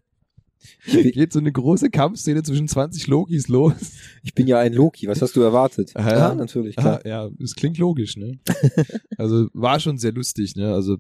geht 0.87 1.33
so 1.33 1.39
eine 1.39 1.53
große 1.53 1.91
Kampfszene 1.91 2.43
zwischen 2.43 2.69
20 2.69 3.07
Lokis 3.07 3.49
los. 3.49 3.75
Ich 4.23 4.35
bin 4.35 4.47
ja 4.47 4.59
ein 4.59 4.73
Loki, 4.73 5.09
was 5.09 5.23
hast 5.23 5.37
du 5.37 5.41
erwartet? 5.41 5.93
Ja. 5.95 6.11
ja 6.11 6.35
natürlich, 6.35 6.77
klar. 6.77 7.01
Ah, 7.05 7.09
ja, 7.09 7.31
es 7.43 7.55
klingt 7.55 7.79
logisch, 7.79 8.17
ne? 8.17 8.39
also 9.17 9.49
war 9.53 9.81
schon 9.81 9.99
sehr 9.99 10.13
lustig, 10.13 10.57
ne? 10.57 10.73
Also, 10.73 10.99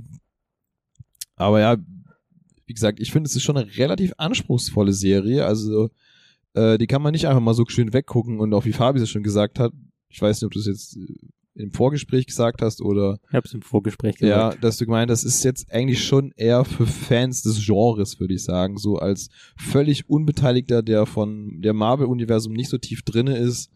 aber 1.36 1.60
ja, 1.60 1.76
wie 2.66 2.74
gesagt, 2.74 3.00
ich 3.00 3.12
finde, 3.12 3.28
es 3.28 3.36
ist 3.36 3.42
schon 3.42 3.56
eine 3.56 3.76
relativ 3.76 4.12
anspruchsvolle 4.16 4.92
Serie. 4.92 5.44
Also, 5.44 5.90
äh, 6.54 6.78
die 6.78 6.86
kann 6.86 7.02
man 7.02 7.12
nicht 7.12 7.26
einfach 7.26 7.40
mal 7.40 7.54
so 7.54 7.64
schön 7.66 7.92
weggucken 7.92 8.40
und 8.40 8.54
auch 8.54 8.64
wie 8.64 8.72
Fabi 8.72 9.00
es 9.00 9.10
schon 9.10 9.22
gesagt 9.22 9.58
hat, 9.58 9.72
ich 10.08 10.20
weiß 10.20 10.40
nicht, 10.40 10.46
ob 10.46 10.52
du 10.52 10.58
es 10.58 10.66
jetzt 10.66 10.96
äh, 10.96 11.14
im 11.60 11.72
Vorgespräch 11.72 12.26
gesagt 12.26 12.62
hast 12.62 12.80
oder 12.82 13.18
Ich 13.28 13.34
hab's 13.34 13.52
im 13.54 13.62
Vorgespräch 13.62 14.16
ja, 14.20 14.48
gesagt. 14.48 14.64
dass 14.64 14.76
du 14.78 14.86
gemeint, 14.86 15.10
das 15.10 15.24
ist 15.24 15.44
jetzt 15.44 15.70
eigentlich 15.72 16.04
schon 16.04 16.32
eher 16.36 16.64
für 16.64 16.86
Fans 16.86 17.42
des 17.42 17.64
Genres, 17.64 18.18
würde 18.20 18.34
ich 18.34 18.42
sagen, 18.44 18.76
so 18.78 18.96
als 18.96 19.28
völlig 19.56 20.08
Unbeteiligter, 20.08 20.82
der 20.82 21.06
von 21.06 21.60
der 21.60 21.72
Marvel-Universum 21.72 22.52
nicht 22.52 22.68
so 22.70 22.78
tief 22.78 23.02
drinne 23.02 23.36
ist, 23.36 23.70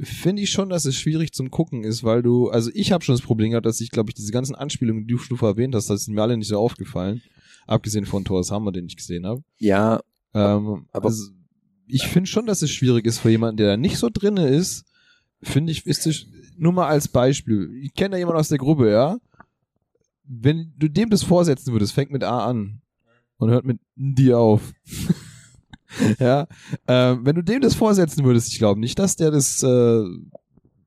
finde 0.00 0.42
ich 0.42 0.50
schon, 0.50 0.70
dass 0.70 0.84
es 0.86 0.96
schwierig 0.96 1.32
zum 1.32 1.50
Gucken 1.50 1.84
ist, 1.84 2.02
weil 2.02 2.22
du, 2.22 2.48
also 2.48 2.70
ich 2.74 2.90
habe 2.92 3.04
schon 3.04 3.14
das 3.14 3.22
Problem 3.22 3.50
gehabt, 3.50 3.66
dass 3.66 3.80
ich, 3.80 3.90
glaube 3.90 4.10
ich, 4.10 4.14
diese 4.14 4.32
ganzen 4.32 4.54
Anspielungen, 4.56 5.06
die 5.06 5.14
du 5.14 5.18
schon 5.18 5.38
erwähnt 5.38 5.74
hast, 5.74 5.88
das 5.88 6.04
sind 6.04 6.14
mir 6.14 6.22
alle 6.22 6.36
nicht 6.36 6.48
so 6.48 6.58
aufgefallen, 6.58 7.22
abgesehen 7.66 8.04
von 8.04 8.24
Thor's 8.24 8.50
Hammer, 8.50 8.72
den 8.72 8.86
ich 8.86 8.96
gesehen 8.96 9.24
habe. 9.26 9.42
Ja, 9.58 10.00
Ähm, 10.36 10.86
Aber- 10.90 11.04
also, 11.06 11.30
ich 11.86 12.08
finde 12.08 12.28
schon, 12.28 12.46
dass 12.46 12.62
es 12.62 12.70
schwierig 12.72 13.06
ist 13.06 13.18
für 13.20 13.30
jemanden, 13.30 13.58
der 13.58 13.68
da 13.68 13.76
nicht 13.76 13.98
so 13.98 14.08
drinne 14.12 14.48
ist. 14.48 14.84
Finde 15.42 15.70
ich, 15.70 15.86
ist 15.86 16.06
es 16.08 16.26
nur 16.56 16.72
mal 16.72 16.88
als 16.88 17.08
Beispiel. 17.08 17.70
Ich 17.82 17.94
kenne 17.94 18.10
da 18.10 18.16
jemanden 18.16 18.40
aus 18.40 18.48
der 18.48 18.58
Gruppe, 18.58 18.90
ja. 18.90 19.18
Wenn 20.24 20.72
du 20.78 20.88
dem 20.88 21.10
das 21.10 21.22
vorsetzen 21.22 21.72
würdest, 21.72 21.92
fängt 21.92 22.10
mit 22.10 22.24
A 22.24 22.46
an 22.46 22.80
und 23.36 23.50
hört 23.50 23.64
mit 23.64 23.78
D 23.94 24.32
auf. 24.32 24.72
ja, 26.18 26.46
ähm, 26.88 27.24
wenn 27.24 27.36
du 27.36 27.42
dem 27.42 27.60
das 27.60 27.74
vorsetzen 27.74 28.24
würdest, 28.24 28.48
ich 28.48 28.58
glaube 28.58 28.80
nicht, 28.80 28.98
dass 28.98 29.16
der 29.16 29.30
das 29.30 29.62
äh, 29.62 30.04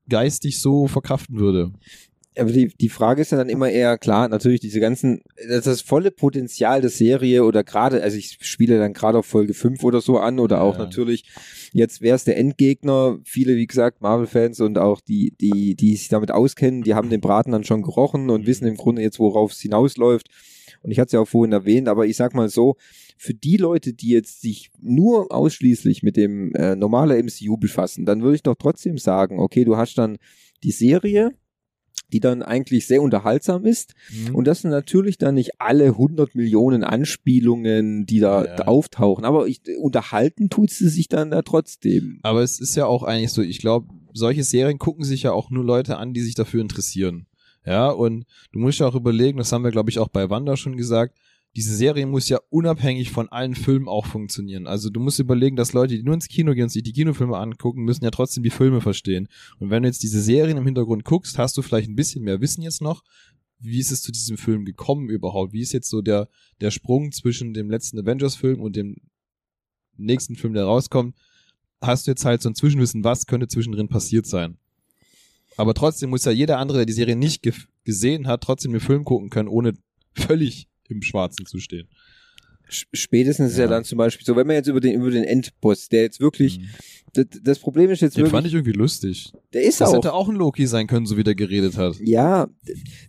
geistig 0.08 0.60
so 0.60 0.88
verkraften 0.88 1.38
würde. 1.38 1.72
Aber 2.38 2.52
die, 2.52 2.68
die 2.68 2.88
Frage 2.88 3.22
ist 3.22 3.32
ja 3.32 3.38
dann 3.38 3.48
immer 3.48 3.68
eher, 3.70 3.98
klar, 3.98 4.28
natürlich 4.28 4.60
diese 4.60 4.80
ganzen, 4.80 5.22
das, 5.48 5.64
das 5.64 5.80
volle 5.80 6.10
Potenzial 6.10 6.80
der 6.80 6.90
Serie 6.90 7.44
oder 7.44 7.64
gerade, 7.64 8.02
also 8.02 8.16
ich 8.16 8.38
spiele 8.40 8.78
dann 8.78 8.92
gerade 8.92 9.18
auf 9.18 9.26
Folge 9.26 9.54
5 9.54 9.82
oder 9.84 10.00
so 10.00 10.18
an 10.18 10.38
oder 10.38 10.60
auch 10.62 10.78
Ja. 10.78 10.84
natürlich, 10.84 11.24
jetzt 11.72 12.00
wäre 12.00 12.16
es 12.16 12.24
der 12.24 12.36
Endgegner, 12.36 13.18
viele, 13.24 13.56
wie 13.56 13.66
gesagt, 13.66 14.00
Marvel-Fans 14.00 14.60
und 14.60 14.78
auch 14.78 15.00
die, 15.00 15.34
die, 15.40 15.74
die 15.74 15.96
sich 15.96 16.08
damit 16.08 16.30
auskennen, 16.30 16.82
die 16.82 16.94
haben 16.94 17.10
den 17.10 17.20
Braten 17.20 17.52
dann 17.52 17.64
schon 17.64 17.82
gerochen 17.82 18.30
und 18.30 18.46
wissen 18.46 18.66
im 18.66 18.76
Grunde 18.76 19.02
jetzt, 19.02 19.18
worauf 19.18 19.52
es 19.52 19.60
hinausläuft. 19.60 20.28
Und 20.82 20.90
ich 20.92 20.98
hatte 20.98 21.08
es 21.08 21.12
ja 21.12 21.20
auch 21.20 21.28
vorhin 21.28 21.52
erwähnt, 21.52 21.88
aber 21.88 22.06
ich 22.06 22.16
sag 22.16 22.34
mal 22.34 22.48
so, 22.48 22.76
für 23.16 23.34
die 23.34 23.56
Leute, 23.56 23.94
die 23.94 24.10
jetzt 24.10 24.40
sich 24.40 24.70
nur 24.80 25.32
ausschließlich 25.32 26.04
mit 26.04 26.16
dem 26.16 26.54
äh, 26.54 26.76
normalen 26.76 27.26
MCU 27.26 27.56
befassen, 27.56 28.06
dann 28.06 28.22
würde 28.22 28.36
ich 28.36 28.44
doch 28.44 28.54
trotzdem 28.54 28.96
sagen, 28.96 29.40
okay, 29.40 29.64
du 29.64 29.76
hast 29.76 29.98
dann 29.98 30.18
die 30.62 30.70
Serie, 30.70 31.32
die 32.12 32.20
dann 32.20 32.42
eigentlich 32.42 32.86
sehr 32.86 33.02
unterhaltsam 33.02 33.66
ist. 33.66 33.94
Und 34.32 34.46
das 34.46 34.62
sind 34.62 34.70
natürlich 34.70 35.18
dann 35.18 35.34
nicht 35.34 35.60
alle 35.60 35.88
100 35.88 36.34
Millionen 36.34 36.82
Anspielungen, 36.82 38.06
die 38.06 38.18
da, 38.20 38.44
Ja. 38.44 38.56
da 38.56 38.64
auftauchen. 38.64 39.24
Aber 39.24 39.46
ich, 39.46 39.60
unterhalten 39.78 40.48
tut 40.48 40.70
sie 40.70 40.88
sich 40.88 41.08
dann 41.08 41.30
da 41.30 41.42
trotzdem. 41.42 42.18
Aber 42.22 42.42
es 42.42 42.60
ist 42.60 42.76
ja 42.76 42.86
auch 42.86 43.02
eigentlich 43.02 43.32
so, 43.32 43.42
ich 43.42 43.58
glaube, 43.58 43.88
solche 44.14 44.42
Serien 44.44 44.78
gucken 44.78 45.04
sich 45.04 45.22
ja 45.24 45.32
auch 45.32 45.50
nur 45.50 45.64
Leute 45.64 45.98
an, 45.98 46.14
die 46.14 46.22
sich 46.22 46.34
dafür 46.34 46.62
interessieren. 46.62 47.26
Ja, 47.66 47.90
und 47.90 48.24
du 48.52 48.60
musst 48.60 48.78
ja 48.80 48.86
auch 48.86 48.94
überlegen, 48.94 49.36
das 49.36 49.52
haben 49.52 49.64
wir, 49.64 49.70
glaube 49.70 49.90
ich, 49.90 49.98
auch 49.98 50.08
bei 50.08 50.30
Wanda 50.30 50.56
schon 50.56 50.76
gesagt, 50.78 51.18
diese 51.58 51.74
Serie 51.74 52.06
muss 52.06 52.28
ja 52.28 52.38
unabhängig 52.50 53.10
von 53.10 53.28
allen 53.30 53.56
Filmen 53.56 53.88
auch 53.88 54.06
funktionieren. 54.06 54.68
Also 54.68 54.90
du 54.90 55.00
musst 55.00 55.18
überlegen, 55.18 55.56
dass 55.56 55.72
Leute, 55.72 55.96
die 55.96 56.04
nur 56.04 56.14
ins 56.14 56.28
Kino 56.28 56.54
gehen 56.54 56.62
und 56.62 56.68
sich 56.68 56.84
die 56.84 56.92
Kinofilme 56.92 57.36
angucken, 57.36 57.82
müssen 57.82 58.04
ja 58.04 58.12
trotzdem 58.12 58.44
die 58.44 58.50
Filme 58.50 58.80
verstehen. 58.80 59.26
Und 59.58 59.68
wenn 59.68 59.82
du 59.82 59.88
jetzt 59.88 60.04
diese 60.04 60.22
Serien 60.22 60.56
im 60.56 60.64
Hintergrund 60.66 61.04
guckst, 61.04 61.36
hast 61.36 61.56
du 61.56 61.62
vielleicht 61.62 61.88
ein 61.88 61.96
bisschen 61.96 62.22
mehr 62.22 62.40
Wissen 62.40 62.62
jetzt 62.62 62.80
noch. 62.80 63.02
Wie 63.58 63.80
ist 63.80 63.90
es 63.90 64.02
zu 64.02 64.12
diesem 64.12 64.38
Film 64.38 64.66
gekommen 64.66 65.08
überhaupt? 65.08 65.52
Wie 65.52 65.60
ist 65.60 65.72
jetzt 65.72 65.90
so 65.90 66.00
der, 66.00 66.28
der 66.60 66.70
Sprung 66.70 67.10
zwischen 67.10 67.54
dem 67.54 67.68
letzten 67.68 67.98
Avengers-Film 67.98 68.60
und 68.60 68.76
dem 68.76 68.94
nächsten 69.96 70.36
Film, 70.36 70.54
der 70.54 70.62
rauskommt? 70.62 71.16
Hast 71.80 72.06
du 72.06 72.12
jetzt 72.12 72.24
halt 72.24 72.40
so 72.40 72.50
ein 72.50 72.54
Zwischenwissen, 72.54 73.02
was 73.02 73.26
könnte 73.26 73.48
zwischendrin 73.48 73.88
passiert 73.88 74.26
sein? 74.26 74.58
Aber 75.56 75.74
trotzdem 75.74 76.10
muss 76.10 76.24
ja 76.24 76.30
jeder 76.30 76.58
andere, 76.58 76.78
der 76.78 76.86
die 76.86 76.92
Serie 76.92 77.16
nicht 77.16 77.42
ge 77.42 77.52
gesehen 77.82 78.28
hat, 78.28 78.44
trotzdem 78.44 78.70
den 78.70 78.80
Film 78.80 79.02
gucken 79.02 79.28
können, 79.28 79.48
ohne 79.48 79.72
völlig 80.14 80.67
im 80.88 81.02
Schwarzen 81.02 81.46
zu 81.46 81.58
stehen. 81.58 81.88
Spätestens 82.70 83.52
ist 83.52 83.58
ja 83.58 83.64
Ja. 83.64 83.70
dann 83.70 83.84
zum 83.84 83.96
Beispiel 83.96 84.26
so, 84.26 84.36
wenn 84.36 84.46
man 84.46 84.56
jetzt 84.56 84.68
über 84.68 84.80
den, 84.80 84.94
über 85.00 85.10
den 85.10 85.24
Endboss, 85.24 85.88
der 85.88 86.02
jetzt 86.02 86.20
wirklich, 86.20 86.60
das, 87.14 87.24
das 87.42 87.58
Problem 87.58 87.90
ist 87.90 88.02
jetzt 88.02 88.16
Den 88.16 88.24
wirklich, 88.24 88.32
fand 88.32 88.46
ich 88.46 88.52
irgendwie 88.52 88.72
lustig. 88.72 89.32
der 89.54 89.62
ist 89.62 89.80
Das 89.80 89.88
auch, 89.88 89.94
hätte 89.96 90.12
auch 90.12 90.28
ein 90.28 90.36
Loki 90.36 90.66
sein 90.66 90.86
können, 90.86 91.06
so 91.06 91.16
wie 91.16 91.24
der 91.24 91.34
geredet 91.34 91.78
hat. 91.78 91.96
Ja, 92.00 92.48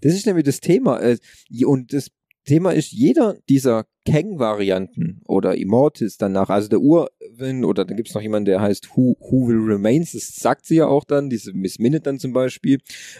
das 0.01 0.13
ist 0.13 0.25
nämlich 0.25 0.45
das 0.45 0.61
Thema. 0.61 1.01
äh, 1.01 1.17
Und 1.65 1.91
das 1.91 2.09
Thema 2.45 2.71
ist, 2.71 2.91
jeder 2.93 3.35
dieser 3.49 3.85
Kang-Varianten 4.05 5.21
oder 5.27 5.55
Immortis 5.57 6.17
danach, 6.17 6.49
also 6.49 6.69
der 6.69 6.79
Ur, 6.79 7.09
Marvin 7.39 7.63
oder 7.65 7.85
dann 7.85 7.97
gibt's 7.97 8.13
noch 8.13 8.21
jemanden, 8.21 8.45
der 8.45 8.61
heißt 8.61 8.89
Who, 8.95 9.15
Who 9.19 9.47
Will 9.47 9.59
Remains, 9.73 10.11
das 10.11 10.27
sagt 10.35 10.65
sie 10.65 10.75
ja 10.75 10.87
auch 10.87 11.03
dann, 11.05 11.29
diese 11.29 11.53
Miss 11.53 11.79
Minute 11.79 12.01
dann 12.03 12.19
zum 12.19 12.33
Beispiel. 12.33 12.79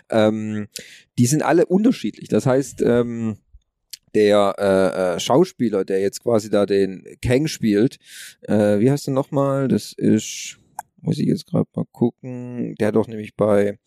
Ähm, 0.10 0.68
die 1.18 1.26
sind 1.26 1.42
alle 1.42 1.66
unterschiedlich. 1.66 2.28
Das 2.30 2.46
heißt, 2.46 2.82
ähm, 2.86 3.38
der 4.16 4.56
äh, 4.58 5.16
äh, 5.16 5.20
Schauspieler, 5.20 5.86
der 5.86 6.02
jetzt 6.02 6.24
quasi 6.24 6.50
da 6.50 6.66
den 6.66 7.04
Kang 7.22 7.48
spielt, 7.48 7.98
äh, 8.42 8.80
wie 8.80 8.90
heißt 8.92 9.08
er 9.08 9.14
nochmal? 9.14 9.68
Das 9.68 9.94
ist, 9.94 10.58
muss 11.02 11.20
ich 11.20 11.28
jetzt 11.28 11.48
gerade 11.48 11.68
mal 11.76 11.86
gucken, 11.92 12.76
der 12.80 12.88
hat 12.88 12.96
doch 12.96 13.08
nämlich 13.08 13.36
bei 13.36 13.80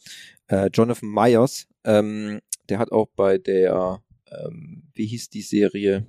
äh, 0.49 0.69
Jonathan 0.73 1.09
Myers, 1.09 1.67
ähm, 1.85 2.41
der 2.69 2.79
hat 2.79 2.93
auch 2.93 3.09
bei 3.17 3.39
der, 3.39 4.03
ähm, 4.31 4.85
wie 4.95 5.07
hieß 5.07 5.31
die 5.31 5.43
Serie? 5.43 6.07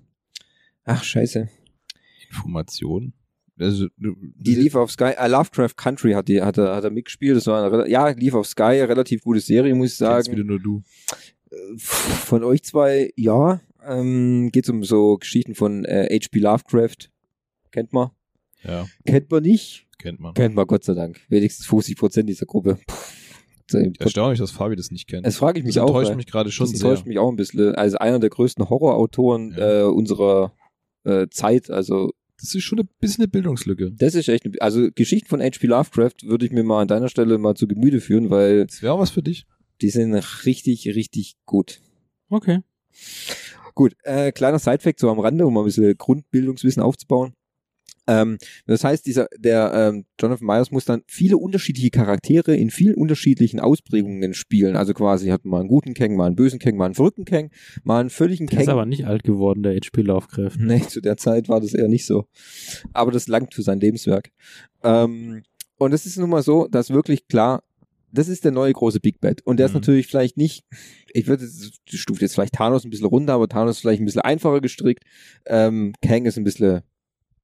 Ach, 0.86 1.04
scheiße. 1.04 1.50
Information. 2.28 3.14
Also, 3.60 3.88
Die 3.98 4.56
lief 4.56 4.76
auf 4.76 4.92
Sky, 4.92 5.14
äh, 5.18 5.28
Lovecraft 5.28 5.76
Country 5.78 6.14
hat, 6.14 6.28
die, 6.28 6.42
hat, 6.42 6.58
er, 6.58 6.76
hat 6.76 6.84
er 6.84 6.90
mitgespielt. 6.90 7.38
Das 7.38 7.48
war 7.48 7.72
eine, 7.72 7.88
ja, 7.90 8.08
lief 8.10 8.34
auf 8.34 8.48
Sky, 8.48 8.82
relativ 8.82 9.22
gute 9.22 9.40
Serie, 9.40 9.76
muss 9.76 9.92
ich 9.92 9.98
sagen. 9.98 10.32
wieder 10.32 10.44
nur 10.44 10.60
du. 10.60 10.82
Von 11.78 12.44
euch 12.44 12.64
zwei, 12.64 13.12
ja. 13.16 13.62
Ähm, 13.88 14.50
geht 14.52 14.70
um 14.70 14.84
so 14.84 15.18
Geschichten 15.18 15.56
von 15.56 15.86
äh, 15.86 16.08
H.P. 16.12 16.40
Lovecraft. 16.40 17.10
Kennt 17.72 17.92
man? 17.94 18.12
Ja, 18.64 18.88
Kennt 19.06 19.30
man 19.32 19.44
nicht? 19.44 19.88
kennt 19.98 20.20
man. 20.20 20.34
Kennt 20.34 20.56
man, 20.56 20.66
Gott 20.68 20.84
sei 20.84 20.94
Dank. 20.94 21.20
Wenigstens 21.30 21.66
50 21.66 21.98
Prozent 21.98 22.30
dieser 22.30 22.46
Gruppe. 22.46 22.78
Puh. 22.88 22.96
Erstaunlich, 24.00 24.40
dass 24.40 24.52
Fabi 24.52 24.76
das 24.76 24.92
nicht 24.92 25.08
kennt. 25.08 25.26
Das 25.26 25.38
frage 25.38 25.60
ich 25.60 25.66
mich 25.66 25.76
das 25.76 25.84
auch. 25.84 25.88
enttäuscht 25.96 26.16
mich 26.16 26.28
gerade 26.28 26.52
schon 26.52 26.70
das 26.70 26.80
sehr. 26.80 26.90
enttäuscht 26.90 27.08
mich 27.08 27.18
auch 27.18 27.30
ein 27.30 27.36
bisschen. 27.38 27.74
Also 27.76 27.98
einer 27.98 28.20
der 28.20 28.30
größten 28.30 28.70
Horrorautoren 28.70 29.56
Ja. 29.58 29.82
äh, 29.82 29.84
unserer 29.84 30.54
äh, 31.06 31.28
Zeit. 31.30 31.70
Also 31.72 32.12
Das 32.38 32.54
ist 32.54 32.64
schon 32.64 32.80
ein 32.80 32.90
bisschen 33.00 33.24
eine 33.24 33.30
Bildungslücke. 33.30 33.92
das 33.94 34.16
ist 34.16 34.28
echt, 34.28 34.46
eine- 34.46 34.62
also 34.62 34.90
Geschichten 34.94 35.28
von 35.28 35.42
H.P. 35.42 35.66
Lovecraft 35.68 36.24
würde 36.24 36.46
ich 36.46 36.52
mir 36.52 36.64
mal 36.64 36.82
an 36.82 36.88
deiner 36.88 37.08
Stelle 37.10 37.38
mal 37.38 37.56
zu 37.56 37.68
Gemüte 37.68 38.00
führen, 38.02 38.30
weil 38.30 38.66
Das 38.68 38.82
wäre 38.84 38.94
auch 38.94 39.00
was 39.00 39.12
für 39.12 39.24
dich. 39.24 39.46
die 39.82 39.90
sind 39.90 40.14
richtig, 40.46 40.88
richtig 40.90 41.36
gut. 41.46 41.82
Okay. 42.30 42.60
Gut, 43.76 43.96
äh, 44.04 44.32
kleiner 44.32 44.60
Sidefact 44.60 45.00
so 45.00 45.10
am 45.10 45.20
Rande, 45.20 45.46
um 45.46 45.54
mal 45.54 45.62
ein 45.62 45.66
bisschen 45.66 45.98
Grundbildungswissen 45.98 46.82
aufzubauen. 46.82 47.34
Ähm, 48.06 48.38
das 48.66 48.84
heißt, 48.84 49.06
dieser, 49.06 49.28
der 49.38 49.72
ähm, 49.74 50.06
Jonathan 50.20 50.46
Myers 50.46 50.72
muss 50.72 50.86
dann 50.86 51.04
viele 51.08 51.38
unterschiedliche 51.38 51.90
Charaktere 51.90 52.56
in 52.56 52.70
vielen 52.70 52.96
unterschiedlichen 52.96 53.60
Ausprägungen 53.60 54.34
spielen. 54.34 54.76
Also 54.76 54.94
quasi 54.94 55.30
hat 55.30 55.46
man 55.46 55.52
mal 55.52 55.60
einen 55.62 55.70
guten 55.70 55.94
Kang, 55.94 56.16
mal 56.16 56.26
einen 56.26 56.36
bösen 56.36 56.60
Kang, 56.60 56.76
mal 56.76 56.86
einen 56.86 56.96
verrückten 56.96 57.26
Kang, 57.26 57.50
mal 57.84 58.02
einen 58.02 58.10
völligen 58.10 58.48
Der 58.48 58.60
ist 58.60 58.66
Kang. 58.66 58.74
aber 58.74 58.86
nicht 58.86 59.06
alt 59.06 59.24
geworden, 59.24 59.64
der 59.64 59.74
HP 59.76 60.02
Lovecraft. 60.02 60.58
Nee, 60.58 60.82
zu 60.82 61.02
der 61.02 61.18
Zeit 61.18 61.48
war 61.48 61.62
das 61.62 61.74
eher 61.74 61.88
nicht 61.88 62.06
so. 62.06 62.26
Aber 62.92 63.12
das 63.12 63.28
langt 63.28 63.54
für 63.54 63.62
sein 63.62 63.80
Lebenswerk. 63.80 64.32
Ähm, 64.84 65.44
und 65.78 65.94
es 65.94 66.06
ist 66.06 66.18
nun 66.18 66.30
mal 66.30 66.44
so, 66.44 66.68
dass 66.68 66.90
wirklich 66.90 67.28
klar, 67.28 67.64
das 68.14 68.28
ist 68.30 68.46
der 68.46 68.52
neue 68.52 68.72
große 68.72 69.00
Big 69.00 69.20
Bad. 69.20 69.42
Und 69.42 69.58
der 69.58 69.66
ist 69.66 69.74
Mhm. 69.74 69.80
natürlich 69.80 70.08
vielleicht 70.08 70.38
nicht, 70.38 70.64
ich 71.14 71.28
würde, 71.28 71.48
die 71.92 71.98
stuft 71.98 72.22
jetzt 72.22 72.36
vielleicht 72.36 72.54
Thanos 72.54 72.86
ein 72.86 72.90
bisschen 72.90 73.08
runter, 73.08 73.34
aber 73.34 73.50
Thanos 73.50 73.78
ist 73.78 73.82
vielleicht 73.82 74.02
ein 74.02 74.06
bisschen 74.06 74.22
einfacher 74.22 74.62
gestrickt. 74.62 75.04
Ähm, 75.46 75.94
Kang 76.02 76.26
ist 76.26 76.38
ein 76.38 76.44
bisschen, 76.44 76.82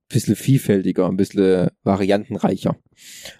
bisschen 0.09 0.35
vielfältiger, 0.35 1.07
ein 1.07 1.17
bisschen 1.17 1.69
variantenreicher. 1.83 2.75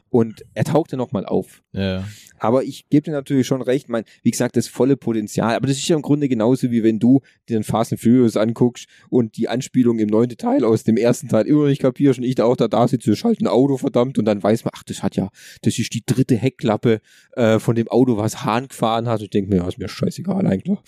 Und 0.10 0.44
er 0.54 0.64
tauchte 0.64 0.98
nochmal 0.98 1.26
auf. 1.26 1.62
Ja. 1.72 2.08
Aber 2.40 2.64
ich 2.64 2.90
gebe 2.90 3.04
dir 3.04 3.12
natürlich 3.12 3.46
schon 3.46 3.62
recht, 3.62 3.90
mein, 3.90 4.06
wie 4.24 4.32
gesagt, 4.32 4.56
das 4.56 4.68
volle 4.68 4.98
Potenzial. 4.98 5.56
Aber 5.56 5.68
das 5.68 5.78
ist 5.78 5.88
ja 5.88 5.96
im 5.96 6.02
Grunde 6.02 6.30
genauso, 6.30 6.72
wie 6.72 6.84
wenn 6.84 7.00
du 7.00 7.22
dir 7.48 7.58
den 7.58 7.64
Fast 7.64 7.92
and 7.92 8.02
Furious 8.02 8.38
anguckst 8.38 8.88
und 9.10 9.38
die 9.38 9.50
Anspielung 9.50 10.00
im 10.00 10.08
neunten 10.08 10.38
Teil 10.38 10.64
aus 10.64 10.84
dem 10.84 10.98
ersten 10.98 11.28
Teil 11.28 11.46
immer 11.46 11.68
nicht 11.68 11.82
kapierst 11.82 12.20
und 12.20 12.26
ich 12.26 12.36
da 12.36 12.46
auch 12.46 12.56
da, 12.56 12.68
da 12.68 12.88
sitze, 12.88 13.16
schalte 13.16 13.44
ein 13.44 13.48
Auto, 13.48 13.78
verdammt, 13.78 14.18
und 14.18 14.26
dann 14.26 14.42
weiß 14.42 14.64
man, 14.64 14.72
ach, 14.76 14.84
das 14.84 15.04
hat 15.04 15.16
ja, 15.16 15.30
das 15.62 15.78
ist 15.78 15.94
die 15.94 16.04
dritte 16.06 16.36
Heckklappe 16.36 17.02
äh, 17.34 17.60
von 17.60 17.76
dem 17.76 17.88
Auto, 17.90 18.18
was 18.18 18.44
Hahn 18.44 18.68
gefahren 18.68 19.08
hat. 19.08 19.20
Und 19.20 19.26
ich 19.26 19.32
denke 19.32 19.52
mir, 19.52 19.58
ja, 19.58 19.68
ist 19.68 19.78
mir 19.78 19.90
scheißegal 19.90 20.48
eigentlich. 20.48 20.80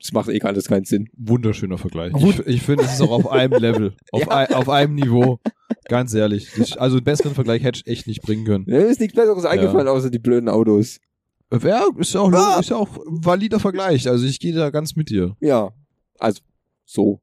Das 0.00 0.12
macht 0.12 0.28
eh 0.30 0.40
alles 0.42 0.66
keinen 0.66 0.84
Sinn. 0.86 1.08
Wunderschöner 1.16 1.76
Vergleich. 1.76 2.12
Ich, 2.16 2.38
ich 2.46 2.62
finde, 2.62 2.84
es 2.84 2.94
ist 2.94 3.00
auch 3.02 3.10
auf 3.10 3.28
einem 3.30 3.60
Level. 3.60 3.94
Auf, 4.12 4.22
Ja. 4.22 4.28
ein, 4.28 4.54
auf 4.54 4.68
einem 4.70 4.94
Niveau. 4.94 5.38
Ganz 5.88 6.14
ehrlich. 6.14 6.48
Das, 6.56 6.76
also 6.76 6.96
einen 6.96 7.04
besseren 7.04 7.34
Vergleich 7.34 7.62
hätte 7.62 7.80
ich 7.84 7.86
echt 7.86 8.06
nicht 8.06 8.22
bringen 8.22 8.44
können. 8.44 8.64
Mir 8.66 8.86
ist 8.86 8.98
nichts 9.00 9.14
Besseres 9.14 9.44
eingefallen, 9.44 9.88
außer 9.88 10.10
die 10.10 10.18
blöden 10.18 10.48
Autos. 10.48 10.98
Ja, 11.62 11.84
ist 11.98 12.14
ja 12.14 12.20
auch, 12.20 12.32
Ah! 12.32 12.58
ist 12.60 12.70
ja 12.70 12.76
auch 12.76 12.88
ein 12.96 13.24
valider 13.24 13.60
Vergleich. 13.60 14.08
Also 14.08 14.24
ich 14.24 14.38
gehe 14.40 14.54
da 14.54 14.70
ganz 14.70 14.96
mit 14.96 15.10
dir. 15.10 15.36
Ja, 15.40 15.72
also 16.18 16.40
so. 16.86 17.20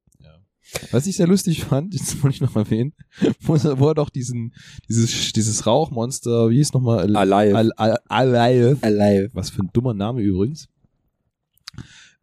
Was 0.91 1.07
ich 1.07 1.15
sehr 1.15 1.27
lustig 1.27 1.63
fand, 1.63 1.93
jetzt 1.93 2.21
wollte 2.21 2.35
ich 2.35 2.41
noch 2.41 2.55
erwähnen, 2.57 2.93
wo, 3.41 3.55
er- 3.55 3.79
wo 3.79 3.87
er 3.87 3.95
doch 3.95 4.09
diesen, 4.09 4.53
dieses, 4.89 5.31
dieses 5.31 5.65
Rauchmonster, 5.65 6.49
wie 6.49 6.57
hieß 6.57 6.73
nochmal? 6.73 6.99
Al- 7.15 7.31
Alive. 7.33 7.55
Al- 7.57 7.71
Al- 7.77 7.97
Alive. 8.09 8.77
Alive. 8.81 9.29
Was 9.33 9.49
für 9.49 9.63
ein 9.63 9.69
dummer 9.73 9.93
Name 9.93 10.21
übrigens. 10.21 10.67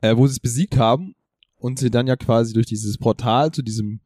Äh, 0.04 0.16
wo 0.16 0.26
sie 0.26 0.32
es 0.32 0.40
besiegt 0.40 0.76
haben 0.76 1.14
und 1.56 1.78
sie 1.78 1.90
dann 1.90 2.06
ja 2.06 2.16
quasi 2.16 2.52
durch 2.52 2.66
dieses 2.66 2.98
Portal 2.98 3.50
zu 3.52 3.62
diesem, 3.62 4.00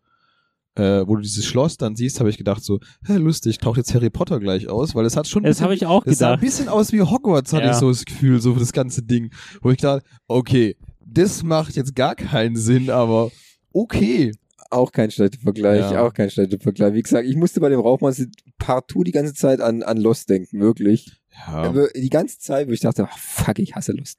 äh, 0.77 1.05
wo 1.07 1.17
du 1.17 1.23
dieses 1.23 1.45
Schloss 1.45 1.77
dann 1.77 1.97
siehst, 1.97 2.21
habe 2.21 2.31
ich 2.31 2.39
gedacht 2.39 2.63
so, 2.63 2.79
hä, 3.05 3.17
lustig, 3.17 3.59
taucht 3.59 3.79
jetzt 3.79 3.93
Harry 3.95 4.11
Potter 4.11 4.39
gleich 4.39 4.69
aus, 4.69 4.95
weil 4.95 5.05
es 5.07 5.17
hat 5.17 5.27
schon 5.27 5.43
ein 5.45 5.49
Das 5.51 5.61
habe 5.61 5.75
ich 5.75 5.87
auch 5.87 6.07
es 6.07 6.19
sah 6.19 6.27
ein 6.29 6.31
gedacht. 6.33 6.41
bisschen 6.45 6.69
aus 6.69 6.93
wie 6.93 7.03
Hogwarts, 7.03 7.53
hatte 7.53 7.65
Ja. 7.67 7.73
ich 7.73 7.77
so 7.79 7.89
das 7.91 8.05
Gefühl, 8.05 8.41
so 8.41 8.55
für 8.55 8.61
das 8.61 8.73
ganze 8.73 9.03
Ding. 9.03 9.33
Wo 9.61 9.71
ich 9.71 9.79
dachte, 9.79 10.05
okay, 10.29 10.77
das 11.05 11.43
macht 11.43 11.75
jetzt 11.75 11.97
gar 11.97 12.15
keinen 12.15 12.55
Sinn, 12.57 12.91
aber 12.91 13.31
okay. 13.73 14.33
Auch 14.71 14.93
kein 14.93 15.11
schlechter 15.11 15.41
Vergleich, 15.41 15.91
Ja. 15.91 16.07
auch 16.07 16.13
kein 16.13 16.31
schlechter 16.31 16.59
Vergleich. 16.61 16.93
Wie 16.95 17.03
gesagt, 17.03 17.27
ich 17.27 17.37
musste 17.37 17.59
bei 17.59 17.71
dem 17.71 17.81
Rauchmonster 17.81 18.27
partout 18.59 19.03
die 19.05 19.13
ganze 19.13 19.33
Zeit 19.35 19.61
an, 19.61 19.83
an 19.83 19.97
Lost 19.97 20.29
denken, 20.29 20.61
wirklich. 20.61 21.11
Ja, 21.47 21.53
Aber 21.55 21.89
Die 21.89 22.11
ganze 22.11 22.39
Zeit, 22.39 22.69
wo 22.69 22.73
ich 22.73 22.81
dachte, 22.81 23.07
ach, 23.11 23.19
fuck, 23.19 23.59
ich 23.59 23.75
hasse 23.75 23.93
Lost. 23.93 24.19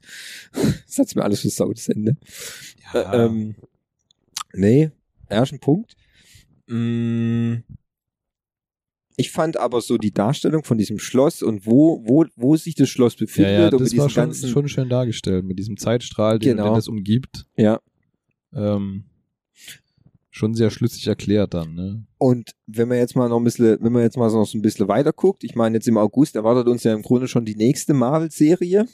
Das 0.88 0.98
hat's 0.98 1.16
mir 1.16 1.24
alles 1.24 1.42
versaut, 1.42 1.78
das 1.78 1.88
Ende. 1.90 2.18
ja. 2.94 3.14
Äh, 3.14 3.26
ähm, 3.26 3.56
nee, 4.54 4.92
ersten 5.28 5.60
Punkt. 5.60 5.96
Mm, 6.68 7.58
ich 9.18 9.32
fand 9.32 9.58
aber 9.58 9.82
so 9.82 9.98
die 9.98 10.14
Darstellung 10.14 10.64
von 10.64 10.78
diesem 10.78 10.98
Schloss 10.98 11.44
und 11.44 11.66
wo, 11.66 12.02
wo, 12.08 12.26
wo 12.36 12.56
sich 12.56 12.76
das 12.76 12.90
Schloss 12.90 13.14
ja, 13.14 13.20
befindet 13.26 13.52
ja, 13.54 13.66
und 13.66 13.74
mit 13.74 13.82
das 13.82 13.90
diesem 13.90 14.04
war 14.04 14.10
schon, 14.10 14.24
ganzen, 14.24 14.50
schon 14.50 14.68
schön 14.70 14.90
dargestellt, 14.90 15.44
mit 15.46 15.60
diesem 15.60 15.78
Zeitstrahl, 15.78 16.40
den, 16.40 16.52
Genau. 16.58 16.70
den 16.70 16.76
das 16.76 16.88
umgibt. 16.88 17.46
ja. 17.58 17.80
Ähm, 18.54 19.04
schon 20.40 20.56
sehr 20.56 20.72
schlüssig 20.72 21.06
erklärt 21.08 21.54
dann, 21.54 21.76
ne? 21.76 22.06
Und 22.18 22.56
wenn 22.66 22.88
man 22.88 22.98
jetzt 22.98 23.16
mal 23.16 23.30
noch 23.30 23.38
ein 23.38 23.44
bisschen, 23.44 23.78
wenn 23.82 23.94
man 23.94 24.02
jetzt 24.02 24.18
mal 24.18 24.32
noch 24.32 24.46
so 24.46 24.58
ein 24.58 24.62
bisschen 24.62 24.88
weiter 24.88 25.14
guckt, 25.14 25.44
ich 25.44 25.56
meine, 25.56 25.76
jetzt 25.76 25.88
im 25.88 25.98
August 25.98 26.36
erwartet 26.36 26.68
uns 26.68 26.84
ja 26.84 26.94
im 26.94 27.02
Grunde 27.02 27.28
schon 27.28 27.46
die 27.46 27.56
nächste 27.56 27.94
Marvel-Serie. 27.94 28.88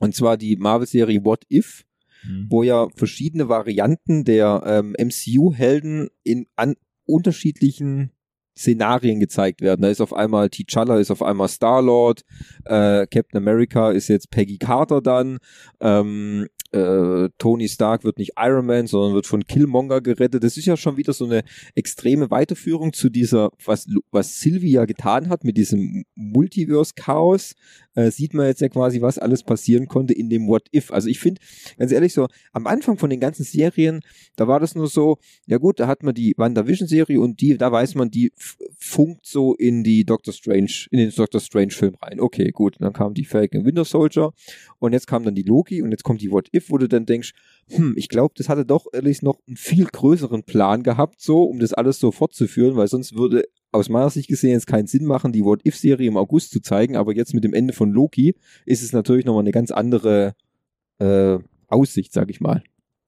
Und 0.00 0.14
zwar 0.14 0.36
die 0.36 0.56
Marvel-Serie 0.56 1.24
What 1.24 1.44
If, 1.50 1.84
Hm. 2.26 2.46
wo 2.48 2.62
ja 2.62 2.88
verschiedene 2.96 3.48
Varianten 3.48 4.24
der 4.24 4.62
ähm, 4.66 4.94
MCU-Helden 4.98 6.08
in 6.22 6.46
an 6.56 6.74
unterschiedlichen 7.06 8.10
Szenarien 8.56 9.20
gezeigt 9.20 9.60
werden. 9.60 9.82
Da 9.82 9.88
ist 9.88 10.00
auf 10.00 10.14
einmal 10.14 10.46
T'Challa, 10.46 10.98
ist 10.98 11.10
auf 11.10 11.22
einmal 11.22 11.48
Star-Lord, 11.48 12.22
äh, 12.64 13.06
Captain 13.06 13.36
America 13.36 13.90
ist 13.90 14.08
jetzt 14.08 14.30
Peggy 14.30 14.58
Carter 14.58 15.02
dann, 15.02 15.38
ähm, 15.80 16.46
äh, 16.74 17.30
Tony 17.38 17.68
Stark 17.68 18.02
wird 18.04 18.18
nicht 18.18 18.32
Iron 18.36 18.66
Man, 18.66 18.86
sondern 18.86 19.14
wird 19.14 19.26
von 19.26 19.44
Killmonger 19.44 20.00
gerettet. 20.00 20.42
Das 20.42 20.56
ist 20.56 20.66
ja 20.66 20.76
schon 20.76 20.96
wieder 20.96 21.12
so 21.12 21.24
eine 21.24 21.44
extreme 21.74 22.30
Weiterführung 22.30 22.92
zu 22.92 23.10
dieser, 23.10 23.50
was, 23.64 23.86
was 24.10 24.40
Sylvia 24.40 24.84
getan 24.84 25.28
hat 25.28 25.44
mit 25.44 25.56
diesem 25.56 26.04
Multiverse-Chaos. 26.16 27.54
Äh, 27.94 28.10
sieht 28.10 28.34
man 28.34 28.46
jetzt 28.46 28.60
ja 28.60 28.68
quasi, 28.68 29.00
was 29.00 29.18
alles 29.18 29.42
passieren 29.42 29.86
konnte 29.86 30.14
in 30.14 30.28
dem 30.28 30.48
What 30.48 30.68
If. 30.74 30.92
Also 30.92 31.08
ich 31.08 31.20
finde, 31.20 31.40
ganz 31.78 31.92
ehrlich 31.92 32.12
so, 32.12 32.26
am 32.52 32.66
Anfang 32.66 32.98
von 32.98 33.10
den 33.10 33.20
ganzen 33.20 33.44
Serien, 33.44 34.00
da 34.36 34.48
war 34.48 34.60
das 34.60 34.74
nur 34.74 34.88
so, 34.88 35.18
ja 35.46 35.58
gut, 35.58 35.80
da 35.80 35.86
hat 35.86 36.02
man 36.02 36.14
die 36.14 36.34
WandaVision-Serie 36.36 37.20
und 37.20 37.40
die, 37.40 37.56
da 37.56 37.70
weiß 37.70 37.94
man, 37.94 38.10
die 38.10 38.32
funkt 38.76 39.26
so 39.26 39.54
in 39.54 39.84
die 39.84 40.04
Doctor 40.04 40.34
Strange, 40.34 40.86
in 40.90 40.98
den 40.98 41.10
Doctor 41.10 41.40
Strange-Film 41.40 41.94
rein. 42.02 42.20
Okay, 42.20 42.50
gut, 42.50 42.76
dann 42.80 42.92
kam 42.92 43.14
die 43.14 43.24
Falcon 43.24 43.64
Winter 43.64 43.84
Soldier 43.84 44.32
und 44.78 44.92
jetzt 44.92 45.06
kam 45.06 45.24
dann 45.24 45.34
die 45.34 45.42
Loki 45.42 45.82
und 45.82 45.90
jetzt 45.90 46.04
kommt 46.04 46.20
die 46.20 46.30
What 46.30 46.48
If, 46.54 46.70
wo 46.70 46.78
du 46.78 46.88
dann 46.88 47.06
denkst, 47.06 47.32
hm, 47.68 47.94
ich 47.96 48.08
glaube, 48.08 48.34
das 48.36 48.48
hatte 48.48 48.66
doch 48.66 48.86
ehrlich 48.92 49.22
noch 49.22 49.38
einen 49.46 49.56
viel 49.56 49.86
größeren 49.86 50.42
Plan 50.42 50.82
gehabt, 50.82 51.20
so, 51.20 51.44
um 51.44 51.58
das 51.60 51.72
alles 51.72 51.98
so 51.98 52.10
fortzuführen, 52.10 52.76
weil 52.76 52.88
sonst 52.88 53.14
würde 53.14 53.44
aus 53.74 53.88
meiner 53.88 54.08
Sicht 54.08 54.28
gesehen 54.28 54.52
jetzt 54.52 54.66
keinen 54.66 54.86
Sinn 54.86 55.04
machen, 55.04 55.32
die 55.32 55.44
What 55.44 55.66
If-Serie 55.66 56.06
im 56.06 56.16
August 56.16 56.52
zu 56.52 56.60
zeigen, 56.60 56.96
aber 56.96 57.14
jetzt 57.14 57.34
mit 57.34 57.42
dem 57.42 57.52
Ende 57.52 57.72
von 57.72 57.90
Loki 57.90 58.36
ist 58.66 58.82
es 58.82 58.92
natürlich 58.92 59.24
nochmal 59.24 59.42
eine 59.42 59.50
ganz 59.50 59.72
andere 59.72 60.34
äh, 60.98 61.38
Aussicht, 61.66 62.12
sag 62.12 62.30
ich 62.30 62.40
mal. 62.40 62.62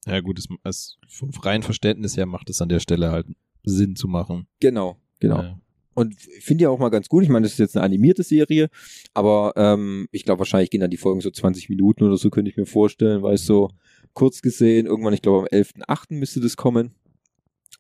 Ja 0.06 0.20
gut, 0.20 0.38
es, 0.38 0.48
es, 0.64 0.98
vom 1.08 1.32
freien 1.32 1.62
Verständnis 1.62 2.16
her 2.16 2.26
macht 2.26 2.50
es 2.50 2.60
an 2.60 2.68
der 2.68 2.80
Stelle 2.80 3.12
halt 3.12 3.26
Sinn 3.62 3.94
zu 3.94 4.08
machen. 4.08 4.48
Genau, 4.60 4.96
genau. 5.20 5.42
Ja. 5.42 5.60
Und 5.94 6.14
finde 6.14 6.64
ja 6.64 6.70
auch 6.70 6.78
mal 6.78 6.90
ganz 6.90 7.08
gut. 7.08 7.22
Ich 7.22 7.28
meine, 7.28 7.44
das 7.44 7.52
ist 7.52 7.58
jetzt 7.58 7.76
eine 7.76 7.84
animierte 7.84 8.22
Serie, 8.22 8.68
aber 9.14 9.52
ähm, 9.56 10.08
ich 10.10 10.24
glaube, 10.24 10.40
wahrscheinlich 10.40 10.70
gehen 10.70 10.80
dann 10.80 10.90
die 10.90 10.96
Folgen 10.96 11.20
so 11.20 11.30
20 11.30 11.68
Minuten 11.68 12.04
oder 12.04 12.16
so, 12.16 12.28
könnte 12.28 12.50
ich 12.50 12.56
mir 12.56 12.66
vorstellen, 12.66 13.22
weil 13.22 13.34
es 13.34 13.46
so 13.46 13.70
kurz 14.14 14.42
gesehen, 14.42 14.86
irgendwann, 14.86 15.14
ich 15.14 15.22
glaube, 15.22 15.46
am 15.50 15.58
11.8. 15.58 16.14
müsste 16.14 16.40
das 16.40 16.56
kommen. 16.56 16.90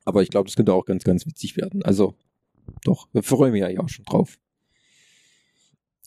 Aber 0.04 0.22
ich 0.22 0.30
glaube, 0.30 0.48
das 0.48 0.54
könnte 0.54 0.72
auch 0.72 0.84
ganz, 0.84 1.02
ganz 1.02 1.26
witzig 1.26 1.56
werden. 1.56 1.82
Also, 1.82 2.14
doch, 2.84 3.08
wir 3.12 3.22
freuen 3.22 3.52
mich 3.52 3.64
eigentlich 3.64 3.80
auch 3.80 3.88
schon 3.88 4.04
drauf. 4.04 4.38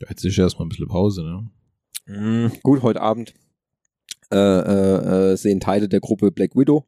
Jetzt 0.07 0.23
ist 0.23 0.37
erstmal 0.37 0.65
ein 0.65 0.69
bisschen 0.69 0.87
Pause, 0.87 1.23
ne? 1.23 1.49
Mhm, 2.05 2.51
gut, 2.63 2.81
heute 2.81 3.01
Abend 3.01 3.33
äh, 4.31 4.35
äh, 4.37 5.31
äh, 5.33 5.35
sehen 5.37 5.59
Teile 5.59 5.89
der 5.89 5.99
Gruppe 5.99 6.31
Black 6.31 6.55
Widow. 6.55 6.85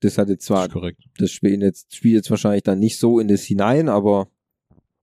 Das 0.00 0.18
hat 0.18 0.28
jetzt 0.28 0.44
zwar, 0.44 0.66
ist 0.66 0.72
korrekt. 0.72 1.02
das 1.18 1.30
spielt 1.30 1.62
jetzt, 1.62 1.94
spielt 1.94 2.14
jetzt 2.16 2.30
wahrscheinlich 2.30 2.62
dann 2.62 2.78
nicht 2.78 2.98
so 2.98 3.18
in 3.20 3.28
das 3.28 3.42
hinein, 3.44 3.88
aber 3.88 4.28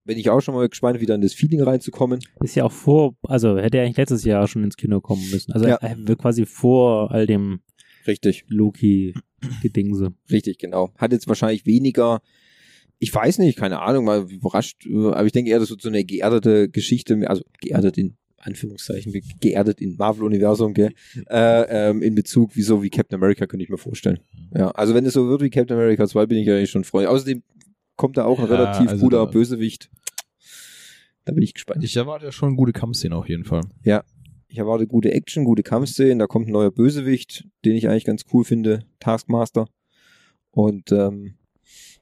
bin 0.03 0.17
ich 0.17 0.29
auch 0.29 0.41
schon 0.41 0.53
mal 0.55 0.67
gespannt, 0.67 0.99
wieder 0.99 1.15
in 1.15 1.21
das 1.21 1.33
Feeling 1.33 1.61
reinzukommen. 1.61 2.19
Ist 2.41 2.55
ja 2.55 2.65
auch 2.65 2.71
vor, 2.71 3.15
also 3.23 3.57
hätte 3.57 3.77
er 3.77 3.85
eigentlich 3.85 3.97
letztes 3.97 4.23
Jahr 4.25 4.47
schon 4.47 4.63
ins 4.63 4.77
Kino 4.77 4.99
kommen 5.01 5.27
müssen. 5.31 5.53
Also 5.53 5.67
Ja. 5.67 5.75
er 5.75 5.97
wird 6.07 6.19
quasi 6.19 6.45
vor 6.45 7.11
all 7.11 7.25
dem 7.27 7.61
Richtig, 8.07 8.45
Loki-Gedingse. 8.47 10.13
richtig, 10.29 10.57
genau. 10.57 10.91
Hat 10.97 11.11
jetzt 11.11 11.27
wahrscheinlich 11.27 11.65
weniger, 11.67 12.21
ich 13.03 13.13
weiß 13.13 13.39
nicht, 13.39 13.57
keine 13.57 13.81
Ahnung, 13.81 14.05
mal 14.05 14.31
überrascht, 14.31 14.85
äh, 14.85 14.93
aber 15.07 15.25
ich 15.25 15.31
denke 15.31 15.49
eher, 15.49 15.59
das 15.59 15.71
wird 15.71 15.81
so 15.81 15.89
eine 15.89 16.03
geerdete 16.05 16.69
Geschichte, 16.69 17.19
also 17.27 17.43
geerdet 17.59 17.97
in 17.97 18.15
Anführungszeichen, 18.37 19.11
geerdet 19.39 19.81
in 19.81 19.95
Marvel-Universum, 19.97 20.73
gell, 20.75 20.93
äh, 21.29 21.89
ähm, 21.89 22.03
in 22.03 22.13
Bezug 22.13 22.55
wie 22.55 22.61
so 22.61 22.83
wie 22.83 22.91
Captain 22.91 23.15
America, 23.19 23.47
könnte 23.47 23.63
ich 23.63 23.69
mir 23.69 23.77
vorstellen. 23.79 24.19
Ja, 24.55 24.69
also 24.71 24.93
wenn 24.93 25.05
es 25.05 25.13
so 25.13 25.27
wird 25.27 25.41
wie 25.41 25.49
Captain 25.49 25.75
America 25.77 26.07
2, 26.07 26.27
bin 26.27 26.37
ich 26.37 26.49
eigentlich 26.49 26.69
schon 26.69 26.83
freundlich. 26.83 27.09
Außerdem 27.09 27.41
kommt 27.95 28.17
da 28.17 28.25
auch 28.25 28.39
ein 28.39 28.47
Ja, 28.49 28.55
relativ 28.55 28.87
also 28.87 29.03
guter 29.03 29.25
da- 29.25 29.31
Bösewicht. 29.31 29.89
Da 31.25 31.33
bin 31.33 31.43
ich 31.43 31.53
gespannt. 31.55 31.83
Ich 31.83 31.95
erwarte 31.97 32.25
ja 32.25 32.31
schon 32.31 32.55
gute 32.55 32.71
Kampfszenen 32.71 33.17
auf 33.17 33.27
jeden 33.29 33.45
Fall. 33.45 33.61
Ich 34.47 34.57
erwarte 34.57 34.85
gute 34.87 35.11
Action, 35.11 35.43
gute 35.43 35.63
Kampfszenen. 35.63 36.19
Da 36.19 36.27
kommt 36.27 36.47
ein 36.47 36.51
neuer 36.51 36.71
Bösewicht, 36.71 37.47
den 37.63 37.75
ich 37.75 37.87
eigentlich 37.89 38.05
ganz 38.05 38.25
cool 38.33 38.43
finde, 38.43 38.85
Taskmaster. 38.99 39.67
Und 40.51 40.91
ähm, 40.91 41.35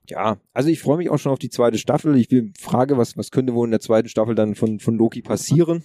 ja, 0.09 0.37
also 0.53 0.69
ich 0.69 0.79
freue 0.79 0.97
mich 0.97 1.09
auch 1.09 1.17
schon 1.17 1.31
auf 1.31 1.39
die 1.39 1.49
zweite 1.49 1.77
Staffel. 1.77 2.15
Ich 2.17 2.29
will 2.31 2.51
frage, 2.59 2.97
was 2.97 3.15
was 3.17 3.31
könnte 3.31 3.53
wohl 3.53 3.67
in 3.67 3.71
der 3.71 3.79
zweiten 3.79 4.09
Staffel 4.09 4.35
dann 4.35 4.55
von 4.55 4.79
von 4.79 4.95
Loki 4.95 5.21
passieren? 5.21 5.83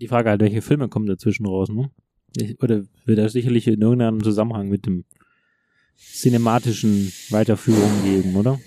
Die 0.00 0.08
Frage 0.08 0.30
halt, 0.30 0.40
welche 0.40 0.62
Filme 0.62 0.88
kommen 0.88 1.06
dazwischen 1.06 1.46
raus, 1.46 1.68
ne? 1.68 1.90
Ich- 2.36 2.62
Oder 2.62 2.84
wird 3.04 3.18
da 3.18 3.28
sicherlich 3.28 3.66
in 3.66 3.80
irgendeinem 3.80 4.22
Zusammenhang 4.22 4.68
mit 4.68 4.86
dem 4.86 5.04
cinematischen 5.96 7.12
Weiterführung 7.30 7.90
geben, 8.04 8.36
oder? 8.36 8.60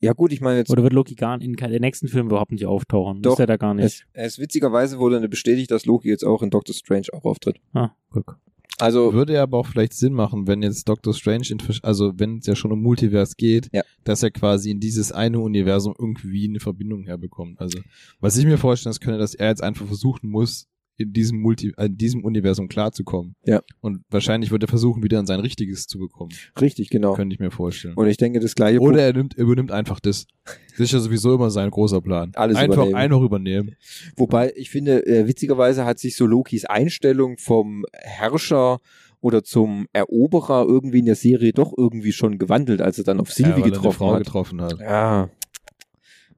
Ja 0.00 0.12
gut, 0.12 0.32
ich 0.32 0.40
meine 0.40 0.58
jetzt 0.58 0.70
Oder 0.70 0.82
wird 0.82 0.92
Loki 0.92 1.14
gar 1.14 1.40
in 1.40 1.54
den 1.54 1.80
nächsten 1.80 2.06
Film 2.08 2.26
überhaupt 2.26 2.52
nicht 2.52 2.66
auftauchen? 2.66 3.22
Doch, 3.22 3.32
ist 3.32 3.40
er 3.40 3.46
da 3.46 3.56
gar 3.56 3.76
es, 3.78 3.82
nicht? 3.84 4.06
es 4.12 4.38
witzigerweise 4.38 4.98
wurde 4.98 5.26
bestätigt, 5.28 5.70
dass 5.70 5.84
Loki 5.84 6.08
jetzt 6.08 6.24
auch 6.24 6.42
in 6.42 6.50
Doctor 6.50 6.74
Strange 6.74 7.06
auch 7.12 7.24
auftritt. 7.24 7.56
Ah, 7.72 7.90
guck. 8.10 8.38
Also 8.78 9.12
Würde 9.12 9.40
aber 9.40 9.58
auch 9.58 9.66
vielleicht 9.66 9.92
Sinn 9.94 10.12
machen, 10.14 10.46
wenn 10.48 10.62
jetzt 10.62 10.88
Doctor 10.88 11.14
Strange, 11.14 11.46
in, 11.50 11.58
also 11.82 12.12
wenn 12.16 12.38
es 12.38 12.46
ja 12.46 12.56
schon 12.56 12.72
um 12.72 12.82
Multivers 12.82 13.36
geht, 13.36 13.68
Ja. 13.72 13.82
dass 14.02 14.22
er 14.22 14.30
quasi 14.30 14.70
in 14.72 14.80
dieses 14.80 15.12
eine 15.12 15.38
Universum 15.38 15.94
irgendwie 15.98 16.48
eine 16.48 16.60
Verbindung 16.60 17.04
herbekommt. 17.04 17.60
Also 17.60 17.78
was 18.20 18.36
ich 18.36 18.46
mir 18.46 18.58
vorstellen 18.58 18.90
das 18.90 19.00
könnte, 19.00 19.18
dass 19.18 19.34
er 19.34 19.48
jetzt 19.48 19.62
einfach 19.62 19.86
versuchen 19.86 20.28
muss, 20.28 20.66
in 20.96 21.12
diesem 21.12 21.40
Multi, 21.40 21.72
in 21.76 21.96
diesem 21.96 22.24
Universum 22.24 22.68
klarzukommen. 22.68 23.34
Ja. 23.44 23.62
Und 23.80 24.04
wahrscheinlich 24.10 24.50
wird 24.50 24.62
er 24.62 24.68
versuchen, 24.68 25.02
wieder 25.02 25.18
in 25.18 25.26
sein 25.26 25.40
richtiges 25.40 25.86
zu 25.86 25.98
bekommen. 25.98 26.32
richtig 26.60 26.90
genau. 26.90 27.14
Könnte 27.14 27.34
ich 27.34 27.40
mir 27.40 27.50
vorstellen. 27.50 27.94
Und 27.94 28.06
ich 28.06 28.16
denke 28.16 28.40
das 28.40 28.54
gleiche. 28.54 28.80
Oder 28.80 29.02
er 29.02 29.12
nimmt, 29.12 29.36
er 29.36 29.44
übernimmt 29.44 29.72
einfach 29.72 30.00
das. 30.00 30.26
Das 30.70 30.80
ist 30.80 30.92
ja 30.92 31.00
sowieso 31.00 31.34
immer 31.34 31.50
sein 31.50 31.70
großer 31.70 32.00
Plan. 32.00 32.32
Alles 32.34 32.56
einfach, 32.56 32.76
übernehmen. 32.76 32.96
einfach 32.96 33.20
übernehmen. 33.20 33.76
Wobei 34.16 34.52
ich 34.56 34.70
finde, 34.70 35.06
äh, 35.06 35.26
witzigerweise 35.26 35.84
hat 35.84 35.98
sich 35.98 36.16
so 36.16 36.26
Lokis 36.26 36.64
Einstellung 36.64 37.38
vom 37.38 37.84
Herrscher 37.92 38.80
oder 39.20 39.42
zum 39.42 39.86
Eroberer 39.92 40.66
irgendwie 40.68 40.98
in 40.98 41.06
der 41.06 41.14
Serie 41.14 41.52
doch 41.52 41.72
irgendwie 41.76 42.12
schon 42.12 42.38
gewandelt, 42.38 42.82
als 42.82 42.98
er 42.98 43.04
dann 43.04 43.20
auf 43.20 43.32
Sylvie 43.32 43.60
ja, 43.60 43.66
getroffen 43.68 43.96
Frau 43.96 44.12
hat. 44.12 44.24
getroffen 44.24 44.60
hat. 44.60 44.78
Ja, 44.80 45.30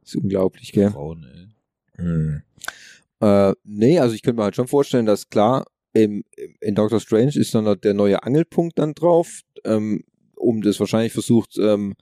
ist 0.04 0.16
unglaublich, 0.16 0.70
gell? 0.72 0.90
Frauen, 0.90 1.24
ey. 1.24 2.04
Hm. 2.04 2.42
Äh, 3.20 3.54
nee, 3.64 3.98
also 3.98 4.14
ich 4.14 4.22
könnte 4.22 4.38
mir 4.38 4.44
halt 4.44 4.56
schon 4.56 4.68
vorstellen, 4.68 5.06
dass 5.06 5.28
klar, 5.28 5.64
im, 5.92 6.24
in 6.60 6.74
Doctor 6.74 7.00
Strange 7.00 7.36
ist 7.36 7.54
dann 7.54 7.80
der 7.80 7.94
neue 7.94 8.22
Angelpunkt 8.22 8.78
dann 8.78 8.94
drauf, 8.94 9.40
ähm, 9.64 10.04
um 10.34 10.60
das 10.60 10.78
wahrscheinlich 10.78 11.12
versucht, 11.12 11.56
ähm, 11.58 11.94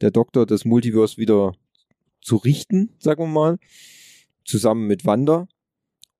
der 0.00 0.10
Doktor 0.10 0.46
das 0.46 0.64
Multiverse 0.64 1.18
wieder 1.18 1.52
zu 2.22 2.36
richten, 2.36 2.94
sagen 2.98 3.24
wir 3.24 3.28
mal, 3.28 3.58
zusammen 4.44 4.86
mit 4.86 5.04
Wanda. 5.04 5.48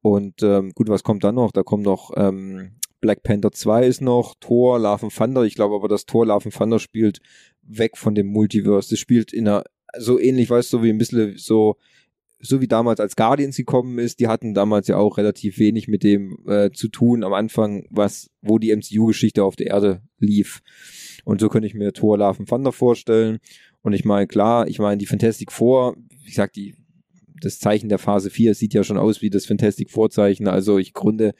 Und 0.03 0.43
ähm, 0.43 0.73
gut, 0.75 0.89
was 0.89 1.05
kommt 1.05 1.25
dann 1.25 1.37
noch? 1.37 1.53
Da 1.53 1.63
kommt 1.63 1.85
noch 1.85 2.11
ähm, 2.17 2.73
Black 3.01 3.23
Panther 3.23 3.53
2 3.53 3.87
ist 3.87 4.01
noch, 4.01 4.35
Thor, 4.39 4.77
and 4.85 5.15
Thunder. 5.15 5.43
Ich 5.45 5.55
glaube 5.55 5.75
aber, 5.75 5.89
das 5.89 6.07
Thor, 6.07 6.29
and 6.29 6.55
Thunder 6.55 6.79
spielt 6.79 7.21
weg 7.63 7.97
von 7.97 8.15
dem 8.15 8.27
Multiverse. 8.27 8.91
Das 8.91 8.99
spielt 8.99 9.33
in 9.33 9.49
einer, 9.49 9.65
so 9.99 10.19
ähnlich, 10.19 10.51
weißt 10.51 10.73
du, 10.73 10.83
wie 10.83 10.91
ein 10.91 10.99
bisschen 10.99 11.37
so 11.37 11.77
so 12.45 12.61
wie 12.61 12.69
damals 12.69 12.99
als 12.99 13.15
Guardians 13.15 13.57
gekommen 13.57 13.99
ist, 13.99 14.19
die 14.19 14.27
hatten 14.27 14.53
damals 14.53 14.89
ja 14.89 14.97
auch 14.97 15.17
relativ 15.17 15.59
wenig 15.59 15.87
mit 15.87 16.03
dem 16.03 16.39
äh, 16.47 16.71
zu 16.73 16.89
tun 16.89 17.23
am 17.23 17.33
Anfang, 17.33 17.87
was, 17.89 18.31
wo 18.43 18.59
die 18.59 18.75
MCU-Geschichte 18.75 19.45
auf 19.45 19.55
der 19.55 19.69
Erde 19.69 20.03
lief. 20.19 20.61
Und 21.25 21.41
so 21.41 21.49
könnte 21.49 21.69
ich 21.69 21.75
mir 21.75 21.93
Thor 21.93 22.19
Love 22.19 22.41
and 22.41 22.49
Thunder 22.49 22.73
vorstellen. 22.73 23.39
Und 23.83 23.93
ich 23.93 24.05
meine, 24.05 24.27
klar, 24.27 24.67
ich 24.67 24.81
meine, 24.81 24.99
die 24.99 25.07
Fantastic 25.07 25.53
Four, 25.53 25.97
wie 26.25 26.31
gesagt, 26.31 26.57
die, 26.57 26.75
das 27.41 27.61
Zeichen 27.61 27.89
der 27.89 27.99
Phase 27.99 28.29
4 28.29 28.57
sieht 28.57 28.75
ja 28.75 28.83
schon 28.83 28.99
aus 28.99 29.23
wie 29.23 29.31
das 29.31 29.47
Fantastic 29.47 29.91
Vorzeichen. 29.91 30.49
Also 30.49 30.79
ich 30.79 30.95
grunde, 30.95 31.35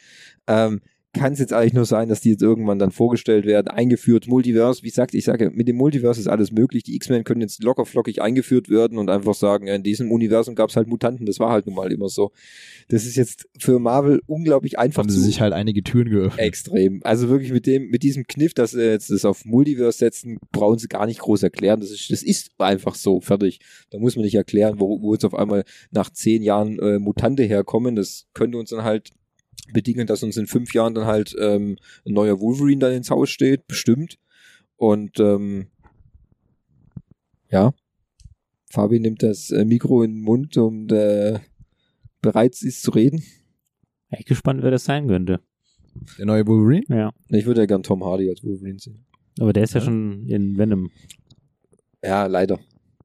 ähm, 0.47 0.83
kann 1.15 1.35
es 1.35 1.39
jetzt 1.39 1.53
eigentlich 1.53 1.75
nur 1.75 1.85
sein, 1.85 2.09
dass 2.09 2.21
die 2.21 2.31
jetzt 2.31 2.43
irgendwann 2.43 2.79
dann 2.79 2.91
vorgestellt 2.91 3.45
werden, 3.45 3.69
eingeführt, 3.69 4.29
Multiverse, 4.29 4.83
wie 4.83 4.89
gesagt, 4.89 5.15
ich 5.15 5.25
sage, 5.25 5.51
mit 5.53 5.69
dem 5.69 5.77
Multiverse 5.77 6.21
ist 6.21 6.27
alles 6.27 6.53
möglich, 6.53 6.85
die 6.85 6.97
X-Men 6.97 7.25
können 7.25 7.43
jetzt 7.43 7.63
locker 7.63 7.85
flockig 7.85 8.23
eingeführt 8.23 8.71
werden 8.71 8.97
und 8.99 9.11
einfach 9.11 9.35
sagen, 9.35 9.67
in 9.67 9.83
diesem 9.83 10.11
Universum 10.11 10.55
gab 10.55 10.71
es 10.71 10.77
halt 10.77 10.89
Mutanten, 10.89 11.27
das 11.27 11.39
war 11.39 11.51
halt 11.51 11.67
nun 11.67 11.75
mal 11.75 11.93
immer 11.93 12.09
so. 12.09 12.33
Das 12.89 13.05
ist 13.05 13.17
jetzt 13.17 13.47
für 13.59 13.79
Marvel 13.79 14.23
unglaublich 14.27 14.79
einfach 14.79 15.03
Haben 15.03 15.11
sie 15.11 15.21
sich 15.21 15.41
halt 15.41 15.53
einige 15.53 15.83
Türen 15.83 16.09
geöffnet. 16.11 16.41
extrem. 16.41 17.01
Also 17.05 17.29
wirklich 17.29 17.53
mit 17.53 17.67
dem, 17.67 17.89
mit 17.89 18.03
diesem 18.03 18.27
Kniff, 18.27 18.55
dass 18.55 18.71
sie 18.71 18.83
jetzt 18.83 19.11
das 19.11 19.25
auf 19.25 19.45
Multiverse 19.45 19.99
setzen, 19.99 20.39
brauchen 20.51 20.79
sie 20.79 20.89
gar 20.89 21.07
nicht 21.07 21.21
groß 21.21 21.43
erklären. 21.43 21.81
Das 21.81 21.91
ist, 21.91 22.11
das 22.11 22.23
ist 22.23 22.53
einfach 22.59 22.95
so, 22.95 23.21
fertig. 23.21 23.61
Da 23.91 23.99
muss 23.99 24.17
man 24.17 24.25
nicht 24.25 24.35
erklären, 24.35 24.81
wo, 24.81 25.03
wo 25.03 25.13
jetzt 25.13 25.25
auf 25.25 25.35
einmal 25.35 25.65
nach 25.91 26.11
zehn 26.11 26.43
Jahren 26.43 26.79
äh, 26.79 26.99
Mutante 26.99 27.43
herkommen. 27.43 27.97
Das 27.97 28.27
könnte 28.33 28.59
uns 28.59 28.71
dann 28.71 28.83
halt 28.83 29.11
bedingen, 29.73 30.07
dass 30.07 30.23
uns 30.23 30.37
in 30.37 30.47
fünf 30.47 30.75
Jahren 30.75 30.95
dann 30.95 31.07
halt 31.07 31.35
ähm, 31.39 31.77
ein 32.07 32.13
neuer 32.15 32.41
Wolverine 32.41 32.79
dann 32.81 32.93
ins 32.93 33.11
Haus 33.11 33.31
steht, 33.31 33.67
bestimmt. 33.67 34.19
Und 34.77 35.21
ähm, 35.21 35.69
ja, 37.51 37.73
Fabi 38.71 38.99
nimmt 39.01 39.23
das 39.23 39.51
äh, 39.51 39.65
Mikro 39.65 40.03
in 40.03 40.13
den 40.15 40.23
Mund 40.23 40.57
und 40.57 40.91
äh, 40.93 41.39
bereit 42.21 42.61
ist 42.63 42.83
zu 42.83 42.91
reden. 42.91 43.23
Echt 44.11 44.27
gespannt, 44.29 44.63
wer 44.63 44.71
das 44.71 44.85
sein 44.85 45.07
könnte. 45.09 45.41
Der 46.19 46.27
neue 46.27 46.47
Wolverine? 46.47 46.85
Ja. 46.89 47.13
Ich 47.29 47.45
würde 47.47 47.61
ja 47.61 47.67
gern 47.67 47.83
Tom 47.83 48.03
Hardy 48.05 48.29
als 48.29 48.43
Wolverine 48.43 48.79
sehen. 48.79 49.05
Aber 49.39 49.53
der 49.53 49.65
ist 49.65 49.75
ja, 49.75 49.81
Ja. 49.81 49.85
schon 49.87 50.27
in 50.27 50.57
Venom. 50.59 50.91
Ja, 52.03 52.27
leider. 52.27 52.59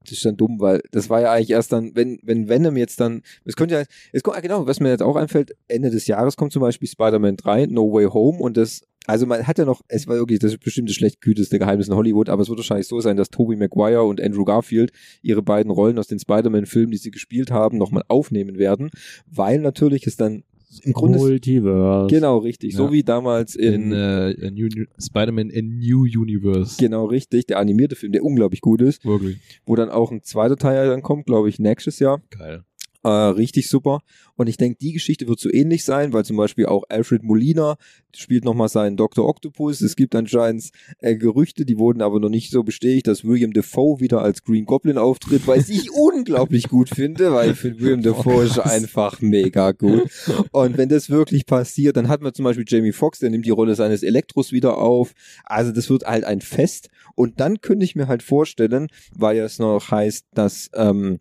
Das 0.09 0.17
ist 0.17 0.25
dann 0.25 0.37
dumm, 0.37 0.59
weil 0.59 0.81
das 0.91 1.09
war 1.09 1.21
ja 1.21 1.31
eigentlich 1.31 1.51
erst 1.51 1.71
dann, 1.71 1.95
wenn, 1.95 2.19
wenn 2.23 2.49
Venom 2.49 2.77
jetzt 2.77 2.99
dann, 2.99 3.21
es 3.45 3.55
könnte 3.55 3.75
ja, 3.75 3.83
es 4.11 4.23
ah, 4.25 4.39
genau, 4.39 4.67
was 4.67 4.79
mir 4.79 4.89
jetzt 4.89 5.03
auch 5.03 5.15
einfällt, 5.15 5.55
Ende 5.67 5.89
des 5.89 6.07
Jahres 6.07 6.37
kommt 6.37 6.51
zum 6.51 6.61
Beispiel 6.61 6.87
Spider-Man 6.87 7.37
3, 7.37 7.67
No 7.67 7.91
Way 7.91 8.05
Home 8.05 8.39
und 8.39 8.57
das, 8.57 8.81
also 9.05 9.25
man 9.25 9.47
hat 9.47 9.57
ja 9.57 9.65
noch, 9.65 9.81
es 9.87 10.07
war 10.07 10.15
wirklich, 10.15 10.39
das 10.39 10.53
ist 10.53 10.59
bestimmt 10.59 10.89
das 10.89 10.95
schlecht 10.95 11.21
güteste 11.21 11.59
Geheimnis 11.59 11.87
in 11.87 11.95
Hollywood, 11.95 12.29
aber 12.29 12.41
es 12.41 12.49
wird 12.49 12.59
wahrscheinlich 12.59 12.87
so 12.87 12.99
sein, 12.99 13.17
dass 13.17 13.29
Tobey 13.29 13.55
Maguire 13.55 14.03
und 14.03 14.21
Andrew 14.21 14.43
Garfield 14.43 14.91
ihre 15.21 15.41
beiden 15.41 15.71
Rollen 15.71 15.97
aus 15.97 16.07
den 16.07 16.19
Spider-Man-Filmen, 16.19 16.91
die 16.91 16.97
sie 16.97 17.11
gespielt 17.11 17.51
haben, 17.51 17.77
nochmal 17.77 18.03
aufnehmen 18.07 18.57
werden, 18.57 18.89
weil 19.25 19.59
natürlich 19.59 20.07
es 20.07 20.17
dann 20.17 20.43
im 20.83 20.93
Grunde, 20.93 21.17
Multiverse. 21.17 22.13
genau, 22.13 22.37
richtig, 22.39 22.75
so 22.75 22.85
Ja. 22.85 22.91
wie 22.91 23.03
damals 23.03 23.55
In, 23.55 23.91
in, 23.91 23.91
äh, 23.93 24.31
in 24.31 24.87
Spider-Man 24.99 25.49
in 25.49 25.79
New 25.79 26.01
Universe. 26.03 26.75
genau, 26.77 27.05
richtig, 27.05 27.47
der 27.47 27.59
animierte 27.59 27.95
Film, 27.95 28.11
der 28.11 28.23
unglaublich 28.23 28.61
gut 28.61 28.81
ist, 28.81 29.05
Wirklich. 29.05 29.37
wo 29.65 29.75
dann 29.75 29.89
auch 29.89 30.11
ein 30.11 30.23
zweiter 30.23 30.57
Teil 30.57 30.87
dann 30.89 31.01
kommt, 31.01 31.25
glaube 31.25 31.49
ich, 31.49 31.59
nächstes 31.59 31.99
Jahr. 31.99 32.21
Geil. 32.29 32.63
Äh, 33.07 33.29
richtig 33.29 33.69
super. 33.69 34.01
Und 34.35 34.47
ich 34.47 34.57
denke, 34.57 34.79
die 34.81 34.91
Geschichte 34.91 35.29
wird 35.29 35.39
so 35.39 35.49
ähnlich 35.49 35.85
sein, 35.85 36.11
weil 36.11 36.25
zum 36.25 36.35
Beispiel 36.35 36.65
auch 36.65 36.83
Alfred 36.89 37.23
Molina 37.23 37.77
spielt 38.13 38.43
nochmal 38.43 38.67
seinen 38.67 38.97
Dr. 38.97 39.25
Octopus. 39.25 39.79
Es 39.79 39.95
gibt 39.95 40.13
anscheinend 40.13 40.71
äh, 40.99 41.15
Gerüchte, 41.15 41.63
die 41.63 41.77
wurden 41.77 42.01
aber 42.01 42.19
noch 42.19 42.27
nicht 42.27 42.51
so 42.51 42.63
bestätigt, 42.63 43.07
dass 43.07 43.23
William 43.23 43.53
Defoe 43.53 44.01
wieder 44.01 44.21
als 44.21 44.43
Green 44.43 44.65
Goblin 44.65 44.97
auftritt, 44.97 45.47
was 45.47 45.69
ich 45.69 45.89
unglaublich 45.93 46.67
gut 46.67 46.89
finde, 46.89 47.31
weil 47.31 47.51
ich 47.51 47.57
finde 47.57 47.79
William 47.79 48.01
Defoe 48.01 48.43
ist 48.43 48.59
einfach 48.59 49.21
mega 49.21 49.71
gut. 49.71 50.09
Und 50.51 50.77
wenn 50.77 50.89
das 50.89 51.09
wirklich 51.09 51.45
passiert, 51.45 51.95
dann 51.95 52.09
hat 52.09 52.21
man 52.21 52.33
zum 52.33 52.43
Beispiel 52.43 52.65
Jamie 52.67 52.91
Foxx, 52.91 53.19
der 53.19 53.29
nimmt 53.29 53.45
die 53.45 53.51
Rolle 53.51 53.75
seines 53.75 54.03
Elektros 54.03 54.51
wieder 54.51 54.79
auf. 54.79 55.13
Also 55.45 55.71
das 55.71 55.89
wird 55.89 56.03
halt 56.03 56.25
ein 56.25 56.41
Fest. 56.41 56.89
Und 57.15 57.39
dann 57.39 57.61
könnte 57.61 57.85
ich 57.85 57.95
mir 57.95 58.09
halt 58.09 58.21
vorstellen, 58.21 58.89
weil 59.15 59.37
es 59.37 59.59
noch 59.59 59.91
heißt, 59.91 60.25
dass 60.33 60.69
ähm, 60.73 61.19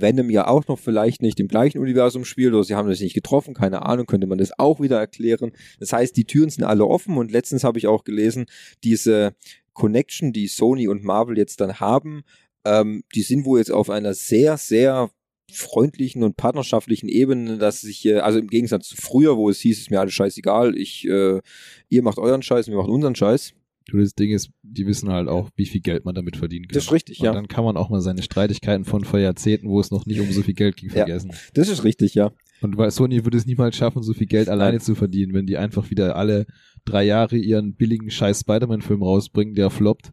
Venom 0.00 0.30
ja 0.30 0.46
auch 0.46 0.66
noch 0.68 0.78
vielleicht 0.78 1.22
nicht 1.22 1.40
im 1.40 1.48
gleichen 1.48 1.78
Universum 1.78 2.24
spielt 2.24 2.54
oder 2.54 2.64
sie 2.64 2.74
haben 2.74 2.88
das 2.88 3.00
nicht 3.00 3.14
getroffen, 3.14 3.54
keine 3.54 3.86
Ahnung, 3.86 4.06
könnte 4.06 4.26
man 4.26 4.38
das 4.38 4.58
auch 4.58 4.80
wieder 4.80 4.98
erklären. 4.98 5.52
Das 5.80 5.92
heißt, 5.92 6.16
die 6.16 6.24
Türen 6.24 6.50
sind 6.50 6.64
alle 6.64 6.86
offen 6.86 7.16
und 7.16 7.32
letztens 7.32 7.64
habe 7.64 7.78
ich 7.78 7.86
auch 7.86 8.04
gelesen, 8.04 8.46
diese 8.84 9.34
Connection, 9.72 10.32
die 10.32 10.48
Sony 10.48 10.88
und 10.88 11.04
Marvel 11.04 11.36
jetzt 11.38 11.60
dann 11.60 11.80
haben, 11.80 12.22
Ähm, 12.66 13.04
die 13.14 13.22
sind 13.22 13.44
wohl 13.44 13.60
jetzt 13.60 13.70
auf 13.70 13.90
einer 13.90 14.12
sehr, 14.12 14.56
sehr 14.56 15.08
freundlichen 15.52 16.24
und 16.24 16.36
partnerschaftlichen 16.36 17.08
Ebene, 17.08 17.58
dass 17.58 17.80
sich, 17.80 18.04
äh, 18.04 18.18
also 18.18 18.40
im 18.40 18.48
Gegensatz 18.48 18.88
zu 18.88 18.96
früher, 18.96 19.36
wo 19.36 19.48
es 19.48 19.60
hieß, 19.60 19.78
ist 19.78 19.90
mir 19.92 20.00
alles 20.00 20.14
scheißegal, 20.14 20.76
ich, 20.76 21.06
äh, 21.06 21.40
ihr 21.88 22.02
macht 22.02 22.18
euren 22.18 22.42
Scheiß, 22.42 22.66
wir 22.66 22.76
machen 22.76 22.90
unseren 22.90 23.14
Scheiß. 23.14 23.54
Du, 23.88 23.98
das 23.98 24.14
Ding 24.14 24.30
ist, 24.32 24.50
die 24.62 24.86
wissen 24.86 25.10
halt 25.10 25.28
auch, 25.28 25.48
wie 25.56 25.66
viel 25.66 25.80
Geld 25.80 26.04
man 26.04 26.14
damit 26.14 26.36
verdienen 26.36 26.66
kann. 26.66 26.74
Das 26.74 26.84
ist 26.84 26.92
richtig, 26.92 27.20
Und 27.20 27.26
ja. 27.26 27.32
dann 27.32 27.46
kann 27.46 27.64
man 27.64 27.76
auch 27.76 27.88
mal 27.88 28.00
seine 28.00 28.22
Streitigkeiten 28.22 28.84
von 28.84 29.04
vor 29.04 29.20
Jahrzehnten, 29.20 29.68
wo 29.68 29.78
es 29.78 29.90
noch 29.92 30.06
nicht 30.06 30.20
um 30.20 30.30
so 30.32 30.42
viel 30.42 30.54
Geld 30.54 30.76
ging, 30.76 30.88
Ja. 30.90 30.96
vergessen. 31.04 31.32
Das 31.54 31.68
ist 31.68 31.84
richtig, 31.84 32.14
ja. 32.14 32.32
Und 32.62 32.76
weil 32.78 32.90
Sony 32.90 33.24
würde 33.24 33.36
es 33.36 33.46
niemals 33.46 33.76
schaffen, 33.76 34.02
so 34.02 34.12
viel 34.14 34.26
Geld 34.26 34.48
alleine 34.48 34.78
Nein. 34.78 34.80
zu 34.80 34.94
verdienen, 34.94 35.34
wenn 35.34 35.46
die 35.46 35.56
einfach 35.56 35.90
wieder 35.90 36.16
alle 36.16 36.46
drei 36.84 37.04
Jahre 37.04 37.36
ihren 37.36 37.74
billigen 37.74 38.10
scheiß 38.10 38.40
Spider-Man-Film 38.40 39.02
rausbringen, 39.02 39.54
der 39.54 39.70
floppt. 39.70 40.12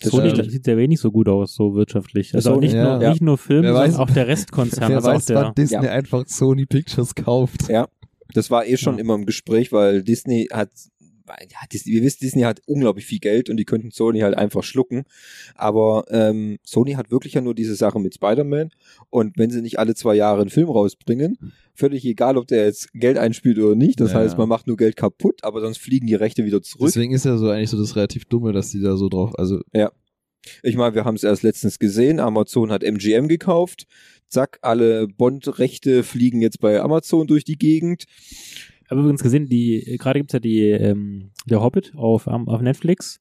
Das 0.00 0.10
Sony 0.10 0.28
ähm, 0.30 0.50
sieht 0.50 0.64
sehr 0.64 0.76
wenig 0.76 0.98
so 0.98 1.12
gut 1.12 1.28
aus, 1.28 1.54
so 1.54 1.76
wirtschaftlich. 1.76 2.34
Also 2.34 2.50
auch 2.50 2.54
Sony, 2.56 2.66
nicht, 2.66 2.74
ja. 2.74 2.94
nur, 2.94 3.02
Ja. 3.02 3.10
nicht 3.10 3.22
nur 3.22 3.38
Film, 3.38 3.62
Wer 3.62 3.74
sondern 3.74 3.92
weiß- 3.92 3.96
auch 3.98 4.10
der 4.10 4.26
Restkonzern. 4.26 4.88
Wer 4.90 4.96
also 4.96 5.08
auch 5.08 5.14
weiß, 5.14 5.26
der, 5.26 5.36
wann 5.36 5.54
Disney 5.54 5.84
Ja. 5.84 5.92
einfach 5.92 6.24
Sony 6.26 6.66
Pictures 6.66 7.14
kauft. 7.14 7.68
Ja. 7.68 7.86
Das 8.32 8.50
war 8.50 8.66
eh 8.66 8.76
schon 8.76 8.96
Ja. 8.96 9.00
immer 9.02 9.14
im 9.14 9.24
Gespräch, 9.24 9.70
weil 9.70 10.02
Disney 10.02 10.48
hat, 10.52 10.70
ja, 11.28 11.58
Disney, 11.72 11.92
ihr 11.92 12.02
wisst, 12.02 12.22
Disney 12.22 12.42
hat 12.42 12.60
unglaublich 12.66 13.06
viel 13.06 13.18
Geld 13.18 13.48
und 13.50 13.56
die 13.56 13.64
könnten 13.64 13.90
Sony 13.90 14.20
halt 14.20 14.36
einfach 14.36 14.62
schlucken. 14.62 15.04
Aber 15.54 16.04
ähm, 16.10 16.58
Sony 16.64 16.92
hat 16.92 17.10
wirklich 17.10 17.34
ja 17.34 17.40
nur 17.40 17.54
diese 17.54 17.74
Sache 17.74 17.98
mit 17.98 18.14
Spider-Man 18.14 18.70
und 19.10 19.38
wenn 19.38 19.50
sie 19.50 19.62
nicht 19.62 19.78
alle 19.78 19.94
zwei 19.94 20.14
Jahre 20.14 20.42
einen 20.42 20.50
Film 20.50 20.68
rausbringen, 20.68 21.38
völlig 21.74 22.04
egal, 22.04 22.36
ob 22.36 22.46
der 22.46 22.64
jetzt 22.66 22.92
Geld 22.92 23.18
einspielt 23.18 23.58
oder 23.58 23.74
nicht, 23.74 24.00
das 24.00 24.12
Ja, 24.12 24.18
heißt, 24.18 24.34
ja. 24.34 24.38
man 24.38 24.48
macht 24.48 24.66
nur 24.66 24.76
Geld 24.76 24.96
kaputt, 24.96 25.42
aber 25.42 25.60
sonst 25.60 25.78
fliegen 25.78 26.06
die 26.06 26.14
Rechte 26.14 26.44
wieder 26.44 26.62
zurück. 26.62 26.86
Deswegen 26.88 27.12
ist 27.14 27.24
ja 27.24 27.36
so 27.36 27.48
eigentlich 27.48 27.70
so 27.70 27.78
das 27.78 27.96
relativ 27.96 28.26
Dumme, 28.26 28.52
dass 28.52 28.70
die 28.70 28.80
da 28.80 28.96
so 28.96 29.08
drauf, 29.08 29.38
also 29.38 29.60
Ich 30.62 30.76
meine, 30.76 30.94
wir 30.94 31.04
haben 31.04 31.16
es 31.16 31.24
erst 31.24 31.42
letztens 31.42 31.78
gesehen, 31.78 32.20
Amazon 32.20 32.70
hat 32.70 32.82
MGM 32.84 33.28
gekauft, 33.28 33.86
zack, 34.28 34.58
alle 34.62 35.08
Bond-Rechte 35.08 36.02
fliegen 36.02 36.40
jetzt 36.40 36.60
bei 36.60 36.80
Amazon 36.80 37.26
durch 37.26 37.44
die 37.44 37.56
Gegend. 37.56 38.04
Habe 38.90 39.00
übrigens 39.00 39.22
gesehen, 39.22 39.46
die 39.46 39.96
gerade 39.98 40.20
gibt's 40.20 40.32
ja 40.34 40.40
die 40.40 40.68
ähm, 40.70 41.30
der 41.46 41.62
Hobbit 41.62 41.92
auf, 41.96 42.28
am- 42.28 42.48
auf 42.48 42.60
Netflix. 42.60 43.20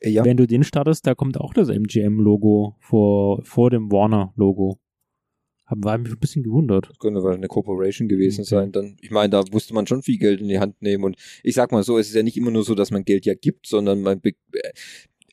Äh, 0.00 0.10
Ja, 0.10 0.24
Wenn 0.24 0.36
du 0.36 0.46
den 0.46 0.64
startest, 0.64 1.06
da 1.06 1.14
kommt 1.14 1.38
auch 1.38 1.54
das 1.54 1.68
MGM-Logo 1.68 2.76
vor, 2.80 3.42
vor 3.44 3.70
dem 3.70 3.90
Warner-Logo. 3.92 4.78
Haben 5.66 5.82
wir 5.84 5.96
mich 5.96 6.12
ein 6.12 6.18
bisschen 6.18 6.42
gewundert. 6.42 6.90
Das 6.90 6.98
könnte 6.98 7.22
wahrscheinlich 7.22 7.40
eine 7.40 7.48
Corporation 7.48 8.06
gewesen 8.06 8.42
Okay. 8.42 8.50
sein. 8.50 8.72
Dann, 8.72 8.96
ich 9.00 9.10
meine, 9.10 9.30
da 9.30 9.42
musste 9.50 9.72
man 9.72 9.86
schon 9.86 10.02
viel 10.02 10.18
Geld 10.18 10.42
in 10.42 10.48
die 10.48 10.58
Hand 10.58 10.82
nehmen. 10.82 11.04
Und 11.04 11.16
ich 11.42 11.54
sag 11.54 11.72
mal 11.72 11.82
so, 11.82 11.96
es 11.96 12.08
ist 12.08 12.14
ja 12.14 12.22
nicht 12.22 12.36
immer 12.36 12.50
nur 12.50 12.64
so, 12.64 12.74
dass 12.74 12.90
man 12.90 13.04
Geld 13.06 13.24
ja 13.24 13.32
gibt, 13.34 13.66
sondern 13.66 14.02
man 14.02 14.20
äh, 14.24 14.32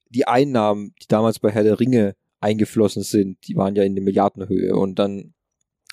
die 0.10 0.28
Einnahmen, 0.28 0.94
die 1.02 1.08
damals 1.10 1.40
bei 1.40 1.52
Herr 1.52 1.64
der 1.64 1.80
Ringe 1.82 2.16
eingeflossen 2.40 3.04
sind, 3.04 3.38
die 3.48 3.56
waren 3.58 3.76
ja 3.76 3.84
in 3.84 3.94
der 3.96 4.04
Milliardenhöhe. 4.06 4.74
Und 4.76 5.00
dann 5.00 5.34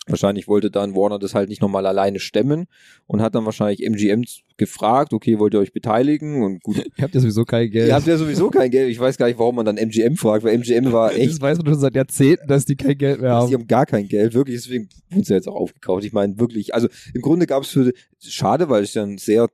wahrscheinlich 0.09 0.49
wollte 0.49 0.71
dann 0.71 0.95
Warner 0.95 1.19
das 1.19 1.35
halt 1.35 1.49
nicht 1.49 1.63
nochmal 1.63 1.87
alleine 1.87 2.19
stemmen 2.19 2.67
und 3.07 3.23
hat 3.23 3.35
dann 3.35 3.45
wahrscheinlich 3.45 3.87
MGM 3.89 4.25
gefragt, 4.57 5.13
okay, 5.13 5.39
wollt 5.39 5.55
ihr 5.55 5.61
euch 5.61 5.73
beteiligen? 5.73 6.43
Und 6.43 6.63
gut, 6.63 6.77
ihr 6.97 7.03
habt 7.03 7.15
ja 7.15 7.21
sowieso 7.21 7.45
kein 7.45 7.71
Geld. 7.71 7.89
ihr 7.89 7.95
habt 7.95 8.07
ja 8.07 8.17
sowieso 8.17 8.51
kein 8.51 8.71
Geld. 8.71 8.91
Ich 8.91 8.99
weiß 8.99 9.17
gar 9.17 9.27
nicht, 9.27 9.39
warum 9.39 9.57
man 9.57 9.67
dann 9.67 9.77
MGM 9.77 10.17
fragt, 10.17 10.45
weil 10.45 10.55
MGM 10.59 10.93
war 10.93 11.13
echt 11.13 11.33
Das 11.33 11.41
weiß 11.41 11.59
man 11.59 11.67
schon 11.67 11.81
seit 11.81 11.95
Jahrzehnten, 11.95 12.47
dass 12.47 12.65
die 12.65 12.77
kein 12.77 12.99
Geld 12.99 13.21
mehr 13.21 13.31
die 13.31 13.37
haben. 13.37 13.53
haben 13.53 13.67
gar 13.67 13.87
kein 13.87 14.09
Geld, 14.09 14.35
wirklich, 14.35 14.57
deswegen 14.57 14.89
wurden 15.11 15.25
sie 15.25 15.35
jetzt 15.35 15.49
auch 15.49 15.57
aufgekauft. 15.57 16.05
Ich 16.05 16.13
meine, 16.13 16.39
wirklich, 16.39 16.75
also 16.75 16.89
im 17.15 17.23
Grunde 17.23 17.47
gab 17.47 17.63
es 17.63 17.71
für, 17.71 17.93
schade, 18.21 18.69
weil 18.69 18.83
es 18.83 18.95
ja 18.95 19.03
ein 19.03 19.19
sehr 19.19 19.47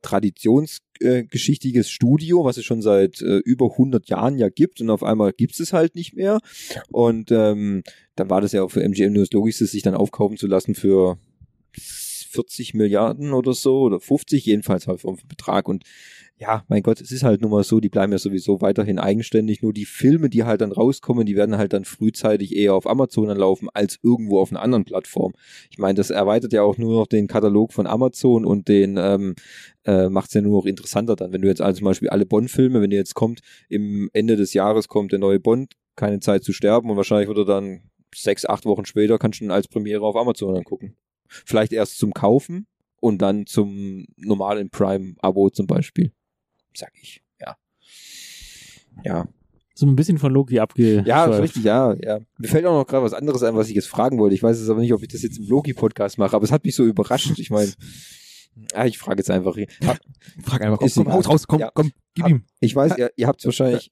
traditionsgeschichtiges 0.98 1.90
Studio, 1.90 2.44
was 2.44 2.56
es 2.56 2.64
schon 2.64 2.82
seit 2.82 3.20
äh, 3.20 3.38
über 3.38 3.72
100 3.72 4.08
Jahren 4.08 4.38
ja 4.38 4.48
gibt 4.48 4.80
und 4.80 4.90
auf 4.90 5.02
einmal 5.02 5.32
gibt 5.32 5.58
es 5.58 5.72
halt 5.72 5.94
nicht 5.94 6.14
mehr. 6.14 6.40
Und 6.90 7.30
ähm, 7.30 7.82
dann 8.16 8.30
war 8.30 8.40
das 8.40 8.52
ja 8.52 8.62
auch 8.62 8.70
für 8.70 8.82
MGM 8.82 9.12
nur 9.12 9.24
das 9.24 9.32
Logischste, 9.32 9.66
sich 9.66 9.82
dann 9.82 9.94
aufkaufen 9.94 10.36
zu 10.36 10.46
lassen 10.46 10.74
für 10.74 11.18
40 12.34 12.74
Milliarden 12.74 13.32
oder 13.32 13.54
so 13.54 13.80
oder 13.82 14.00
50, 14.00 14.44
jedenfalls 14.44 14.86
halt 14.86 15.04
auf 15.04 15.20
den 15.20 15.28
Betrag 15.28 15.68
und 15.68 15.84
ja, 16.36 16.64
mein 16.68 16.82
Gott, 16.82 17.00
es 17.00 17.12
ist 17.12 17.22
halt 17.22 17.42
nun 17.42 17.52
mal 17.52 17.62
so, 17.62 17.78
die 17.78 17.88
bleiben 17.88 18.10
ja 18.10 18.18
sowieso 18.18 18.60
weiterhin 18.60 18.98
eigenständig. 18.98 19.62
Nur 19.62 19.72
die 19.72 19.84
Filme, 19.84 20.28
die 20.28 20.42
halt 20.42 20.62
dann 20.62 20.72
rauskommen, 20.72 21.26
die 21.26 21.36
werden 21.36 21.56
halt 21.56 21.72
dann 21.72 21.84
frühzeitig 21.84 22.56
eher 22.56 22.74
auf 22.74 22.88
Amazon 22.88 23.30
anlaufen 23.30 23.68
als 23.72 24.00
irgendwo 24.02 24.40
auf 24.40 24.50
einer 24.50 24.60
anderen 24.60 24.84
Plattform. 24.84 25.32
Ich 25.70 25.78
meine, 25.78 25.94
das 25.94 26.10
erweitert 26.10 26.52
ja 26.52 26.62
auch 26.62 26.76
nur 26.76 26.98
noch 26.98 27.06
den 27.06 27.28
Katalog 27.28 27.72
von 27.72 27.86
Amazon 27.86 28.44
und 28.44 28.66
den 28.66 28.96
ähm, 28.98 29.36
äh, 29.84 30.08
macht 30.08 30.28
es 30.28 30.34
ja 30.34 30.40
nur 30.40 30.58
noch 30.60 30.66
interessanter 30.66 31.14
dann. 31.14 31.32
Wenn 31.32 31.42
du 31.42 31.48
jetzt 31.48 31.60
also 31.60 31.78
zum 31.78 31.84
Beispiel 31.84 32.08
alle 32.08 32.26
Bond-Filme, 32.26 32.80
wenn 32.80 32.90
ihr 32.90 32.98
jetzt 32.98 33.14
kommt, 33.14 33.40
im 33.68 34.10
Ende 34.12 34.34
des 34.34 34.54
Jahres 34.54 34.88
kommt 34.88 35.12
der 35.12 35.20
neue 35.20 35.38
Bond, 35.38 35.74
keine 35.94 36.18
Zeit 36.18 36.42
zu 36.42 36.52
sterben 36.52 36.90
und 36.90 36.96
wahrscheinlich 36.96 37.28
wird 37.28 37.38
er 37.38 37.44
dann 37.44 37.82
sechs, 38.12 38.44
acht 38.44 38.64
Wochen 38.64 38.86
später 38.86 39.18
kannst 39.18 39.40
du 39.40 39.44
ihn 39.44 39.50
als 39.52 39.68
Premiere 39.68 40.04
auf 40.04 40.16
Amazon 40.16 40.56
angucken. 40.56 40.96
Vielleicht 41.46 41.72
erst 41.72 41.98
zum 41.98 42.12
Kaufen 42.14 42.66
und 43.00 43.18
dann 43.22 43.46
zum 43.46 44.06
normalen 44.16 44.70
Prime-Abo 44.70 45.50
zum 45.50 45.66
Beispiel. 45.66 46.12
Sag 46.74 46.92
ich, 47.00 47.22
ja. 47.40 47.56
Ja. 49.04 49.28
So 49.76 49.86
ein 49.86 49.96
bisschen 49.96 50.18
von 50.18 50.32
Loki 50.32 50.60
abge. 50.60 51.02
Ja, 51.04 51.26
ist 51.26 51.40
richtig, 51.42 51.64
ja, 51.64 51.94
ja. 52.00 52.20
Mir 52.38 52.48
fällt 52.48 52.64
auch 52.64 52.78
noch 52.78 52.86
gerade 52.86 53.04
was 53.04 53.12
anderes 53.12 53.42
ein, 53.42 53.56
was 53.56 53.68
ich 53.68 53.74
jetzt 53.74 53.88
fragen 53.88 54.18
wollte. 54.18 54.34
Ich 54.34 54.42
weiß 54.42 54.58
jetzt 54.58 54.68
aber 54.70 54.80
nicht, 54.80 54.92
ob 54.92 55.02
ich 55.02 55.08
das 55.08 55.22
jetzt 55.22 55.38
im 55.38 55.48
Loki-Podcast 55.48 56.16
mache, 56.18 56.36
aber 56.36 56.44
es 56.44 56.52
hat 56.52 56.64
mich 56.64 56.76
so 56.76 56.84
überrascht. 56.84 57.36
Ich 57.38 57.50
meine, 57.50 57.72
ah, 58.72 58.86
ich 58.86 58.98
frage 58.98 59.18
jetzt 59.18 59.30
einfach. 59.30 59.56
Ha- 59.56 59.96
Frag 60.44 60.62
einfach, 60.62 60.78
komm, 60.78 60.90
komm 60.94 61.06
raus, 61.08 61.28
raus, 61.28 61.46
komm, 61.48 61.60
Ja. 61.60 61.70
komm, 61.74 61.90
gib 62.14 62.24
Hab- 62.24 62.30
ihm. 62.30 62.44
Ich 62.60 62.76
weiß, 62.76 62.96
ihr, 62.98 63.10
ihr 63.16 63.26
habt 63.26 63.40
es 63.40 63.46
wahrscheinlich. 63.46 63.90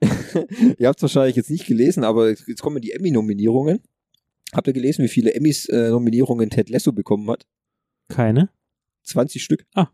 ihr 0.78 0.88
habt 0.88 0.98
es 0.98 1.02
wahrscheinlich 1.02 1.36
jetzt 1.36 1.50
nicht 1.50 1.66
gelesen, 1.66 2.04
aber 2.04 2.28
jetzt 2.30 2.62
kommen 2.62 2.80
die 2.80 2.92
Emmy-Nominierungen. 2.92 3.80
Habt 4.54 4.66
ihr 4.66 4.72
gelesen, 4.72 5.02
wie 5.04 5.08
viele 5.08 5.34
Emmys-Nominierungen 5.34 6.50
Ted 6.50 6.68
Lasso 6.68 6.92
bekommen 6.92 7.28
hat? 7.30 7.46
Keine. 8.08 8.50
20 9.04 9.42
Stück. 9.42 9.64
Ah. 9.74 9.88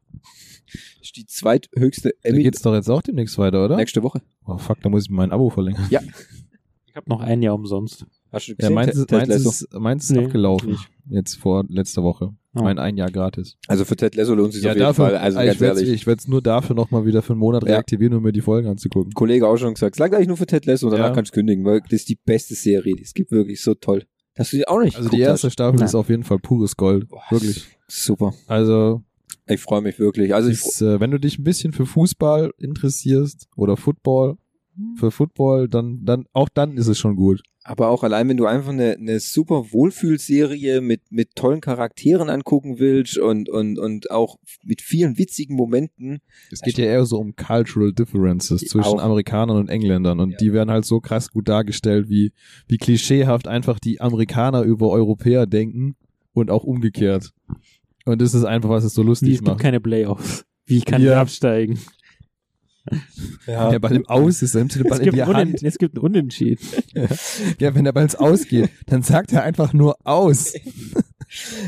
Das 0.66 1.02
ist 1.02 1.16
die 1.16 1.24
zweithöchste 1.26 2.10
Da 2.22 2.28
Emmy 2.28 2.42
geht's 2.42 2.60
doch 2.60 2.74
jetzt 2.74 2.90
auch 2.90 3.00
demnächst 3.00 3.38
weiter, 3.38 3.64
oder? 3.64 3.76
nächste 3.76 4.02
Woche. 4.02 4.20
Oh 4.44 4.58
fuck, 4.58 4.80
da 4.82 4.88
muss 4.90 5.04
ich 5.04 5.10
mein 5.10 5.30
Abo 5.32 5.48
verlängern. 5.48 5.86
Ich 5.88 6.96
habe 6.96 7.08
noch 7.08 7.20
ein 7.20 7.40
Jahr 7.40 7.54
umsonst. 7.54 8.04
Hast 8.32 8.48
du 8.48 8.52
Ja, 8.52 8.56
gesehen? 8.56 8.74
meins, 8.74 8.90
Ted- 8.90 8.98
ist, 8.98 9.10
meins, 9.12 9.28
Lasso? 9.28 9.48
ist, 9.50 9.72
meins 9.74 10.04
ist 10.04 10.10
Nee, 10.10 10.24
abgelaufen. 10.26 10.70
nicht. 10.72 10.88
Jetzt 11.08 11.36
vor 11.36 11.64
letzter 11.68 12.02
Woche. 12.02 12.34
Ah. 12.52 12.62
Mein 12.62 12.78
ein 12.78 12.96
Jahr 12.98 13.10
gratis. 13.10 13.56
Also 13.68 13.84
für 13.86 13.96
Ted 13.96 14.14
Lasso 14.16 14.34
lohnt 14.34 14.50
es 14.52 14.56
sich 14.60 14.68
auf 14.68 14.76
jeden 14.76 14.92
Fall. 14.94 15.16
Also 15.16 15.38
ich 15.40 15.46
ganz 15.46 15.60
ehrlich. 15.60 15.88
Ich 15.90 16.06
werde 16.06 16.18
es 16.18 16.28
nur 16.28 16.42
dafür 16.42 16.74
nochmal 16.76 17.06
wieder 17.06 17.22
für 17.22 17.32
einen 17.34 17.40
Monat 17.40 17.62
Ja. 17.62 17.74
reaktivieren, 17.74 18.14
um 18.14 18.22
mir 18.24 18.32
die 18.32 18.40
Folgen 18.42 18.68
anzugucken. 18.68 19.12
Kollege 19.14 19.46
auch 19.46 19.56
schon 19.56 19.72
gesagt, 19.74 19.94
es 19.94 19.98
langt 20.00 20.12
eigentlich 20.14 20.28
nur 20.28 20.36
für 20.36 20.46
Ted 20.46 20.66
Lasso 20.66 20.86
und 20.88 20.92
danach 20.92 21.08
Ja. 21.10 21.14
kannst 21.14 21.30
du 21.32 21.36
kündigen, 21.36 21.64
weil 21.64 21.80
das 21.82 21.92
ist 21.92 22.08
die 22.10 22.16
beste 22.22 22.54
Serie, 22.54 22.94
die 22.96 23.04
es 23.04 23.14
gibt, 23.14 23.30
wirklich 23.30 23.62
so 23.62 23.74
toll. 23.74 24.04
Hast 24.38 24.52
du 24.52 24.56
die 24.58 24.68
auch 24.68 24.80
nicht 24.80 24.96
Also 24.96 25.08
die 25.08 25.20
erste 25.20 25.48
hast? 25.48 25.52
Staffel 25.54 25.76
Nein. 25.78 25.86
ist 25.86 25.94
auf 25.94 26.08
jeden 26.08 26.24
Fall 26.24 26.38
pures 26.38 26.76
Gold. 26.76 27.08
Boah, 27.08 27.22
Wirklich. 27.30 27.66
Super. 27.88 28.34
Also, 28.46 29.02
Ich 29.46 29.60
freue 29.60 29.80
mich 29.82 29.98
wirklich. 29.98 30.34
Also 30.34 30.48
ich, 30.50 30.58
ist, 30.64 30.80
äh, 30.82 31.00
wenn 31.00 31.10
du 31.10 31.18
dich 31.18 31.38
ein 31.38 31.44
bisschen 31.44 31.72
für 31.72 31.86
Fußball 31.86 32.52
interessierst 32.58 33.48
oder 33.56 33.76
Football, 33.76 34.36
für 34.96 35.10
Football, 35.10 35.68
dann, 35.68 36.04
dann, 36.04 36.24
auch 36.32 36.48
dann 36.48 36.76
ist 36.76 36.86
es 36.86 36.98
schon 36.98 37.16
gut. 37.16 37.42
aber 37.64 37.88
auch 37.88 38.02
allein, 38.02 38.28
wenn 38.28 38.36
du 38.36 38.46
einfach 38.46 38.70
eine, 38.72 38.92
eine 38.92 39.20
super 39.20 39.72
Wohlfühlserie 39.72 40.80
mit, 40.80 41.02
mit 41.10 41.34
tollen 41.36 41.60
Charakteren 41.60 42.30
angucken 42.30 42.78
willst 42.78 43.18
und, 43.18 43.48
und, 43.48 43.78
und 43.78 44.10
auch 44.10 44.36
mit 44.64 44.80
vielen 44.80 45.18
witzigen 45.18 45.56
Momenten. 45.56 46.20
Es 46.50 46.60
geht 46.62 46.78
ja 46.78 46.84
eher 46.86 47.04
so 47.04 47.18
um 47.18 47.34
Cultural 47.36 47.92
Differences 47.92 48.60
zwischen 48.62 48.86
Auch. 48.98 49.02
Amerikanern 49.02 49.56
und 49.56 49.68
Engländern 49.68 50.20
und 50.20 50.30
Ja. 50.32 50.36
die 50.38 50.52
werden 50.52 50.70
halt 50.70 50.84
so 50.84 51.00
krass 51.00 51.30
gut 51.30 51.48
dargestellt, 51.48 52.08
wie, 52.08 52.32
wie 52.68 52.76
klischeehaft 52.78 53.48
einfach 53.48 53.78
die 53.78 54.00
Amerikaner 54.00 54.62
über 54.62 54.88
Europäer 54.90 55.46
denken 55.46 55.96
und 56.32 56.50
auch 56.50 56.64
umgekehrt. 56.64 57.32
Und 58.04 58.22
das 58.22 58.32
ist 58.32 58.44
einfach, 58.44 58.70
was 58.70 58.84
es 58.84 58.94
so 58.94 59.02
Wie, 59.02 59.06
lustig 59.06 59.28
es 59.32 59.38
gibt 59.40 59.48
macht. 59.48 59.60
keine 59.60 59.80
Playoffs. 59.80 60.44
Wie 60.64 60.80
kann 60.82 61.02
Ja. 61.02 61.08
der 61.10 61.20
absteigen? 61.20 61.78
Ja. 63.46 63.70
Der 63.70 63.78
Ball 63.78 63.96
im 63.96 64.06
Aus 64.06 64.42
ist, 64.42 64.54
dann 64.54 64.62
nimmt 64.62 64.74
der 64.74 64.82
Es 64.82 64.88
Ball 64.88 64.98
in 64.98 65.04
gibt, 65.04 65.16
die 65.16 65.22
einen 65.22 65.34
Hand. 65.34 65.62
Es 65.62 65.78
gibt 65.78 65.94
einen 65.96 66.04
Unentschieden. 66.04 66.64
Ja, 67.58 67.74
wenn 67.74 67.84
der 67.84 67.92
Ball 67.92 68.02
ins 68.04 68.14
Ausgeht, 68.16 68.70
dann 68.86 69.02
sagt 69.02 69.32
er 69.32 69.42
einfach 69.42 69.72
nur 69.72 69.96
aus. 70.06 70.54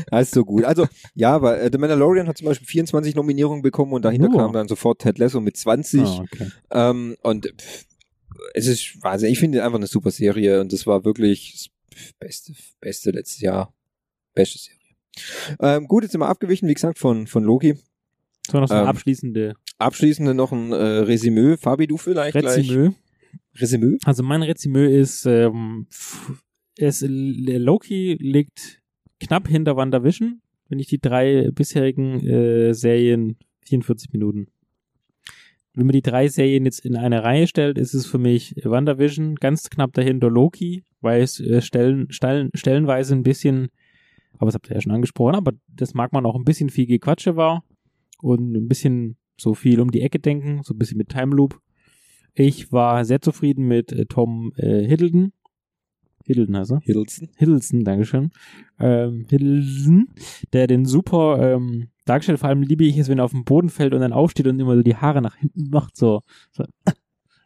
Das 0.09 0.23
ist 0.23 0.33
so 0.33 0.43
gut. 0.43 0.63
Also, 0.63 0.87
ja, 1.13 1.35
aber 1.35 1.61
äh, 1.61 1.69
The 1.71 1.77
Mandalorian 1.77 2.27
hat 2.27 2.35
zum 2.35 2.47
Beispiel 2.47 2.65
24 2.67 3.13
Nominierungen 3.13 3.61
bekommen 3.61 3.93
und 3.93 4.01
dahinter 4.03 4.29
Oh. 4.33 4.37
kam 4.37 4.53
dann 4.53 4.67
sofort 4.67 4.99
Ted 5.03 5.19
Lasso 5.19 5.39
mit 5.39 5.55
20. 5.55 6.01
Ah, 6.01 6.19
okay. 6.23 6.51
Ähm, 6.71 7.15
und 7.21 7.45
pff, 7.45 7.85
es 8.55 8.65
ist 8.65 8.97
Wahnsinn. 9.03 9.31
Ich 9.31 9.37
finde 9.37 9.63
einfach 9.63 9.77
eine 9.77 9.85
super 9.85 10.09
Serie 10.09 10.61
und 10.61 10.73
das 10.73 10.87
war 10.87 11.05
wirklich 11.05 11.69
das 11.93 12.13
beste, 12.17 12.53
beste 12.79 13.11
letztes 13.11 13.39
Jahr. 13.41 13.71
Beste 14.33 14.57
Serie. 14.57 14.79
Ähm, 15.59 15.87
gut, 15.87 16.01
jetzt 16.01 16.13
sind 16.13 16.21
wir 16.21 16.27
abgewichen, 16.29 16.67
wie 16.67 16.73
gesagt, 16.73 16.97
von, 16.97 17.27
von 17.27 17.43
Loki. 17.43 17.77
So 18.51 18.59
noch 18.59 18.67
so 18.67 18.73
eine 18.73 18.83
Ähm, 18.83 18.89
abschließende 18.89 19.53
Abschließend 19.77 20.35
noch 20.35 20.51
ein 20.51 20.71
äh, 20.71 20.75
Resümee. 20.75 21.57
Fabi, 21.57 21.87
du 21.87 21.97
vielleicht 21.97 22.37
gleich. 22.37 22.71
Resümee. 23.55 23.97
Also 24.05 24.23
mein 24.23 24.43
Resümee 24.43 24.87
ist, 24.87 25.25
ähm, 25.25 25.87
es, 26.77 27.03
Loki 27.07 28.17
liegt 28.19 28.81
knapp 29.19 29.47
hinter 29.47 29.75
WandaVision, 29.75 30.41
wenn 30.69 30.79
ich 30.79 30.87
die 30.87 30.99
drei 30.99 31.49
bisherigen 31.51 32.25
äh, 32.25 32.73
Serien 32.73 33.37
44 33.65 34.11
Minuten. 34.11 34.47
wenn 35.73 35.85
man 35.85 35.93
die 35.93 36.01
drei 36.01 36.27
Serien 36.27 36.65
jetzt 36.65 36.85
in 36.85 36.95
eine 36.95 37.23
Reihe 37.23 37.47
stellt, 37.47 37.77
ist 37.77 37.93
es 37.93 38.05
für 38.05 38.17
mich 38.17 38.55
WandaVision, 38.63 39.35
ganz 39.35 39.69
knapp 39.69 39.93
dahinter 39.93 40.29
Loki, 40.29 40.83
weil 40.99 41.21
es 41.21 41.39
äh, 41.39 41.61
stellen, 41.61 42.11
stellen, 42.11 42.49
stellenweise 42.53 43.15
ein 43.15 43.23
bisschen, 43.23 43.69
aber 44.33 44.47
das 44.47 44.55
habt 44.55 44.69
ihr 44.69 44.75
ja 44.75 44.81
schon 44.81 44.91
angesprochen, 44.91 45.35
aber 45.35 45.53
das 45.67 45.93
mag 45.93 46.11
man 46.13 46.25
auch 46.25 46.35
ein 46.35 46.45
bisschen 46.45 46.69
viel 46.69 46.87
Gequatsche 46.87 47.35
war 47.35 47.63
und 48.21 48.53
ein 48.53 48.67
bisschen 48.67 49.17
so 49.37 49.53
viel 49.53 49.79
um 49.79 49.91
die 49.91 50.01
Ecke 50.01 50.19
denken, 50.19 50.61
so 50.63 50.73
ein 50.73 50.77
bisschen 50.77 50.97
mit 50.97 51.09
Time 51.09 51.35
Loop. 51.35 51.59
Ich 52.33 52.71
war 52.71 53.03
sehr 53.05 53.21
zufrieden 53.21 53.67
mit 53.67 53.91
äh, 53.91 54.05
Tom 54.05 54.53
äh, 54.55 54.85
Hiddleston. 54.85 55.33
Hiddleston 56.25 56.57
heißt 56.57 56.71
er. 56.71 56.79
Hiddleston. 56.81 57.29
Hiddleston, 57.35 57.83
Dankeschön. 57.83 58.31
Ähm, 58.79 59.25
Hiddleston, 59.29 60.09
der 60.53 60.67
den 60.67 60.85
super 60.85 61.55
ähm, 61.55 61.89
dargestellt, 62.05 62.39
vor 62.39 62.49
allem 62.49 62.61
liebe 62.61 62.85
ich 62.85 62.97
es, 62.97 63.09
wenn 63.09 63.19
er 63.19 63.25
auf 63.25 63.31
den 63.31 63.43
Boden 63.43 63.69
fällt 63.69 63.93
und 63.93 64.01
dann 64.01 64.13
aufsteht 64.13 64.47
und 64.47 64.59
immer 64.59 64.75
so 64.75 64.83
die 64.83 64.95
Haare 64.95 65.21
nach 65.21 65.35
hinten 65.35 65.69
macht, 65.69 65.97
so. 65.97 66.21
so. 66.51 66.63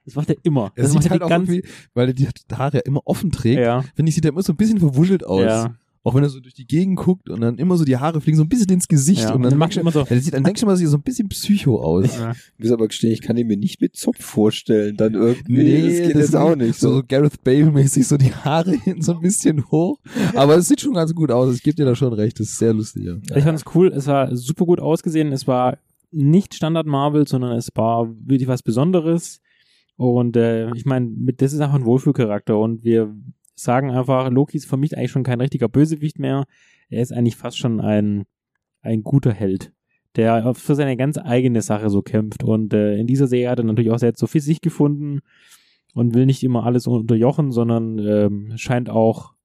Das 0.08 0.14
macht 0.14 0.30
er 0.30 0.36
immer. 0.44 0.72
Er 0.76 0.84
das 0.84 0.92
sieht 0.92 1.02
macht 1.02 1.10
halt 1.10 1.22
er 1.22 1.26
auch 1.26 1.30
ganz, 1.30 1.50
weil 1.96 2.10
er 2.10 2.14
die 2.14 2.28
Haare 2.54 2.78
ja 2.78 2.84
immer 2.84 3.02
offen 3.06 3.32
trägt, 3.32 3.60
ja, 3.60 3.82
finde 3.96 4.10
ich, 4.10 4.14
sieht 4.14 4.24
er 4.24 4.34
immer 4.34 4.44
so 4.44 4.54
ein 4.54 4.56
bisschen 4.56 4.78
verwuschelt 4.78 5.26
aus. 5.26 5.42
ja, 5.42 5.76
Auch 6.06 6.14
wenn 6.14 6.22
er 6.22 6.30
so 6.30 6.40
durch 6.40 6.54
die 6.54 6.68
Gegend 6.68 6.98
guckt 6.98 7.32
und 7.32 7.42
dann 7.42 7.58
immer 7.58 7.78
so 7.78 7.84
die 7.84 7.98
Haare 7.98 8.22
fliegen 8.22 8.38
so 8.38 8.44
ein 8.44 8.48
bisschen 8.48 8.70
ins 8.70 8.88
Gesicht 8.88 9.24
ja. 9.24 9.34
und 9.34 9.42
dann 9.42 9.58
macht 9.58 9.72
macht 9.72 9.78
immer 9.78 9.92
so. 9.92 10.02
ja, 10.02 10.06
das 10.06 10.24
sieht, 10.24 10.36
dann 10.36 10.44
denkst 10.44 10.62
du 10.62 10.68
mal, 10.68 10.74
das 10.74 10.80
sieht 10.80 10.90
so 10.90 10.98
ein 10.98 11.02
bisschen 11.02 11.28
psycho 11.30 11.82
aus. 11.82 12.16
Ja. 12.16 12.32
Ich 12.32 12.64
muss 12.64 12.72
aber 12.72 12.88
gestehen, 12.88 13.12
ich 13.12 13.22
kann 13.22 13.36
ihn 13.38 13.48
mir 13.48 13.58
nicht 13.58 13.82
mit 13.82 13.96
Zopf 13.96 14.24
vorstellen. 14.24 14.98
Dann 14.98 15.16
irgendwie. 15.16 15.64
Nee, 15.64 15.82
das 15.82 16.08
geht 16.08 16.16
das 16.16 16.22
jetzt 16.22 16.36
auch 16.36 16.56
nicht 16.56 16.80
So, 16.80 16.98
so. 16.98 17.04
Gareth 17.08 17.44
Bale-mäßig, 17.44 18.08
so 18.08 18.18
die 18.18 18.32
Haare 18.32 18.72
hinten 18.84 19.02
so 19.02 19.14
ein 19.14 19.22
bisschen 19.22 19.66
hoch. 19.72 19.98
Aber 20.36 20.58
es 20.58 20.68
sieht 20.68 20.80
schon 20.80 20.94
ganz 20.94 21.16
gut 21.16 21.32
aus. 21.32 21.56
Ich 21.56 21.64
gebe 21.64 21.76
dir 21.76 21.86
da 21.86 21.96
schon 21.96 22.14
recht. 22.14 22.40
Das 22.40 22.50
ist 22.50 22.60
sehr 22.60 22.74
lustig, 22.74 23.06
ja. 23.06 23.16
Ich 23.36 23.44
fand 23.44 23.58
es 23.58 23.66
cool, 23.74 23.88
es 23.88 24.06
war 24.06 24.36
super 24.36 24.66
gut 24.66 24.80
ausgesehen, 24.80 25.32
es 25.32 25.48
war 25.48 25.80
nicht 26.12 26.54
Standard 26.54 26.86
Marvel, 26.86 27.28
sondern 27.28 27.58
es 27.58 27.72
war 27.74 28.14
wirklich 28.28 28.48
was 28.48 28.62
Besonderes. 28.62 29.42
Und 29.98 30.38
äh, 30.38 30.70
ich 30.76 30.86
meine, 30.86 31.08
mit 31.08 31.42
das 31.42 31.52
ist 31.52 31.62
einfach 31.62 31.80
ein 31.80 31.86
Wohlfühlcharakter 31.86 32.60
und 32.60 32.84
wir 32.84 33.12
sagen 33.56 33.92
einfach, 33.92 34.30
Loki 34.30 34.58
ist 34.58 34.68
für 34.68 34.78
mich 34.78 34.98
eigentlich 34.98 35.12
schon 35.12 35.24
kein 35.24 35.42
richtiger 35.42 35.70
Bösewicht 35.70 36.20
mehr. 36.20 36.46
Er 36.90 37.02
ist 37.02 37.14
eigentlich 37.14 37.36
fast 37.36 37.58
schon 37.58 37.80
ein, 37.80 38.26
ein 38.82 39.04
guter 39.04 39.34
Held, 39.34 39.74
der 40.16 40.54
für 40.54 40.76
seine 40.76 40.98
ganz 40.98 41.18
eigene 41.18 41.62
Sache 41.62 41.90
so 41.90 42.02
kämpft. 42.02 42.44
Und 42.44 42.74
äh, 42.74 42.98
in 42.98 43.08
dieser 43.08 43.28
Serie 43.28 43.50
hat 43.50 43.60
er 43.60 43.66
natürlich 43.66 43.92
auch 43.92 44.00
selbst 44.00 44.20
so 44.20 44.28
für 44.28 44.40
sich 44.40 44.62
gefunden 44.62 45.22
und 45.94 46.14
will 46.14 46.26
nicht 46.26 46.44
immer 46.44 46.66
alles 46.66 46.88
unterjochen, 46.88 47.52
sondern 47.52 48.00
ähm, 48.00 48.54
scheint 48.58 48.90
auch 48.90 49.36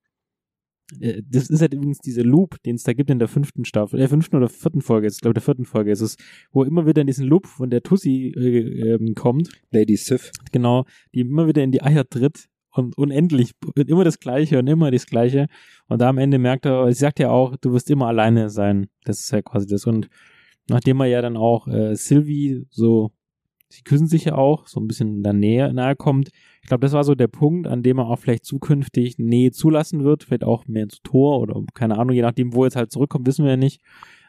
äh, 0.98 1.22
das 1.28 1.48
ist 1.48 1.61
halt 1.61 1.74
übrigens 1.74 1.98
dieser 1.98 2.24
Loop, 2.24 2.62
den 2.64 2.76
es 2.76 2.82
da 2.82 2.92
gibt 2.92 3.11
in 3.11 3.18
der 3.18 3.28
fünften 3.28 3.64
Staffel, 3.64 3.98
der 3.98 4.08
fünften 4.08 4.36
oder 4.36 4.48
vierten 4.48 4.82
Folge, 4.82 5.06
ist, 5.06 5.22
glaube 5.22 5.34
der 5.34 5.42
vierten 5.42 5.64
Folge 5.64 5.92
ist 5.92 6.00
es, 6.00 6.16
wo 6.52 6.64
immer 6.64 6.86
wieder 6.86 7.00
in 7.00 7.06
diesen 7.06 7.26
Loop 7.26 7.46
von 7.46 7.70
der 7.70 7.82
Tussi 7.82 8.34
äh, 8.36 8.94
ähm, 8.94 9.14
kommt, 9.14 9.50
Lady 9.70 9.96
Sif. 9.96 10.32
genau, 10.52 10.84
die 11.14 11.20
immer 11.20 11.46
wieder 11.46 11.62
in 11.62 11.72
die 11.72 11.82
Eier 11.82 12.08
tritt 12.08 12.49
und 12.73 12.97
unendlich 12.97 13.53
immer 13.75 14.05
das 14.05 14.21
Gleiche 14.21 14.59
und 14.59 14.66
immer 14.66 14.91
das 14.91 15.07
Gleiche. 15.07 15.47
Und 15.89 16.01
da 16.01 16.09
am 16.09 16.18
Ende 16.18 16.39
merkt 16.39 16.66
er, 16.66 16.87
sie 16.93 16.99
sagt 16.99 17.18
ja 17.18 17.31
auch, 17.31 17.57
du 17.57 17.73
wirst 17.73 17.91
immer 17.91 18.07
alleine 18.07 18.51
sein, 18.51 18.89
das 19.05 19.21
ist 19.21 19.31
ja 19.33 19.43
quasi 19.43 19.66
das. 19.66 19.87
Und 19.87 20.09
nachdem 20.68 21.01
er 21.01 21.07
ja 21.07 21.23
dann 21.23 21.37
auch 21.37 21.66
äh, 21.68 21.95
Sylvie 21.97 22.66
so, 22.71 23.11
sie 23.68 23.83
küssen 23.83 24.07
sich 24.07 24.25
ja 24.25 24.35
auch, 24.37 24.66
so 24.66 24.81
ein 24.81 24.87
bisschen 24.87 25.16
in 25.16 25.23
der 25.23 25.33
Nähe 25.33 25.73
nahe 25.73 25.97
kommt, 25.97 26.31
ich 26.62 26.68
glaube, 26.68 26.83
das 26.83 26.93
war 26.93 27.05
so 27.05 27.14
der 27.14 27.29
Punkt, 27.29 27.66
an 27.66 27.83
dem 27.83 27.99
er 27.99 28.07
auch 28.07 28.18
vielleicht 28.18 28.45
zukünftig 28.45 29.18
Nähe 29.18 29.51
zulassen 29.51 30.05
wird, 30.05 30.25
vielleicht 30.25 30.45
auch 30.45 30.66
mehr 30.66 30.89
zu 30.89 31.01
Tor 31.03 31.41
oder 31.41 31.61
keine 31.75 31.99
Ahnung, 31.99 32.14
je 32.14 32.23
nachdem, 32.23 32.55
wo 32.55 32.64
jetzt 32.64 32.77
halt 32.77 32.93
zurückkommt, 32.93 33.27
wissen 33.27 33.45
wir 33.45 33.53
ja 33.53 33.57
nicht. 33.57 33.81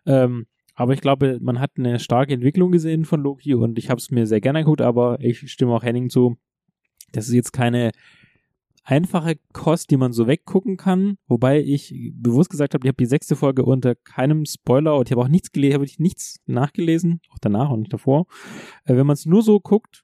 Ähm, 0.06 0.46
aber 0.74 0.94
ich 0.94 1.02
glaube, 1.02 1.38
man 1.42 1.60
hat 1.60 1.72
eine 1.78 2.00
starke 2.00 2.34
Entwicklung 2.34 2.72
gesehen 2.72 3.06
von 3.06 3.22
Loki 3.22 3.54
und 3.54 3.78
ich 3.78 3.90
habe 3.90 4.00
es 4.00 4.10
mir 4.10 4.26
sehr 4.26 4.42
gerne 4.42 4.60
angeguckt, 4.60 4.82
aber 4.82 5.20
ich 5.20 5.52
stimme 5.52 5.74
auch 5.74 5.84
Henning 5.84 6.10
zu, 6.10 6.38
das 7.12 7.28
ist 7.28 7.34
jetzt 7.34 7.52
keine 7.52 7.92
einfache 8.84 9.36
Kost, 9.54 9.92
die 9.92 9.98
man 9.98 10.12
so 10.12 10.28
weggucken 10.28 10.78
kann, 10.78 11.18
wobei 11.28 11.62
ich 11.62 11.94
bewusst 12.14 12.50
gesagt 12.50 12.74
habe, 12.74 12.86
ich 12.86 12.90
habe 12.90 12.98
die 12.98 13.06
sechste 13.06 13.36
Folge 13.36 13.64
unter 13.64 13.96
keinem 13.96 14.46
Spoiler 14.46 14.98
und 14.98 15.08
ich 15.08 15.12
habe 15.12 15.22
auch 15.22 15.28
nichts 15.28 15.52
gelesen, 15.52 15.76
habe 15.76 15.86
ich 15.86 16.00
nichts 16.00 16.40
nachgelesen, 16.46 17.22
auch 17.32 17.38
danach 17.40 17.70
und 17.70 17.82
nicht 17.82 17.94
davor. 17.94 18.26
Äh, 18.86 18.96
wenn 18.96 19.06
man 19.06 19.14
es 19.14 19.26
nur 19.26 19.44
so 19.44 19.60
guckt, 19.60 20.04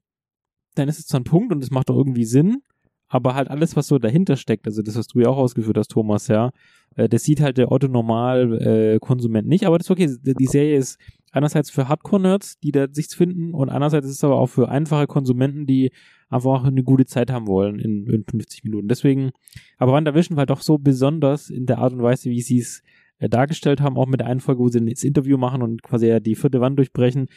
dann 0.76 0.90
ist 0.90 1.00
es 1.00 1.08
zwar 1.08 1.22
ein 1.22 1.26
Punkt 1.26 1.52
und 1.52 1.64
es 1.64 1.72
macht 1.72 1.90
auch 1.90 1.98
irgendwie 1.98 2.26
Sinn, 2.26 2.62
aber 3.08 3.36
halt 3.36 3.50
alles, 3.50 3.76
was 3.76 3.88
so 3.88 3.98
dahinter 3.98 4.36
steckt, 4.36 4.68
also 4.68 4.82
das 4.82 4.96
hast 4.96 5.14
du 5.16 5.22
ja 5.22 5.30
auch 5.30 5.38
ausgeführt 5.38 5.78
hast, 5.78 5.92
Thomas, 5.92 6.28
ja, 6.28 6.52
äh, 6.96 7.10
das 7.10 7.24
sieht 7.24 7.42
halt 7.42 7.58
der 7.58 7.72
Otto-Normal-Konsument 7.72 9.48
nicht, 9.48 9.66
aber 9.66 9.78
das 9.78 9.88
ist 9.88 9.92
okay. 9.92 10.16
Die 10.22 10.46
Serie 10.46 10.78
ist 10.78 11.00
einerseits 11.38 11.70
für 11.70 11.88
Hardcore-Nerds, 11.88 12.60
die 12.60 12.72
da 12.72 12.88
sich 12.92 13.08
finden, 13.08 13.54
und 13.54 13.70
andererseits 13.70 14.08
ist 14.08 14.16
es 14.16 14.24
aber 14.24 14.36
auch 14.36 14.48
für 14.48 14.70
einfache 14.70 15.08
Konsumenten, 15.08 15.66
die 15.66 15.92
einfach 16.30 16.66
eine 16.66 16.84
gute 16.84 17.06
Zeit 17.06 17.32
haben 17.32 17.48
wollen 17.48 17.80
in, 17.80 18.06
in 18.08 18.26
50 18.26 18.64
Minuten. 18.64 18.88
Deswegen, 18.88 19.32
aber 19.78 19.94
WandaVision 19.94 20.36
war 20.36 20.46
doch 20.46 20.62
so 20.62 20.78
besonders 20.78 21.50
in 21.50 21.66
der 21.66 21.78
Art 21.78 21.94
und 21.94 22.02
Weise, 22.02 22.30
wie 22.30 22.42
sie 22.42 22.60
es 22.60 22.84
äh, 23.20 23.30
dargestellt 23.30 23.82
haben, 23.82 23.98
auch 23.98 24.08
mit 24.08 24.20
der 24.20 24.28
einen 24.28 24.42
Folge, 24.42 24.62
wo 24.62 24.68
sie 24.68 24.84
das 24.84 25.04
Interview 25.04 25.38
machen 25.38 25.62
und 25.62 25.84
quasi 25.84 26.08
ja 26.08 26.20
die 26.20 26.36
vierte 26.36 26.60
Wand 26.60 26.78
durchbrechen. 26.78 27.28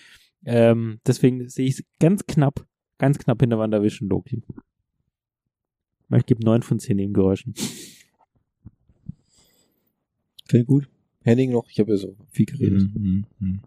Ähm, 0.45 1.01
deswegen 1.07 1.49
sehe 1.49 1.67
ich 1.67 1.79
es 1.79 1.85
ganz 2.01 2.27
knapp, 2.27 2.67
ganz 2.99 3.19
knapp 3.19 3.41
hinter 3.41 3.59
WandaVision 3.59 4.09
Loki. 4.09 4.43
Ich 6.17 6.27
gebe 6.27 6.45
9 6.45 6.63
von 6.63 6.81
10 6.81 6.97
Nebengeräuschen. 6.97 7.55
Okay, 10.45 10.65
gut. 10.65 10.89
Henning 11.31 11.53
noch, 11.53 11.69
ich 11.69 11.79
habe 11.81 11.93
ja 11.93 11.97
so 11.97 12.17
viel 12.31 12.47
geredet. 12.47 12.89
Mhm, 12.95 13.25
mhm. 13.39 13.61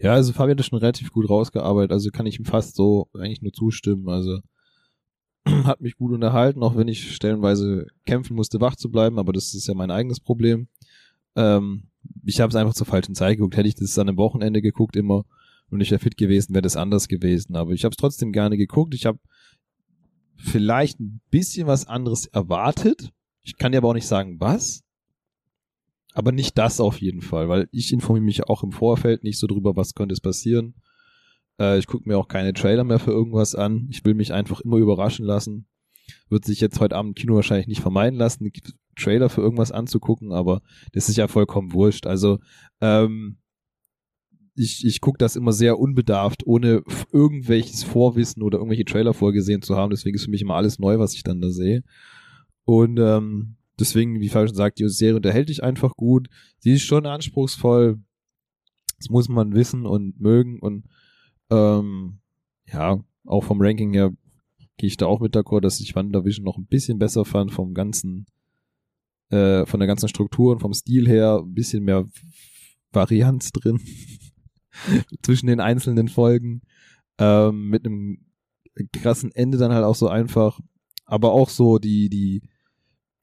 Ja, 0.00 0.14
also 0.14 0.32
Fabian 0.32 0.58
hat 0.58 0.66
schon 0.66 0.78
relativ 0.78 1.12
gut 1.12 1.28
rausgearbeitet, 1.28 1.92
also 1.92 2.10
kann 2.10 2.26
ich 2.26 2.38
ihm 2.38 2.44
fast 2.44 2.74
so 2.74 3.08
eigentlich 3.14 3.42
nur 3.42 3.52
zustimmen. 3.52 4.08
Also 4.08 4.40
hat 5.64 5.80
mich 5.80 5.96
gut 5.96 6.12
unterhalten, 6.12 6.62
auch 6.62 6.76
wenn 6.76 6.88
ich 6.88 7.14
stellenweise 7.14 7.86
kämpfen 8.06 8.36
musste, 8.36 8.60
wach 8.60 8.76
zu 8.76 8.90
bleiben, 8.90 9.18
aber 9.18 9.32
das 9.32 9.54
ist 9.54 9.66
ja 9.66 9.74
mein 9.74 9.90
eigenes 9.90 10.20
Problem. 10.20 10.68
Ähm, 11.36 11.84
ich 12.24 12.40
habe 12.40 12.50
es 12.50 12.56
einfach 12.56 12.74
zur 12.74 12.86
falschen 12.86 13.14
Zeit 13.14 13.36
geguckt. 13.36 13.56
Hätte 13.56 13.68
ich 13.68 13.74
das 13.74 13.98
an 13.98 14.08
einem 14.08 14.18
Wochenende 14.18 14.62
geguckt 14.62 14.96
immer 14.96 15.24
und 15.70 15.80
ich 15.80 15.90
wäre 15.90 16.00
fit 16.00 16.16
gewesen, 16.16 16.54
wäre 16.54 16.62
das 16.62 16.76
anders 16.76 17.08
gewesen. 17.08 17.56
Aber 17.56 17.72
ich 17.72 17.84
habe 17.84 17.92
es 17.92 17.96
trotzdem 17.96 18.32
gerne 18.32 18.56
geguckt. 18.56 18.94
Ich 18.94 19.06
habe 19.06 19.18
vielleicht 20.36 21.00
ein 21.00 21.20
bisschen 21.30 21.66
was 21.66 21.86
anderes 21.86 22.26
erwartet. 22.26 23.10
Ich 23.42 23.56
kann 23.56 23.72
dir 23.72 23.78
aber 23.78 23.88
auch 23.88 23.94
nicht 23.94 24.06
sagen, 24.06 24.40
was. 24.40 24.82
Aber 26.14 26.32
nicht 26.32 26.58
das 26.58 26.80
auf 26.80 27.00
jeden 27.00 27.22
Fall, 27.22 27.48
weil 27.48 27.68
ich 27.70 27.92
informiere 27.92 28.24
mich 28.24 28.44
auch 28.44 28.62
im 28.62 28.72
Vorfeld 28.72 29.22
nicht 29.22 29.38
so 29.38 29.46
drüber, 29.46 29.76
was 29.76 29.94
könnte 29.94 30.12
es 30.12 30.20
passieren. 30.20 30.74
Äh, 31.58 31.78
ich 31.78 31.86
gucke 31.86 32.08
mir 32.08 32.18
auch 32.18 32.28
keine 32.28 32.52
Trailer 32.52 32.84
mehr 32.84 32.98
für 32.98 33.12
irgendwas 33.12 33.54
an. 33.54 33.86
Ich 33.90 34.04
will 34.04 34.14
mich 34.14 34.32
einfach 34.32 34.60
immer 34.60 34.78
überraschen 34.78 35.24
lassen. 35.24 35.66
Wird 36.28 36.44
sich 36.44 36.60
jetzt 36.60 36.80
heute 36.80 36.96
Abend 36.96 37.10
im 37.10 37.14
Kino 37.14 37.36
wahrscheinlich 37.36 37.68
nicht 37.68 37.80
vermeiden 37.80 38.18
lassen, 38.18 38.50
Trailer 38.96 39.28
für 39.28 39.40
irgendwas 39.40 39.70
anzugucken, 39.70 40.32
aber 40.32 40.62
das 40.92 41.08
ist 41.08 41.16
ja 41.16 41.28
vollkommen 41.28 41.72
wurscht. 41.72 42.06
Also 42.06 42.38
ähm, 42.80 43.38
ich, 44.56 44.84
ich 44.84 45.00
gucke 45.00 45.18
das 45.18 45.36
immer 45.36 45.52
sehr 45.52 45.78
unbedarft, 45.78 46.46
ohne 46.46 46.82
irgendwelches 47.12 47.84
Vorwissen 47.84 48.42
oder 48.42 48.58
irgendwelche 48.58 48.84
Trailer 48.84 49.14
vorgesehen 49.14 49.62
zu 49.62 49.76
haben. 49.76 49.90
Deswegen 49.90 50.16
ist 50.16 50.24
für 50.24 50.30
mich 50.30 50.42
immer 50.42 50.56
alles 50.56 50.78
neu, 50.78 50.98
was 50.98 51.14
ich 51.14 51.22
dann 51.22 51.40
da 51.40 51.50
sehe. 51.50 51.82
Und 52.64 52.98
ähm, 52.98 53.56
deswegen, 53.80 54.20
wie 54.20 54.28
Fabian 54.28 54.48
schon 54.48 54.56
sagt, 54.56 54.78
die 54.78 54.88
Serie 54.88 55.16
unterhält 55.16 55.48
dich 55.48 55.62
einfach 55.62 55.96
gut. 55.96 56.28
Sie 56.58 56.72
ist 56.72 56.82
schon 56.82 57.06
anspruchsvoll. 57.06 57.98
Das 58.98 59.08
muss 59.08 59.28
man 59.28 59.54
wissen 59.54 59.86
und 59.86 60.20
mögen. 60.20 60.58
Und 60.60 60.84
ähm, 61.50 62.20
ja, 62.66 63.02
auch 63.24 63.44
vom 63.44 63.60
Ranking 63.60 63.92
her 63.92 64.12
gehe 64.76 64.88
ich 64.88 64.96
da 64.96 65.06
auch 65.06 65.20
mit 65.20 65.34
d'accord, 65.34 65.60
dass 65.60 65.80
ich 65.80 65.94
WandaVision 65.94 66.44
noch 66.44 66.56
ein 66.56 66.66
bisschen 66.66 66.98
besser 66.98 67.24
fand 67.24 67.52
vom 67.52 67.74
ganzen, 67.74 68.26
äh, 69.30 69.66
von 69.66 69.80
der 69.80 69.86
ganzen 69.86 70.08
Struktur 70.08 70.52
und 70.52 70.60
vom 70.60 70.72
Stil 70.72 71.08
her 71.08 71.40
ein 71.42 71.54
bisschen 71.54 71.84
mehr 71.84 72.06
Varianz 72.92 73.52
drin 73.52 73.80
zwischen 75.22 75.46
den 75.46 75.60
einzelnen 75.60 76.08
Folgen. 76.08 76.62
Ähm, 77.18 77.68
mit 77.68 77.84
einem 77.84 78.26
krassen 78.92 79.32
Ende 79.32 79.58
dann 79.58 79.72
halt 79.72 79.84
auch 79.84 79.94
so 79.94 80.08
einfach. 80.08 80.60
Aber 81.04 81.32
auch 81.32 81.48
so 81.48 81.78
die, 81.78 82.08
die, 82.08 82.42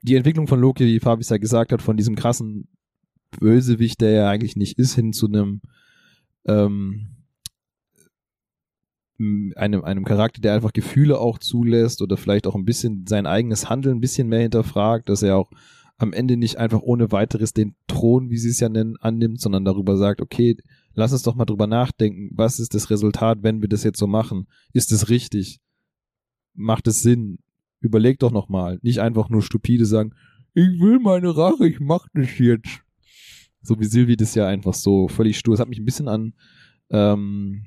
die 0.08 0.16
Entwicklung 0.16 0.48
von 0.48 0.60
Loki, 0.60 0.86
wie 0.86 1.00
Fabis 1.00 1.30
ja 1.30 1.38
gesagt 1.38 1.72
hat, 1.72 1.82
von 1.82 1.98
diesem 1.98 2.16
krassen 2.16 2.68
Bösewicht, 3.40 4.02
der 4.02 4.12
ja 4.12 4.30
eigentlich 4.30 4.56
nicht 4.56 4.80
ist, 4.80 4.96
hin 4.96 5.14
zu 5.14 5.28
einem, 5.28 5.62
ähm, 6.46 7.08
einem, 9.56 9.84
einem 9.84 10.06
Charakter, 10.06 10.42
der 10.42 10.54
einfach 10.54 10.74
Gefühle 10.74 11.20
auch 11.20 11.40
zulässt 11.40 12.02
oder 12.02 12.18
vielleicht 12.18 12.48
auch 12.48 12.56
ein 12.56 12.66
bisschen 12.66 13.06
sein 13.08 13.26
eigenes 13.26 13.70
Handeln 13.70 13.98
ein 13.98 14.02
bisschen 14.02 14.28
mehr 14.30 14.42
hinterfragt, 14.42 15.10
dass 15.10 15.24
er 15.24 15.38
auch 15.38 15.52
am 15.98 16.14
Ende 16.14 16.38
nicht 16.38 16.58
einfach 16.58 16.82
ohne 16.82 17.12
weiteres 17.12 17.54
den 17.54 17.76
Thron, 17.88 18.30
wie 18.30 18.38
sie 18.38 18.50
es 18.50 18.60
ja 18.60 18.70
nennen, 18.70 18.98
annimmt, 18.98 19.42
sondern 19.42 19.66
darüber 19.66 19.98
sagt, 19.98 20.22
okay, 20.22 20.56
lass 20.94 21.12
uns 21.12 21.24
doch 21.24 21.36
mal 21.36 21.46
drüber 21.46 21.68
nachdenken, 21.68 22.30
was 22.34 22.60
ist 22.60 22.76
das 22.76 22.92
Resultat, 22.92 23.40
wenn 23.42 23.62
wir 23.62 23.70
das 23.70 23.84
jetzt 23.84 24.00
so 24.00 24.08
machen? 24.08 24.48
Ist 24.74 24.92
es 24.92 25.10
richtig? 25.10 25.60
Macht 26.54 26.88
es 26.88 27.02
Sinn? 27.02 27.40
Überleg 27.80 28.20
doch 28.20 28.32
noch 28.32 28.50
mal. 28.50 28.80
Nicht 28.82 29.00
einfach 29.00 29.30
nur 29.30 29.42
stupide 29.42 29.86
sagen, 29.86 30.14
ich 30.54 30.80
will 30.80 31.00
meine 31.00 31.36
Rache, 31.36 31.68
ich 31.68 31.80
mach 31.80 32.08
das 32.14 32.40
jetzt. 32.40 32.82
So 33.62 33.80
wie 33.80 33.86
Silvi 33.86 34.16
das 34.18 34.34
ja 34.36 34.48
einfach 34.48 34.74
so 34.74 35.08
völlig 35.08 35.38
stur. 35.38 35.54
Es 35.54 35.60
hat 35.60 35.70
mich 35.70 35.80
ein 35.80 35.86
bisschen 35.86 36.08
an 36.08 36.34
ähm, 36.90 37.64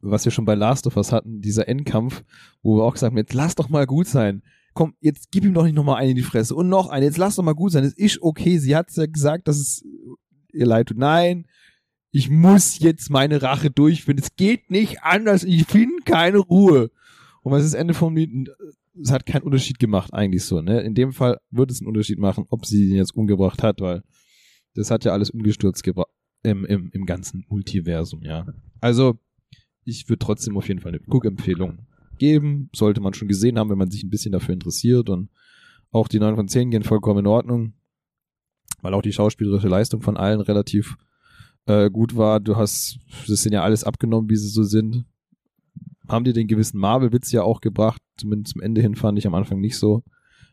was 0.00 0.24
wir 0.24 0.32
schon 0.32 0.44
bei 0.44 0.54
Last 0.54 0.86
of 0.86 0.96
Us 0.96 1.12
hatten, 1.12 1.40
dieser 1.40 1.68
Endkampf, 1.68 2.24
wo 2.62 2.76
wir 2.76 2.84
auch 2.84 2.92
gesagt 2.92 3.12
haben, 3.12 3.18
jetzt 3.18 3.32
lass 3.32 3.54
doch 3.54 3.68
mal 3.68 3.86
gut 3.86 4.06
sein. 4.06 4.42
Komm, 4.74 4.94
jetzt 5.00 5.30
gib 5.30 5.44
ihm 5.44 5.54
doch 5.54 5.64
nicht 5.64 5.74
nochmal 5.74 5.96
eine 5.96 6.10
in 6.10 6.16
die 6.16 6.22
Fresse 6.22 6.54
und 6.54 6.68
noch 6.68 6.88
eine, 6.88 7.06
jetzt 7.06 7.16
lass 7.16 7.36
doch 7.36 7.44
mal 7.44 7.54
gut 7.54 7.72
sein. 7.72 7.84
Es 7.84 7.94
ist 7.94 8.20
okay, 8.22 8.58
sie 8.58 8.76
hat 8.76 8.90
ja 8.96 9.06
gesagt, 9.06 9.48
dass 9.48 9.58
es 9.58 9.84
ihr 10.52 10.66
leid 10.66 10.88
tut. 10.88 10.98
Nein, 10.98 11.46
ich 12.10 12.28
muss 12.28 12.78
jetzt 12.80 13.08
meine 13.10 13.40
Rache 13.42 13.70
durchführen. 13.70 14.18
Es 14.18 14.36
geht 14.36 14.70
nicht 14.70 15.02
anders, 15.02 15.44
ich 15.44 15.64
finde 15.66 16.02
keine 16.04 16.38
Ruhe. 16.38 16.90
Und 17.44 17.52
was 17.52 17.62
ist 17.62 17.74
Ende 17.74 17.92
vom 17.92 18.16
Lied? 18.16 18.48
Es 19.00 19.12
hat 19.12 19.26
keinen 19.26 19.42
Unterschied 19.42 19.78
gemacht, 19.78 20.14
eigentlich 20.14 20.44
so, 20.44 20.62
ne? 20.62 20.80
In 20.80 20.94
dem 20.94 21.12
Fall 21.12 21.38
wird 21.50 21.70
es 21.70 21.80
einen 21.80 21.88
Unterschied 21.88 22.18
machen, 22.18 22.46
ob 22.48 22.64
sie 22.64 22.88
ihn 22.88 22.96
jetzt 22.96 23.14
umgebracht 23.14 23.62
hat, 23.62 23.82
weil 23.82 24.02
das 24.74 24.90
hat 24.90 25.04
ja 25.04 25.12
alles 25.12 25.28
umgestürzt 25.28 25.86
im, 26.42 26.64
im, 26.64 26.90
im 26.90 27.04
ganzen 27.04 27.44
Multiversum, 27.48 28.22
ja. 28.22 28.46
Also, 28.80 29.18
ich 29.84 30.08
würde 30.08 30.20
trotzdem 30.20 30.56
auf 30.56 30.68
jeden 30.68 30.80
Fall 30.80 30.92
eine 30.92 31.00
Guck-Empfehlung 31.00 31.80
geben. 32.16 32.70
Sollte 32.74 33.02
man 33.02 33.12
schon 33.12 33.28
gesehen 33.28 33.58
haben, 33.58 33.68
wenn 33.68 33.78
man 33.78 33.90
sich 33.90 34.02
ein 34.02 34.10
bisschen 34.10 34.32
dafür 34.32 34.54
interessiert. 34.54 35.10
Und 35.10 35.28
auch 35.90 36.08
die 36.08 36.18
9 36.18 36.36
von 36.36 36.48
10 36.48 36.70
gehen 36.70 36.82
vollkommen 36.82 37.20
in 37.20 37.26
Ordnung. 37.26 37.74
Weil 38.80 38.94
auch 38.94 39.02
die 39.02 39.12
schauspielerische 39.12 39.68
Leistung 39.68 40.00
von 40.00 40.16
allen 40.16 40.40
relativ 40.40 40.96
äh, 41.66 41.90
gut 41.90 42.16
war. 42.16 42.40
Du 42.40 42.56
hast, 42.56 42.98
das 43.28 43.42
sind 43.42 43.52
ja 43.52 43.62
alles 43.62 43.84
abgenommen, 43.84 44.30
wie 44.30 44.36
sie 44.36 44.48
so 44.48 44.62
sind. 44.62 45.04
Haben 46.08 46.24
dir 46.24 46.32
den 46.32 46.48
gewissen 46.48 46.78
Marvel-Witz 46.78 47.32
ja 47.32 47.42
auch 47.42 47.60
gebracht. 47.60 48.00
Zumindest 48.16 48.52
zum 48.52 48.62
Ende 48.62 48.80
hin 48.80 48.94
fand 48.94 49.18
ich 49.18 49.26
am 49.26 49.34
Anfang 49.34 49.60
nicht 49.60 49.78
so. 49.78 50.02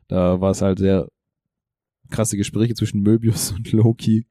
Da 0.08 0.42
war 0.42 0.52
es 0.52 0.62
halt 0.62 0.80
sehr 0.80 1.08
krasse 2.10 2.38
Gespräche 2.38 2.74
zwischen 2.74 3.02
Möbius 3.02 3.52
und 3.56 3.72
Loki. 3.72 4.26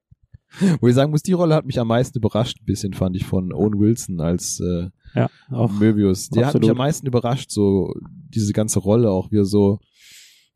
Wo 0.81 0.89
ich 0.89 0.95
sagen 0.95 1.13
muss, 1.13 1.23
die 1.23 1.33
Rolle 1.33 1.55
hat 1.55 1.65
mich 1.65 1.79
am 1.79 1.89
meisten 1.89 2.19
überrascht, 2.19 2.59
ein 2.61 2.65
bisschen 2.65 2.93
fand 2.93 3.15
ich 3.15 3.25
von 3.25 3.53
Owen 3.53 3.79
Wilson 3.79 4.21
als 4.21 4.59
äh, 4.61 4.89
Ja, 5.15 5.31
auch. 5.49 5.71
Möbius. 5.71 6.29
Der 6.29 6.47
hat 6.47 6.55
mich 6.55 6.63
absolut. 6.63 6.71
am 6.71 6.79
meisten 6.79 7.07
überrascht, 7.07 7.53
so 7.53 7.95
diese 8.11 8.53
ganze 8.53 8.81
Rolle 8.81 9.11
auch, 9.11 9.31
wie 9.31 9.39
er 9.39 9.45
so, 9.45 9.79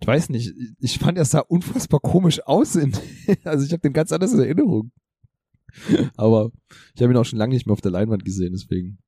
ich 0.00 0.06
weiß 0.08 0.30
nicht, 0.30 0.52
ich 0.80 0.98
fand, 0.98 1.16
er 1.16 1.24
sah 1.24 1.38
unfassbar 1.40 2.00
komisch 2.00 2.40
aus. 2.44 2.74
In, 2.74 2.92
also 3.44 3.64
ich 3.64 3.72
habe 3.72 3.82
den 3.82 3.92
ganz 3.92 4.10
anders 4.10 4.32
in 4.32 4.40
Erinnerung. 4.40 4.90
Aber 6.16 6.50
ich 6.94 7.02
habe 7.02 7.12
ihn 7.12 7.16
auch 7.16 7.24
schon 7.24 7.38
lange 7.38 7.54
nicht 7.54 7.66
mehr 7.66 7.72
auf 7.72 7.80
der 7.80 7.92
Leinwand 7.92 8.24
gesehen, 8.24 8.52
deswegen 8.52 8.98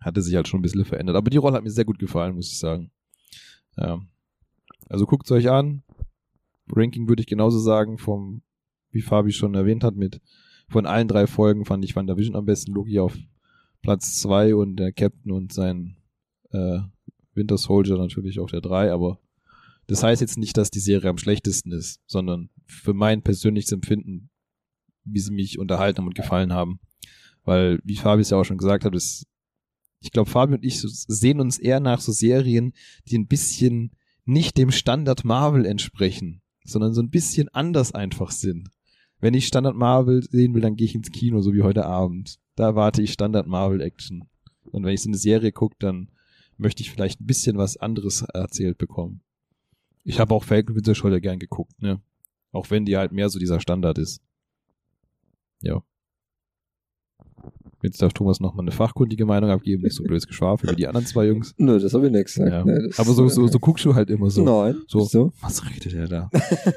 hat 0.00 0.16
er 0.16 0.22
sich 0.22 0.34
halt 0.34 0.48
schon 0.48 0.60
ein 0.60 0.62
bisschen 0.62 0.84
verändert. 0.84 1.16
Aber 1.16 1.30
die 1.30 1.36
Rolle 1.36 1.56
hat 1.56 1.64
mir 1.64 1.70
sehr 1.70 1.84
gut 1.84 1.98
gefallen, 1.98 2.34
muss 2.34 2.50
ich 2.50 2.58
sagen. 2.58 2.90
Ja. 3.76 4.00
Also 4.88 5.06
guckt's 5.06 5.30
euch 5.30 5.50
an. 5.50 5.82
Ranking 6.70 7.08
würde 7.08 7.20
ich 7.20 7.26
genauso 7.26 7.58
sagen, 7.58 7.98
vom, 7.98 8.42
wie 8.90 9.02
Fabi 9.02 9.32
schon 9.32 9.54
erwähnt 9.54 9.84
hat, 9.84 9.96
mit 9.96 10.20
von 10.68 10.86
allen 10.86 11.08
drei 11.08 11.26
Folgen 11.26 11.64
fand 11.64 11.84
ich 11.84 11.96
WandaVision 11.96 12.36
am 12.36 12.46
besten. 12.46 12.72
Loki 12.72 13.00
auf 13.00 13.16
Platz 13.82 14.20
zwei 14.20 14.54
und 14.54 14.76
der 14.76 14.92
Captain 14.92 15.32
und 15.32 15.52
sein 15.52 15.96
äh, 16.52 16.80
Winter 17.34 17.58
Soldier 17.58 17.96
natürlich 17.96 18.38
auf 18.38 18.50
der 18.50 18.60
drei, 18.60 18.92
aber 18.92 19.18
das 19.86 20.02
heißt 20.02 20.20
jetzt 20.20 20.38
nicht, 20.38 20.56
dass 20.56 20.70
die 20.70 20.80
Serie 20.80 21.10
am 21.10 21.18
schlechtesten 21.18 21.72
ist, 21.72 22.00
sondern 22.06 22.50
für 22.66 22.94
mein 22.94 23.22
persönliches 23.22 23.72
Empfinden, 23.72 24.30
wie 25.04 25.18
sie 25.18 25.32
mich 25.32 25.58
unterhalten 25.58 25.98
haben 25.98 26.06
und 26.06 26.14
gefallen 26.14 26.52
haben. 26.52 26.78
Weil, 27.42 27.80
wie 27.82 27.96
Fabi 27.96 28.22
es 28.22 28.30
ja 28.30 28.36
auch 28.36 28.44
schon 28.44 28.58
gesagt 28.58 28.84
hat, 28.84 28.94
ist, 28.94 29.26
ich 30.00 30.12
glaube, 30.12 30.30
Fabi 30.30 30.54
und 30.54 30.64
ich 30.64 30.80
sehen 30.80 31.40
uns 31.40 31.58
eher 31.58 31.80
nach 31.80 32.00
so 32.00 32.12
Serien, 32.12 32.72
die 33.08 33.18
ein 33.18 33.26
bisschen 33.26 33.92
nicht 34.24 34.56
dem 34.56 34.70
Standard 34.70 35.24
Marvel 35.24 35.66
entsprechen, 35.66 36.40
sondern 36.64 36.94
so 36.94 37.02
ein 37.02 37.10
bisschen 37.10 37.48
anders 37.48 37.92
einfach 37.92 38.30
sind. 38.30 38.70
Wenn 39.20 39.34
ich 39.34 39.46
Standard 39.46 39.76
Marvel 39.76 40.22
sehen 40.22 40.54
will, 40.54 40.62
dann 40.62 40.76
gehe 40.76 40.86
ich 40.86 40.94
ins 40.94 41.10
Kino, 41.10 41.42
so 41.42 41.52
wie 41.52 41.62
heute 41.62 41.84
Abend. 41.84 42.38
Da 42.56 42.64
erwarte 42.64 43.02
ich 43.02 43.12
Standard 43.12 43.46
Marvel 43.46 43.82
Action. 43.82 44.28
Und 44.64 44.84
wenn 44.84 44.94
ich 44.94 45.02
so 45.02 45.10
eine 45.10 45.18
Serie 45.18 45.52
gucke, 45.52 45.76
dann 45.78 46.10
möchte 46.56 46.82
ich 46.82 46.90
vielleicht 46.90 47.20
ein 47.20 47.26
bisschen 47.26 47.58
was 47.58 47.76
anderes 47.76 48.22
erzählt 48.22 48.78
bekommen. 48.78 49.20
Ich 50.04 50.18
habe 50.18 50.34
auch 50.34 50.44
Falcon 50.44 50.76
Winter 50.76 50.94
Soldier 50.94 51.20
gern 51.20 51.38
geguckt, 51.38 51.80
ne? 51.82 52.00
Auch 52.52 52.70
wenn 52.70 52.84
die 52.84 52.96
halt 52.96 53.12
mehr 53.12 53.28
so 53.28 53.38
dieser 53.38 53.60
Standard 53.60 53.98
ist. 53.98 54.22
Ja. 55.60 55.82
Jetzt 57.82 58.02
darf 58.02 58.12
Thomas 58.12 58.40
noch 58.40 58.54
mal 58.54 58.62
eine 58.62 58.72
fachkundige 58.72 59.24
Meinung 59.24 59.50
abgeben, 59.50 59.82
nicht 59.82 59.94
so 59.96 60.02
blödes 60.02 60.26
Geschwafel 60.26 60.70
wie 60.70 60.76
die 60.76 60.86
anderen 60.86 61.06
zwei 61.06 61.26
Jungs. 61.26 61.54
Nö, 61.58 61.78
das 61.78 61.94
habe 61.94 62.06
ich 62.06 62.12
nicht 62.12 62.26
gesagt. 62.26 62.50
Ja. 62.50 62.64
Nee, 62.64 62.90
Aber 62.96 63.12
so, 63.12 63.26
so, 63.28 63.46
so 63.46 63.58
guckst 63.58 63.84
du 63.84 63.94
halt 63.94 64.10
immer 64.10 64.30
so. 64.30 64.42
Nein. 64.44 64.82
So. 64.86 65.00
So, 65.00 65.32
Was 65.40 65.64
redet 65.68 65.94
er 65.94 66.08
da? 66.08 66.30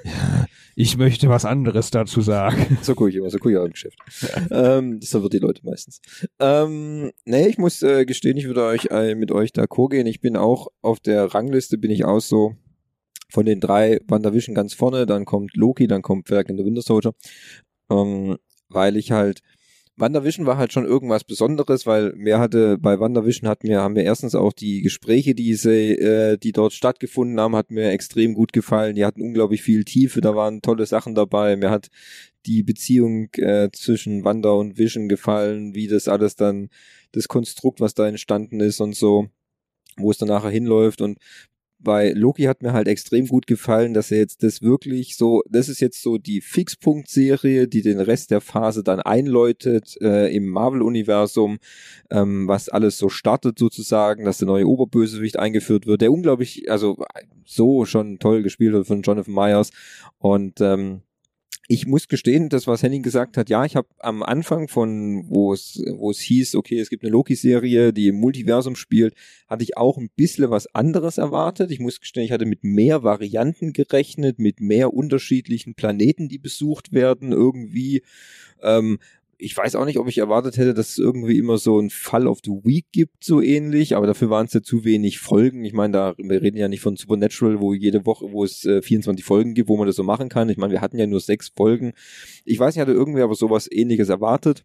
ja, 0.06 0.46
ich 0.76 0.98
möchte 0.98 1.28
was 1.28 1.44
anderes 1.46 1.92
dazu 1.92 2.22
sagen. 2.22 2.78
so 2.82 2.96
gucke 2.96 3.10
ich 3.10 3.18
immer, 3.18 3.30
so 3.30 3.38
gucke 3.38 3.52
ich 3.52 3.58
auch 3.58 3.66
im 3.66 3.72
Geschäft. 3.72 3.98
ähm, 4.50 5.00
das 5.00 5.10
verwirrt 5.10 5.34
die 5.34 5.40
Leute 5.40 5.62
meistens. 5.66 6.00
Ähm, 6.40 7.12
nee, 7.26 7.48
ich 7.48 7.58
muss 7.58 7.82
äh, 7.84 8.06
gestehen, 8.06 8.38
ich 8.38 8.46
würde 8.46 8.64
euch 8.64 8.88
äh, 8.90 9.16
mit 9.16 9.32
euch 9.32 9.52
d'accord 9.52 9.90
gehen. 9.90 10.08
Ich 10.08 10.22
bin 10.22 10.38
auch 10.38 10.68
auf 10.82 11.00
der 11.00 11.34
Rangliste, 11.34 11.78
bin 11.78 11.92
ich 11.92 12.06
auch 12.06 12.22
so 12.22 12.56
von 13.30 13.46
den 13.46 13.60
drei 13.60 14.00
WandaVision 14.08 14.56
ganz 14.56 14.74
vorne, 14.74 15.06
dann 15.06 15.26
kommt 15.26 15.56
Loki, 15.56 15.88
dann 15.88 16.02
kommt 16.02 16.28
Falcon 16.30 16.56
the 16.58 16.64
Winter 16.64 16.82
Soldier. 16.82 17.14
Ähm, 17.90 18.38
weil 18.70 18.96
ich 18.96 19.12
halt 19.12 19.42
WandaVision 19.96 20.48
war 20.48 20.58
halt 20.58 20.74
schon 20.74 20.86
irgendwas 20.86 21.24
Besonderes, 21.24 21.86
weil 21.86 22.14
mir 22.16 22.40
hatte 22.40 22.78
bei 22.80 23.00
WandaVision 23.00 23.48
hatten 23.48 23.68
wir 23.68 23.82
haben 23.82 23.94
mir 23.94 24.04
erstens 24.04 24.34
auch 24.34 24.52
die 24.52 24.82
Gespräche, 24.82 25.36
die 25.36 25.54
sie, 25.54 25.92
äh, 25.92 26.38
die 26.38 26.52
dort 26.52 26.74
stattgefunden 26.74 27.40
haben, 27.40 27.56
hat 27.56 27.70
mir 27.70 27.92
extrem 27.92 28.34
gut 28.34 28.54
gefallen. 28.54 28.96
Die 28.96 29.06
hatten 29.06 29.22
unglaublich 29.22 29.62
viel 29.62 29.84
Tiefe, 29.84 30.22
da 30.22 30.36
waren 30.36 30.62
tolle 30.62 30.88
Sachen 30.88 31.14
dabei. 31.14 31.56
Mir 31.58 31.70
hat 31.70 31.90
die 32.48 32.64
Beziehung 32.64 33.30
äh, 33.34 33.70
zwischen 33.72 34.24
Wanda 34.24 34.50
und 34.50 34.78
Vision 34.78 35.10
gefallen, 35.10 35.76
wie 35.76 35.88
das 35.88 36.08
alles 36.08 36.36
dann 36.36 36.70
das 37.12 37.28
Konstrukt, 37.28 37.80
was 37.80 37.94
da 37.94 38.08
entstanden 38.08 38.60
ist 38.62 38.82
und 38.82 38.96
so, 38.96 39.28
wo 39.98 40.10
es 40.10 40.18
dann 40.18 40.30
nachher 40.30 40.50
hinläuft 40.50 41.02
und 41.02 41.20
bei 41.84 42.12
Loki 42.12 42.44
hat 42.44 42.62
mir 42.62 42.74
halt 42.74 42.88
extrem 42.88 43.28
gut 43.28 43.48
gefallen, 43.48 43.94
dass 43.94 44.12
er 44.12 44.20
jetzt 44.20 44.44
das 44.44 44.62
wirklich 44.62 45.18
so, 45.18 45.44
das 45.50 45.70
ist 45.70 45.80
jetzt 45.80 46.02
so 46.02 46.18
die 46.18 46.42
Fixpunkt-Serie, 46.42 47.68
die 47.68 47.82
den 47.82 48.00
Rest 48.00 48.32
der 48.32 48.42
Phase 48.42 48.84
dann 48.84 49.00
einläutet 49.00 49.98
äh, 50.02 50.34
im 50.34 50.48
Marvel-Universum, 50.48 51.60
ähm, 52.10 52.48
was 52.48 52.70
alles 52.70 52.98
so 52.98 53.10
startet 53.10 53.60
sozusagen, 53.60 54.26
dass 54.26 54.38
der 54.38 54.48
neue 54.48 54.68
Oberbösewicht 54.68 55.38
eingeführt 55.38 55.86
wird, 55.86 56.02
der 56.02 56.12
unglaublich, 56.12 56.70
also 56.72 56.98
so 57.46 57.86
schon 57.86 58.20
toll 58.20 58.44
gespielt 58.44 58.74
wird 58.74 58.88
von 58.88 59.02
Jonathan 59.02 59.34
Myers. 59.34 59.72
Und 60.18 60.62
ähm, 60.62 61.02
ich 61.68 61.88
muss 61.88 62.10
gestehen, 62.10 62.50
das, 62.50 62.68
was 62.68 62.84
Henning 62.84 63.04
gesagt 63.04 63.38
hat, 63.38 63.50
ja, 63.50 63.64
ich 63.64 63.76
habe 63.78 63.88
am 64.00 64.22
Anfang 64.22 64.68
von, 64.68 65.30
wo 65.30 65.54
es, 65.54 65.82
wo 65.98 66.12
es 66.12 66.20
hieß, 66.20 66.56
okay, 66.56 66.80
es 66.80 66.90
gibt 66.90 67.04
eine 67.04 67.12
Loki-Serie, 67.12 67.94
die 67.94 68.10
im 68.10 68.16
Multiversum 68.16 68.76
spielt, 68.76 69.14
hatte 69.48 69.64
ich 69.64 69.78
auch 69.78 69.98
ein 69.98 70.10
bisschen 70.16 70.50
was 70.50 70.68
anderes 70.76 71.18
erwartet. 71.18 71.72
Ich 71.72 71.80
muss 71.80 72.02
gestehen, 72.02 72.26
ich 72.26 72.34
hatte 72.34 72.46
mit 72.46 72.66
mehr 72.66 73.04
Varianten 73.04 73.72
gerechnet, 73.72 74.40
mit 74.40 74.60
mehr 74.60 74.94
unterschiedlichen 74.94 75.74
Planeten, 75.74 76.28
die 76.28 76.38
besucht 76.38 76.92
werden, 76.92 77.32
irgendwie. 77.32 78.04
Ähm, 78.62 79.00
ich 79.44 79.58
weiß 79.58 79.76
auch 79.76 79.86
nicht, 79.86 80.00
ob 80.00 80.08
ich 80.08 80.18
erwartet 80.18 80.58
hätte, 80.58 80.74
dass 80.74 80.92
es 80.92 80.98
irgendwie 80.98 81.38
immer 81.38 81.58
so 81.58 81.80
ein 81.80 81.90
Fall 81.90 82.28
of 82.28 82.40
the 82.46 82.52
Week 82.64 82.86
gibt, 82.92 83.24
so 83.24 83.42
ähnlich, 83.42 83.96
aber 83.96 84.08
dafür 84.08 84.30
waren 84.30 84.46
es 84.46 84.54
ja 84.54 84.62
zu 84.62 84.86
wenig 84.86 85.20
Folgen. 85.20 85.66
Ich 85.66 85.74
meine, 85.74 85.92
da, 85.92 86.16
wir 86.18 86.42
reden 86.42 86.58
ja 86.58 86.70
nicht 86.70 86.82
von 86.82 86.96
Supernatural, 86.96 87.60
wo 87.60 87.74
jede 87.74 88.06
Woche, 88.06 88.32
wo 88.32 88.44
es 88.46 88.64
äh, 88.66 88.82
24 88.82 89.26
Folgen 89.26 89.54
gibt, 89.54 89.68
wo 89.68 89.76
man 89.78 89.88
das 89.88 89.98
so 89.98 90.04
machen 90.04 90.30
kann. 90.30 90.50
Ich 90.50 90.58
meine, 90.58 90.72
wir 90.72 90.82
hatten 90.82 90.98
ja 90.98 91.08
nur 91.08 91.20
sechs 91.20 91.50
Folgen. 91.50 91.92
Ich 92.46 92.58
weiß 92.58 92.74
nicht, 92.76 92.82
hatte 92.82 92.94
irgendwie 92.94 93.22
aber 93.22 93.36
sowas 93.36 93.70
ähnliches 93.70 94.10
erwartet. 94.10 94.64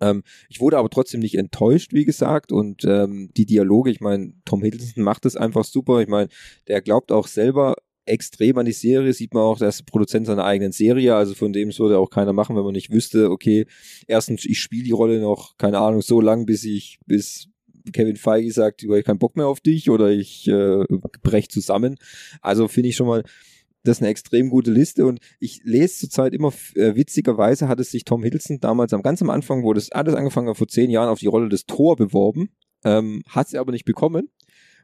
Ähm, 0.00 0.22
ich 0.48 0.60
wurde 0.60 0.76
aber 0.76 0.90
trotzdem 0.90 1.20
nicht 1.20 1.36
enttäuscht, 1.36 1.92
wie 1.94 2.04
gesagt. 2.04 2.52
Und 2.52 2.84
ähm, 2.84 3.30
die 3.36 3.46
Dialoge, 3.46 3.90
ich 3.90 4.00
meine, 4.00 4.34
Tom 4.44 4.62
Hiddleston 4.62 5.02
macht 5.02 5.24
das 5.24 5.36
einfach 5.36 5.64
super. 5.64 6.00
Ich 6.00 6.08
meine, 6.08 6.28
der 6.68 6.82
glaubt 6.82 7.10
auch 7.10 7.26
selber 7.26 7.76
extrem 8.08 8.58
an 8.58 8.66
die 8.66 8.72
Serie, 8.72 9.12
sieht 9.12 9.34
man 9.34 9.42
auch, 9.42 9.58
der 9.58 9.68
ist 9.68 9.86
Produzent 9.86 10.26
seiner 10.26 10.44
eigenen 10.44 10.72
Serie, 10.72 11.14
also 11.14 11.34
von 11.34 11.52
dem 11.52 11.76
würde 11.78 11.98
auch 11.98 12.10
keiner 12.10 12.32
machen, 12.32 12.56
wenn 12.56 12.64
man 12.64 12.72
nicht 12.72 12.90
wüsste, 12.90 13.30
okay, 13.30 13.66
erstens, 14.06 14.44
ich 14.44 14.60
spiele 14.60 14.84
die 14.84 14.92
Rolle 14.92 15.20
noch, 15.20 15.56
keine 15.58 15.78
Ahnung, 15.78 16.02
so 16.02 16.20
lang, 16.20 16.46
bis 16.46 16.64
ich, 16.64 16.98
bis 17.06 17.48
Kevin 17.92 18.16
Feige 18.16 18.52
sagt, 18.52 18.82
ich 18.82 18.88
habe 18.88 19.02
keinen 19.02 19.18
Bock 19.18 19.36
mehr 19.36 19.46
auf 19.46 19.60
dich 19.60 19.90
oder 19.90 20.10
ich 20.10 20.48
äh, 20.48 20.84
brech 21.22 21.48
zusammen. 21.48 21.96
Also 22.42 22.68
finde 22.68 22.90
ich 22.90 22.96
schon 22.96 23.06
mal, 23.06 23.22
das 23.84 23.98
ist 23.98 24.02
eine 24.02 24.10
extrem 24.10 24.50
gute 24.50 24.70
Liste 24.70 25.06
und 25.06 25.20
ich 25.40 25.60
lese 25.64 26.00
zurzeit 26.00 26.34
immer, 26.34 26.52
äh, 26.74 26.94
witzigerweise 26.96 27.68
hat 27.68 27.80
es 27.80 27.90
sich 27.90 28.04
Tom 28.04 28.22
Hiddleston 28.22 28.60
damals 28.60 28.92
am 28.92 29.02
ganz 29.02 29.22
am 29.22 29.30
Anfang, 29.30 29.62
wo 29.62 29.72
das 29.72 29.90
alles 29.92 30.14
angefangen 30.14 30.48
hat, 30.48 30.58
vor 30.58 30.68
zehn 30.68 30.90
Jahren 30.90 31.08
auf 31.08 31.20
die 31.20 31.26
Rolle 31.26 31.48
des 31.48 31.66
Thor 31.66 31.96
beworben, 31.96 32.50
ähm, 32.84 33.22
hat 33.28 33.48
sie 33.48 33.58
aber 33.58 33.72
nicht 33.72 33.84
bekommen, 33.84 34.28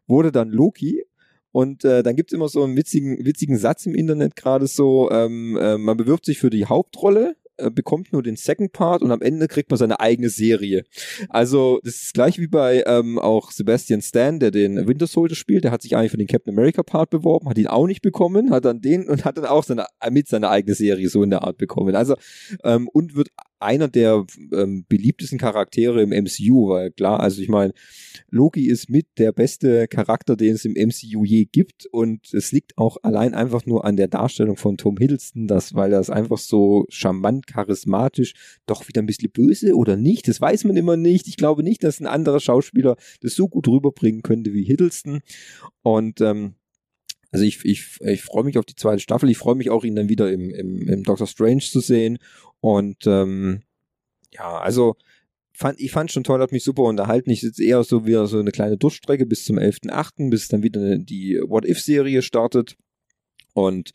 wurde 0.06 0.32
dann 0.32 0.48
Loki 0.48 1.04
und 1.54 1.84
äh, 1.84 2.02
dann 2.02 2.16
gibt's 2.16 2.32
immer 2.32 2.48
so 2.48 2.64
einen 2.64 2.76
witzigen, 2.76 3.24
witzigen 3.24 3.56
Satz 3.56 3.86
im 3.86 3.94
Internet 3.94 4.34
gerade 4.34 4.66
so, 4.66 5.08
ähm, 5.12 5.56
äh, 5.56 5.78
man 5.78 5.96
bewirbt 5.96 6.24
sich 6.24 6.40
für 6.40 6.50
die 6.50 6.66
Hauptrolle, 6.66 7.36
äh, 7.58 7.70
bekommt 7.70 8.12
nur 8.12 8.24
den 8.24 8.34
Second 8.34 8.72
Part 8.72 9.02
und 9.02 9.12
am 9.12 9.22
Ende 9.22 9.46
kriegt 9.46 9.70
man 9.70 9.78
seine 9.78 10.00
eigene 10.00 10.30
Serie. 10.30 10.82
Also 11.28 11.78
das 11.84 11.94
ist 11.94 12.14
gleich 12.14 12.40
wie 12.40 12.48
bei 12.48 12.82
ähm, 12.88 13.20
auch 13.20 13.52
Sebastian 13.52 14.02
Stan, 14.02 14.40
der 14.40 14.50
den 14.50 14.88
Winter 14.88 15.06
Soldier 15.06 15.36
spielt, 15.36 15.62
der 15.62 15.70
hat 15.70 15.82
sich 15.82 15.96
eigentlich 15.96 16.10
für 16.10 16.16
den 16.16 16.26
Captain 16.26 16.52
America 16.52 16.82
Part 16.82 17.10
beworben, 17.10 17.48
hat 17.48 17.56
ihn 17.56 17.68
auch 17.68 17.86
nicht 17.86 18.02
bekommen, 18.02 18.50
hat 18.50 18.64
dann 18.64 18.80
den 18.80 19.08
und 19.08 19.24
hat 19.24 19.38
dann 19.38 19.44
auch 19.44 19.62
seine 19.62 19.86
mit 20.10 20.26
seiner 20.26 20.50
eigene 20.50 20.74
Serie 20.74 21.08
so 21.08 21.22
in 21.22 21.30
der 21.30 21.44
Art 21.44 21.56
bekommen. 21.56 21.94
Also 21.94 22.16
ähm, 22.64 22.88
und 22.88 23.14
wird 23.14 23.28
einer 23.64 23.88
der 23.88 24.24
ähm, 24.52 24.84
beliebtesten 24.88 25.38
Charaktere 25.38 26.02
im 26.02 26.10
MCU, 26.10 26.68
weil 26.68 26.90
klar, 26.90 27.20
also 27.20 27.40
ich 27.42 27.48
meine, 27.48 27.72
Loki 28.30 28.66
ist 28.68 28.90
mit 28.90 29.06
der 29.18 29.32
beste 29.32 29.88
Charakter, 29.88 30.36
den 30.36 30.54
es 30.54 30.64
im 30.64 30.72
MCU 30.72 31.24
je 31.24 31.46
gibt 31.46 31.86
und 31.86 32.32
es 32.32 32.52
liegt 32.52 32.76
auch 32.78 32.98
allein 33.02 33.34
einfach 33.34 33.66
nur 33.66 33.84
an 33.84 33.96
der 33.96 34.08
Darstellung 34.08 34.56
von 34.56 34.76
Tom 34.76 34.96
Hiddleston, 34.96 35.46
das, 35.46 35.74
weil 35.74 35.92
er 35.92 36.00
es 36.00 36.10
einfach 36.10 36.38
so 36.38 36.86
charmant, 36.88 37.46
charismatisch, 37.46 38.34
doch 38.66 38.86
wieder 38.88 39.02
ein 39.02 39.06
bisschen 39.06 39.30
böse 39.30 39.74
oder 39.74 39.96
nicht, 39.96 40.28
das 40.28 40.40
weiß 40.40 40.64
man 40.64 40.76
immer 40.76 40.96
nicht. 40.96 41.26
Ich 41.28 41.36
glaube 41.36 41.62
nicht, 41.62 41.82
dass 41.84 42.00
ein 42.00 42.06
anderer 42.06 42.40
Schauspieler 42.40 42.96
das 43.20 43.34
so 43.34 43.48
gut 43.48 43.68
rüberbringen 43.68 44.22
könnte 44.22 44.52
wie 44.52 44.64
Hiddleston 44.64 45.20
und 45.82 46.20
ähm, 46.20 46.54
also 47.34 47.44
ich, 47.44 47.64
ich, 47.64 47.98
ich 48.00 48.22
freue 48.22 48.44
mich 48.44 48.58
auf 48.58 48.64
die 48.64 48.76
zweite 48.76 49.00
Staffel. 49.00 49.28
Ich 49.28 49.38
freue 49.38 49.56
mich 49.56 49.68
auch, 49.68 49.82
ihn 49.82 49.96
dann 49.96 50.08
wieder 50.08 50.30
im, 50.30 50.50
im, 50.50 50.88
im 50.88 51.02
Doctor 51.02 51.26
Strange 51.26 51.62
zu 51.62 51.80
sehen. 51.80 52.18
Und 52.60 53.08
ähm, 53.08 53.62
ja, 54.30 54.56
also 54.58 54.94
fand, 55.52 55.80
ich 55.80 55.90
fand 55.90 56.12
schon 56.12 56.22
toll, 56.22 56.40
hat 56.40 56.52
mich 56.52 56.62
super 56.62 56.84
unterhalten. 56.84 57.30
Ich 57.30 57.40
sitze 57.40 57.64
eher 57.64 57.82
so 57.82 58.06
wieder 58.06 58.28
so 58.28 58.38
eine 58.38 58.52
kleine 58.52 58.76
Durchstrecke 58.76 59.26
bis 59.26 59.44
zum 59.44 59.58
11.8., 59.58 60.30
bis 60.30 60.46
dann 60.46 60.62
wieder 60.62 60.96
die 60.96 61.40
What-If-Serie 61.44 62.22
startet. 62.22 62.76
Und 63.52 63.90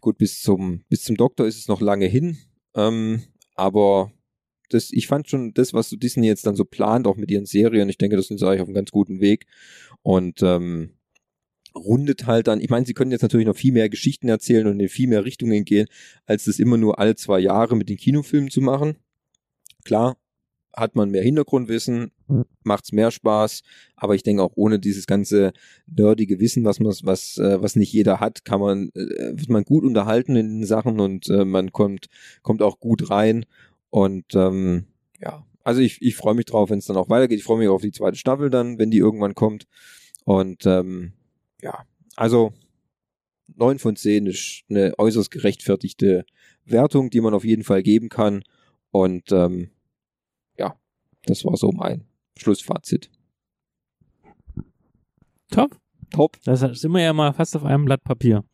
gut, 0.00 0.16
bis 0.16 0.40
zum, 0.40 0.84
bis 0.88 1.02
zum 1.02 1.16
Doktor 1.16 1.48
ist 1.48 1.58
es 1.58 1.66
noch 1.66 1.80
lange 1.80 2.06
hin. 2.06 2.38
Ähm, 2.76 3.24
aber 3.56 4.12
das, 4.70 4.92
ich 4.92 5.08
fand 5.08 5.28
schon 5.28 5.52
das, 5.52 5.74
was 5.74 5.88
so 5.88 5.96
Disney 5.96 6.28
jetzt 6.28 6.46
dann 6.46 6.54
so 6.54 6.64
plant, 6.64 7.08
auch 7.08 7.16
mit 7.16 7.28
ihren 7.28 7.46
Serien, 7.46 7.88
ich 7.88 7.98
denke, 7.98 8.14
das 8.14 8.28
sind 8.28 8.38
sie 8.38 8.46
eigentlich 8.46 8.60
auf 8.60 8.68
einem 8.68 8.76
ganz 8.76 8.92
guten 8.92 9.20
Weg. 9.20 9.46
Und 10.02 10.44
ähm, 10.44 10.90
rundet 11.74 12.26
halt 12.26 12.46
dann, 12.46 12.60
ich 12.60 12.70
meine, 12.70 12.86
sie 12.86 12.94
können 12.94 13.10
jetzt 13.10 13.22
natürlich 13.22 13.46
noch 13.46 13.56
viel 13.56 13.72
mehr 13.72 13.88
Geschichten 13.88 14.28
erzählen 14.28 14.66
und 14.66 14.80
in 14.80 14.88
viel 14.88 15.08
mehr 15.08 15.24
Richtungen 15.24 15.64
gehen, 15.64 15.88
als 16.26 16.44
das 16.44 16.58
immer 16.58 16.76
nur 16.76 16.98
alle 16.98 17.16
zwei 17.16 17.40
Jahre 17.40 17.76
mit 17.76 17.88
den 17.88 17.96
Kinofilmen 17.96 18.50
zu 18.50 18.60
machen. 18.60 18.96
Klar, 19.84 20.16
hat 20.72 20.96
man 20.96 21.10
mehr 21.10 21.22
Hintergrundwissen, 21.22 22.10
macht's 22.62 22.92
mehr 22.92 23.10
Spaß, 23.10 23.62
aber 23.96 24.14
ich 24.14 24.22
denke 24.22 24.42
auch 24.42 24.52
ohne 24.56 24.78
dieses 24.78 25.06
ganze 25.06 25.52
nerdige 25.86 26.40
Wissen, 26.40 26.64
was 26.64 26.80
man, 26.80 26.92
was, 27.02 27.38
äh, 27.38 27.62
was 27.62 27.76
nicht 27.76 27.92
jeder 27.92 28.20
hat, 28.20 28.44
kann 28.44 28.60
man, 28.60 28.90
äh, 28.94 29.32
wird 29.38 29.50
man 29.50 29.64
gut 29.64 29.84
unterhalten 29.84 30.36
in 30.36 30.60
den 30.60 30.66
Sachen 30.66 31.00
und 31.00 31.28
äh, 31.28 31.44
man 31.44 31.72
kommt, 31.72 32.06
kommt 32.42 32.62
auch 32.62 32.80
gut 32.80 33.10
rein 33.10 33.46
und 33.90 34.34
ähm, 34.34 34.86
ja, 35.20 35.46
also 35.62 35.80
ich, 35.80 36.02
ich 36.02 36.16
freue 36.16 36.34
mich 36.34 36.46
drauf, 36.46 36.70
wenn 36.70 36.78
es 36.78 36.86
dann 36.86 36.96
auch 36.96 37.08
weitergeht. 37.08 37.38
Ich 37.38 37.44
freue 37.44 37.58
mich 37.58 37.68
auf 37.68 37.82
die 37.82 37.92
zweite 37.92 38.18
Staffel 38.18 38.50
dann, 38.50 38.78
wenn 38.78 38.90
die 38.90 38.98
irgendwann 38.98 39.34
kommt 39.34 39.66
und 40.24 40.66
ähm, 40.66 41.12
ja, 41.64 41.84
also 42.14 42.52
9 43.56 43.78
von 43.78 43.96
10 43.96 44.26
ist 44.26 44.64
eine 44.68 44.92
äußerst 44.98 45.30
gerechtfertigte 45.30 46.24
Wertung, 46.64 47.10
die 47.10 47.20
man 47.20 47.34
auf 47.34 47.44
jeden 47.44 47.64
Fall 47.64 47.82
geben 47.82 48.08
kann. 48.08 48.44
Und 48.90 49.32
ähm, 49.32 49.70
ja, 50.58 50.78
das 51.24 51.44
war 51.44 51.56
so 51.56 51.72
mein 51.72 52.04
Schlussfazit. 52.36 53.10
Top. 55.50 55.78
Top, 56.10 56.36
Da 56.44 56.54
sind 56.54 56.92
wir 56.92 57.02
ja 57.02 57.12
mal 57.12 57.32
fast 57.32 57.56
auf 57.56 57.64
einem 57.64 57.86
Blatt 57.86 58.04
Papier. 58.04 58.44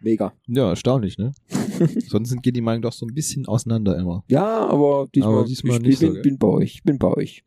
mega. 0.00 0.32
Ja, 0.46 0.70
erstaunlich, 0.70 1.18
ne? 1.18 1.32
Sonst 2.08 2.40
geht 2.42 2.56
die 2.56 2.62
Meinung 2.62 2.80
doch 2.82 2.92
so 2.92 3.04
ein 3.04 3.12
bisschen 3.12 3.44
auseinander 3.46 3.98
immer. 3.98 4.24
Ja, 4.28 4.66
aber 4.66 5.06
diesmal, 5.14 5.34
Aber 5.34 5.44
diesmal 5.44 5.76
ich, 5.78 5.82
nicht 5.82 6.02
ich 6.02 6.08
bin, 6.08 6.14
so, 6.14 6.22
bin 6.22 6.38
bei 6.38 6.46
euch, 6.48 6.82
bin 6.84 6.98
bei 6.98 7.08
euch. 7.08 7.44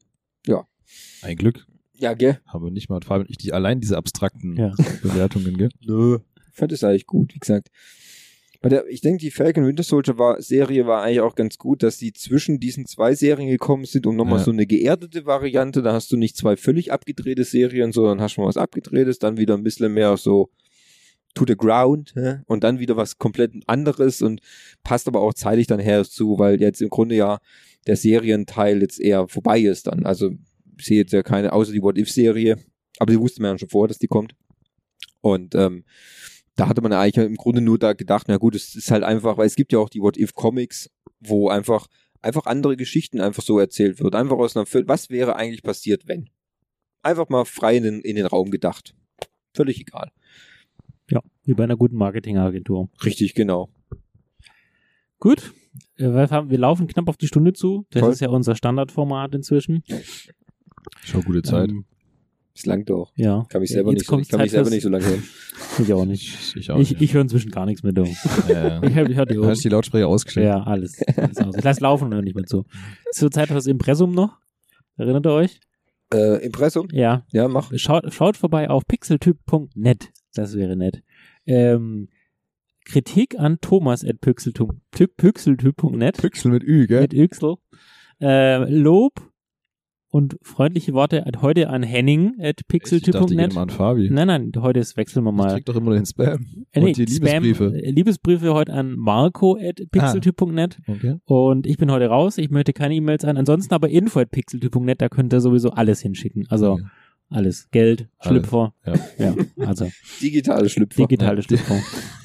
Ein 1.21 1.35
Glück. 1.35 1.65
Ja, 1.99 2.13
gell? 2.13 2.39
Aber 2.45 2.71
nicht 2.71 2.89
mal, 2.89 2.99
vor 3.05 3.17
allem 3.17 3.25
nicht 3.27 3.43
die, 3.43 3.51
allein 3.53 3.81
diese 3.81 3.97
abstrakten 3.97 4.55
Ja. 4.55 4.71
Bewertungen, 5.03 5.57
gell? 5.57 5.69
Nö. 5.85 6.19
Ich 6.51 6.57
fand 6.57 6.71
es 6.71 6.83
eigentlich 6.83 7.05
gut, 7.07 7.33
wie 7.35 7.39
gesagt. 7.39 7.69
Der, 8.61 8.85
ich 8.89 8.99
denke, 8.99 9.19
die 9.19 9.31
Falcon 9.31 9.65
Winter 9.65 9.83
Soldier 9.83 10.17
war, 10.17 10.41
Serie 10.41 10.85
war 10.85 11.01
eigentlich 11.03 11.21
auch 11.21 11.35
ganz 11.35 11.57
gut, 11.57 11.81
dass 11.81 11.97
die 11.97 12.11
zwischen 12.11 12.59
diesen 12.59 12.85
zwei 12.85 13.15
Serien 13.15 13.47
gekommen 13.49 13.85
sind 13.85 14.05
und 14.05 14.17
nochmal 14.17 14.39
Ja. 14.39 14.43
so 14.45 14.51
eine 14.51 14.65
geerdete 14.65 15.25
Variante. 15.25 15.81
Da 15.81 15.93
hast 15.93 16.11
du 16.11 16.17
nicht 16.17 16.35
zwei 16.35 16.57
völlig 16.57 16.91
abgedrehte 16.91 17.45
Serien, 17.45 17.93
sondern 17.93 18.19
hast 18.19 18.33
schon 18.33 18.43
was 18.45 18.57
abgedrehtes, 18.57 19.17
dann 19.19 19.37
wieder 19.37 19.53
ein 19.55 19.63
bisschen 19.63 19.93
mehr 19.93 20.17
so 20.17 20.49
to 21.35 21.45
the 21.47 21.55
ground 21.55 22.11
hä? 22.15 22.39
und 22.47 22.63
dann 22.65 22.79
wieder 22.79 22.97
was 22.97 23.17
komplett 23.17 23.53
anderes 23.67 24.21
und 24.21 24.41
passt 24.83 25.07
aber 25.07 25.21
auch 25.21 25.33
zeitlich 25.33 25.67
dann 25.67 25.79
her 25.79 26.03
zu, 26.03 26.37
weil 26.37 26.59
jetzt 26.59 26.81
im 26.81 26.89
Grunde 26.89 27.15
ja 27.15 27.39
der 27.87 27.95
Serienteil 27.95 28.81
jetzt 28.81 28.99
eher 28.99 29.27
vorbei 29.29 29.61
ist 29.61 29.87
dann. 29.87 30.05
Also 30.05 30.31
ich 30.31 30.37
sehe 30.85 30.97
jetzt 30.97 31.13
ja 31.13 31.23
keine, 31.23 31.53
außer 31.53 31.71
die 31.71 31.81
What-If-Serie, 31.81 32.57
aber 32.99 33.11
die 33.11 33.19
wusste 33.19 33.41
man 33.41 33.51
ja 33.51 33.57
schon 33.59 33.69
vorher, 33.69 33.87
dass 33.87 33.99
die 33.99 34.07
kommt. 34.07 34.35
Und 35.21 35.55
ähm, 35.55 35.83
da 36.55 36.67
hatte 36.67 36.81
man 36.81 36.91
ja 36.91 36.99
eigentlich 36.99 37.25
im 37.25 37.35
Grunde 37.35 37.61
nur 37.61 37.79
da 37.79 37.93
gedacht, 37.93 38.27
na 38.27 38.37
gut, 38.37 38.55
es 38.55 38.75
ist 38.75 38.91
halt 38.91 39.03
einfach, 39.03 39.37
weil 39.37 39.47
es 39.47 39.55
gibt 39.55 39.71
ja 39.71 39.79
auch 39.79 39.89
die 39.89 40.01
What-If-Comics, 40.01 40.89
wo 41.19 41.49
einfach, 41.49 41.87
einfach 42.21 42.45
andere 42.45 42.75
Geschichten 42.75 43.21
einfach 43.21 43.43
so 43.43 43.59
erzählt 43.59 43.99
wird. 43.99 44.15
Einfach 44.15 44.37
aus 44.37 44.57
einer, 44.57 44.65
was 44.87 45.09
wäre 45.09 45.35
eigentlich 45.35 45.63
passiert, 45.63 46.07
wenn? 46.07 46.29
Einfach 47.01 47.29
mal 47.29 47.45
frei 47.45 47.77
in 47.77 47.83
den, 47.83 48.01
in 48.01 48.17
den 48.17 48.25
Raum 48.25 48.51
gedacht. 48.51 48.93
Völlig 49.53 49.79
egal. 49.79 50.11
Ja, 51.09 51.21
wie 51.43 51.53
bei 51.53 51.63
einer 51.63 51.77
guten 51.77 51.95
Marketingagentur. 51.95 52.89
Richtig, 53.03 53.33
genau. 53.33 53.69
Gut. 55.19 55.53
Äh, 55.95 56.09
wir 56.09 56.57
laufen 56.57 56.87
knapp 56.87 57.07
auf 57.07 57.17
die 57.17 57.27
Stunde 57.27 57.53
zu. 57.53 57.85
Das 57.91 58.01
Toll. 58.01 58.11
ist 58.11 58.21
ja 58.21 58.29
unser 58.29 58.55
Standardformat 58.55 59.33
inzwischen. 59.33 59.83
Schon 61.03 61.21
gute 61.23 61.41
Zeit. 61.41 61.69
Ähm, 61.69 61.85
Bislang 62.53 62.83
doch. 62.83 63.13
ja. 63.15 63.45
Kann 63.49 63.61
mich 63.61 63.69
selber, 63.69 63.91
Jetzt 63.91 63.99
nicht, 64.01 64.07
so, 64.09 64.19
ich 64.19 64.27
kann 64.29 64.41
mich 64.41 64.51
selber 64.51 64.69
nicht 64.69 64.83
so 64.83 64.89
lange 64.89 65.05
hören. 65.05 65.23
Ich 65.81 65.93
auch 65.93 66.05
nicht. 66.05 66.23
ich, 66.23 66.55
ich 66.57 66.71
auch 66.71 66.79
Ich, 66.79 66.89
nicht. 66.91 67.01
ich 67.01 67.13
höre 67.13 67.21
inzwischen 67.21 67.51
gar 67.51 67.65
nichts 67.65 67.83
mehr. 67.83 67.93
Du. 67.93 68.03
ja, 68.03 68.09
Ich 68.83 68.89
ja. 68.89 68.95
höre 68.95 69.07
hör 69.15 69.25
die. 69.25 69.37
Hast 69.39 69.63
die 69.63 69.69
Lautsprecher 69.69 70.07
ausgestellt? 70.07 70.47
Ja, 70.47 70.63
alles. 70.63 70.99
alles 71.15 71.37
aus. 71.37 71.55
Ich 71.57 71.63
lass 71.63 71.79
laufen 71.79 72.05
und 72.05 72.13
höre 72.15 72.21
nicht 72.21 72.35
mehr 72.35 72.45
zu. 72.45 72.65
Zurzeit 73.11 73.49
das 73.51 73.65
Impressum 73.67 74.13
noch. 74.13 74.37
Erinnert 74.97 75.25
ihr 75.25 75.31
euch? 75.31 75.59
Äh, 76.13 76.43
Impressum? 76.45 76.87
Ja. 76.91 77.25
Ja, 77.31 77.47
mach. 77.47 77.71
Schaut, 77.75 78.11
schaut 78.13 78.35
vorbei 78.35 78.69
auf 78.69 78.85
pixeltyp.net. 78.87 80.09
Das 80.33 80.55
wäre 80.57 80.75
nett. 80.75 81.01
Ähm, 81.45 82.09
Kritik 82.85 83.37
an 83.39 83.59
Thomas 83.61 84.03
at 84.03 84.19
pixeltyp- 84.21 84.79
typ- 84.93 85.15
pixeltyp.net. 85.17 86.17
Pixel 86.17 86.51
mit 86.51 86.63
Ü, 86.63 86.87
gell? 86.87 87.01
Mit 87.01 87.13
Yüksel. 87.13 87.55
Äh, 88.21 88.69
Lob 88.69 89.28
und 90.11 90.37
freundliche 90.41 90.93
Worte 90.93 91.25
at 91.27 91.41
heute 91.41 91.69
an 91.69 91.83
Henning 91.83 92.33
at 92.39 92.61
ich 92.61 92.67
pixeltyp.net. 92.67 93.55
an 93.55 93.69
Fabi. 93.69 94.09
Nein, 94.09 94.27
nein, 94.27 94.51
heute 94.57 94.79
ist, 94.79 94.97
wechseln 94.97 95.23
wir 95.23 95.29
Ich 95.31 95.35
mal. 95.37 95.53
krieg 95.53 95.65
doch 95.65 95.75
immer 95.75 95.93
den 95.93 96.05
Spam. 96.05 96.45
Äh, 96.71 96.79
nee, 96.81 96.87
Und 96.87 96.97
die 96.97 97.07
Spam, 97.07 97.43
Liebesbriefe. 97.43 97.75
äh, 97.83 97.91
Liebesbriefe 97.91 98.53
heute 98.53 98.73
an 98.73 98.95
Marco 98.95 99.55
at 99.61 99.81
pixeltyp.net. 99.91 100.79
Okay. 100.87 101.17
Und 101.25 101.67
ich 101.67 101.77
bin 101.77 101.91
heute 101.91 102.07
raus. 102.07 102.37
Ich 102.37 102.49
möchte 102.49 102.73
keine 102.73 102.95
E-Mails 102.95 103.23
an. 103.25 103.37
Ansonsten 103.37 103.73
aber 103.73 103.89
info 103.89 104.19
at 104.19 104.31
pixeltyp.net. 104.31 105.01
Da 105.01 105.09
könnt 105.09 105.31
ihr 105.33 105.41
sowieso 105.41 105.71
alles 105.71 106.01
hinschicken. 106.01 106.47
Also 106.49 106.71
Okay. 106.73 106.83
alles. 107.29 107.69
Geld, 107.71 108.07
Alles. 108.17 108.39
Schlüpfer. 108.41 108.73
Ja. 108.85 108.93
ja 109.19 109.35
also 109.67 109.87
Digitale 110.21 110.69
Schlüpfer. 110.69 111.03
digitale 111.03 111.37
Ja. 111.37 111.43
Schlüpfer. 111.43 111.75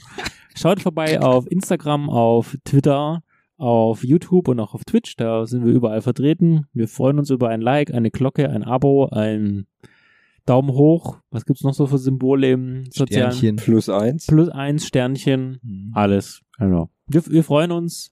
Schaut 0.57 0.81
vorbei 0.81 1.21
auf 1.21 1.51
Instagram, 1.51 2.09
auf 2.09 2.57
Twitter, 2.65 3.23
auf 3.57 4.05
YouTube 4.05 4.49
und 4.49 4.61
auch 4.61 4.75
auf 4.75 4.85
Twitch. 4.85 5.17
Da 5.17 5.47
sind 5.47 5.65
wir 5.65 5.73
überall 5.73 6.03
vertreten. 6.03 6.67
Wir 6.73 6.89
freuen 6.89 7.19
uns 7.19 7.31
über 7.31 7.49
ein 7.49 7.61
Like, 7.61 7.93
eine 7.93 8.11
Glocke, 8.11 8.51
ein 8.51 8.65
Abo, 8.65 9.07
ein 9.07 9.67
Daumen 10.47 10.71
hoch. 10.71 11.19
Was 11.31 11.47
gibt's 11.47 11.63
noch 11.63 11.75
so 11.75 11.87
für 11.87 11.99
Symbole 11.99 12.53
im 12.53 12.85
sozialen? 12.91 13.33
Sternchen. 13.33 13.57
Plus 13.57 13.89
eins. 13.89 14.27
Plus 14.27 14.49
eins 14.49 14.87
Sternchen. 14.87 15.59
Mhm. 15.63 15.91
Alles. 15.95 16.43
Genau. 16.59 16.91
Wir, 17.07 17.27
wir 17.27 17.45
freuen 17.45 17.73
uns. 17.73 18.11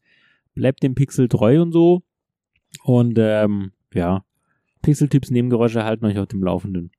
Bleibt 0.54 0.82
dem 0.82 0.94
Pixel 0.94 1.28
treu 1.28 1.60
und 1.60 1.72
so. 1.72 2.02
Und 2.84 3.18
ähm, 3.18 3.72
ja, 3.94 4.24
Pixel-Tipps 4.82 5.30
Nebengeräusche 5.30 5.84
halten 5.84 6.04
euch 6.06 6.18
auf 6.18 6.28
dem 6.28 6.42
Laufenden. 6.42 6.90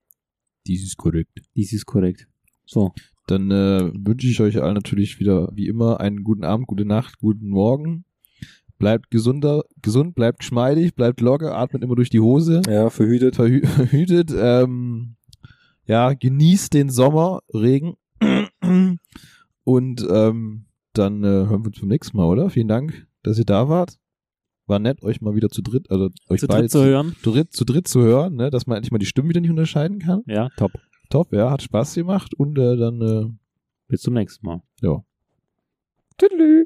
Dies 0.68 0.84
ist 0.84 0.98
korrekt. 0.98 1.42
Dies 1.56 1.74
ist 1.74 1.86
korrekt. 1.86 2.28
So. 2.66 2.94
Dann 3.28 3.52
äh, 3.52 3.92
wünsche 3.94 4.28
ich 4.28 4.40
euch 4.42 4.62
allen 4.62 4.74
natürlich 4.74 5.20
wieder, 5.20 5.50
wie 5.54 5.68
immer, 5.68 6.00
einen 6.00 6.24
guten 6.24 6.44
Abend, 6.44 6.68
gute 6.68 6.86
Nacht, 6.86 7.20
guten 7.20 7.48
Morgen. 7.48 8.06
Bleibt 8.84 9.12
gesunder, 9.12 9.64
gesund, 9.82 10.14
bleibt 10.14 10.40
geschmeidig, 10.40 10.94
bleibt 10.94 11.22
locker, 11.22 11.56
atmet 11.58 11.84
immer 11.84 11.96
durch 11.96 12.10
die 12.10 12.20
Hose. 12.20 12.62
Ja, 12.68 12.90
verhütet. 12.90 13.38
Verhü 13.38 13.62
verhütet. 13.66 14.34
Ähm, 14.36 15.16
ja, 15.86 16.12
genießt 16.14 16.74
den 16.74 16.90
Sommer, 16.90 17.40
Regen. 17.54 17.96
Und 19.64 20.08
ähm, 20.10 20.66
dann 20.92 21.24
äh, 21.24 21.28
hören 21.28 21.62
wir 21.64 21.68
uns 21.68 21.80
beim 21.80 21.88
nächsten 21.88 22.18
Mal, 22.18 22.26
oder? 22.26 22.50
Vielen 22.50 22.68
Dank, 22.68 23.08
dass 23.24 23.40
ihr 23.40 23.46
da 23.46 23.70
wart. 23.70 23.98
War 24.68 24.80
nett, 24.80 25.02
euch 25.02 25.22
mal 25.22 25.34
wieder 25.34 25.48
zu 25.50 25.62
dritt, 25.62 25.90
also 25.90 26.10
euch 26.30 26.42
Zu 26.42 26.48
beide 26.48 26.64
dritt 26.64 26.72
zu 26.72 26.84
hören. 26.84 27.16
zu, 27.24 27.32
dritt, 27.32 27.54
zu 27.54 27.64
dritt 27.64 27.88
zu 27.88 28.02
hören, 28.02 28.36
ne, 28.36 28.50
dass 28.50 28.68
man 28.68 28.76
endlich 28.78 28.92
mal 28.92 28.98
die 28.98 29.06
Stimmen 29.06 29.30
wieder 29.30 29.40
nicht 29.42 29.50
unterscheiden 29.50 30.00
kann. 30.00 30.24
Ja, 30.28 30.50
top. 30.58 30.72
Top, 31.10 31.32
ja, 31.32 31.50
hat 31.50 31.62
Spaß 31.62 31.96
gemacht 31.96 32.34
und 32.34 32.58
äh, 32.58 32.76
dann 32.76 33.02
äh, 33.02 33.30
Bis 33.88 34.02
zum 34.02 34.14
nächsten 34.14 34.46
Mal. 34.46 34.62
ja. 34.82 35.02
Tüdelü. 36.18 36.66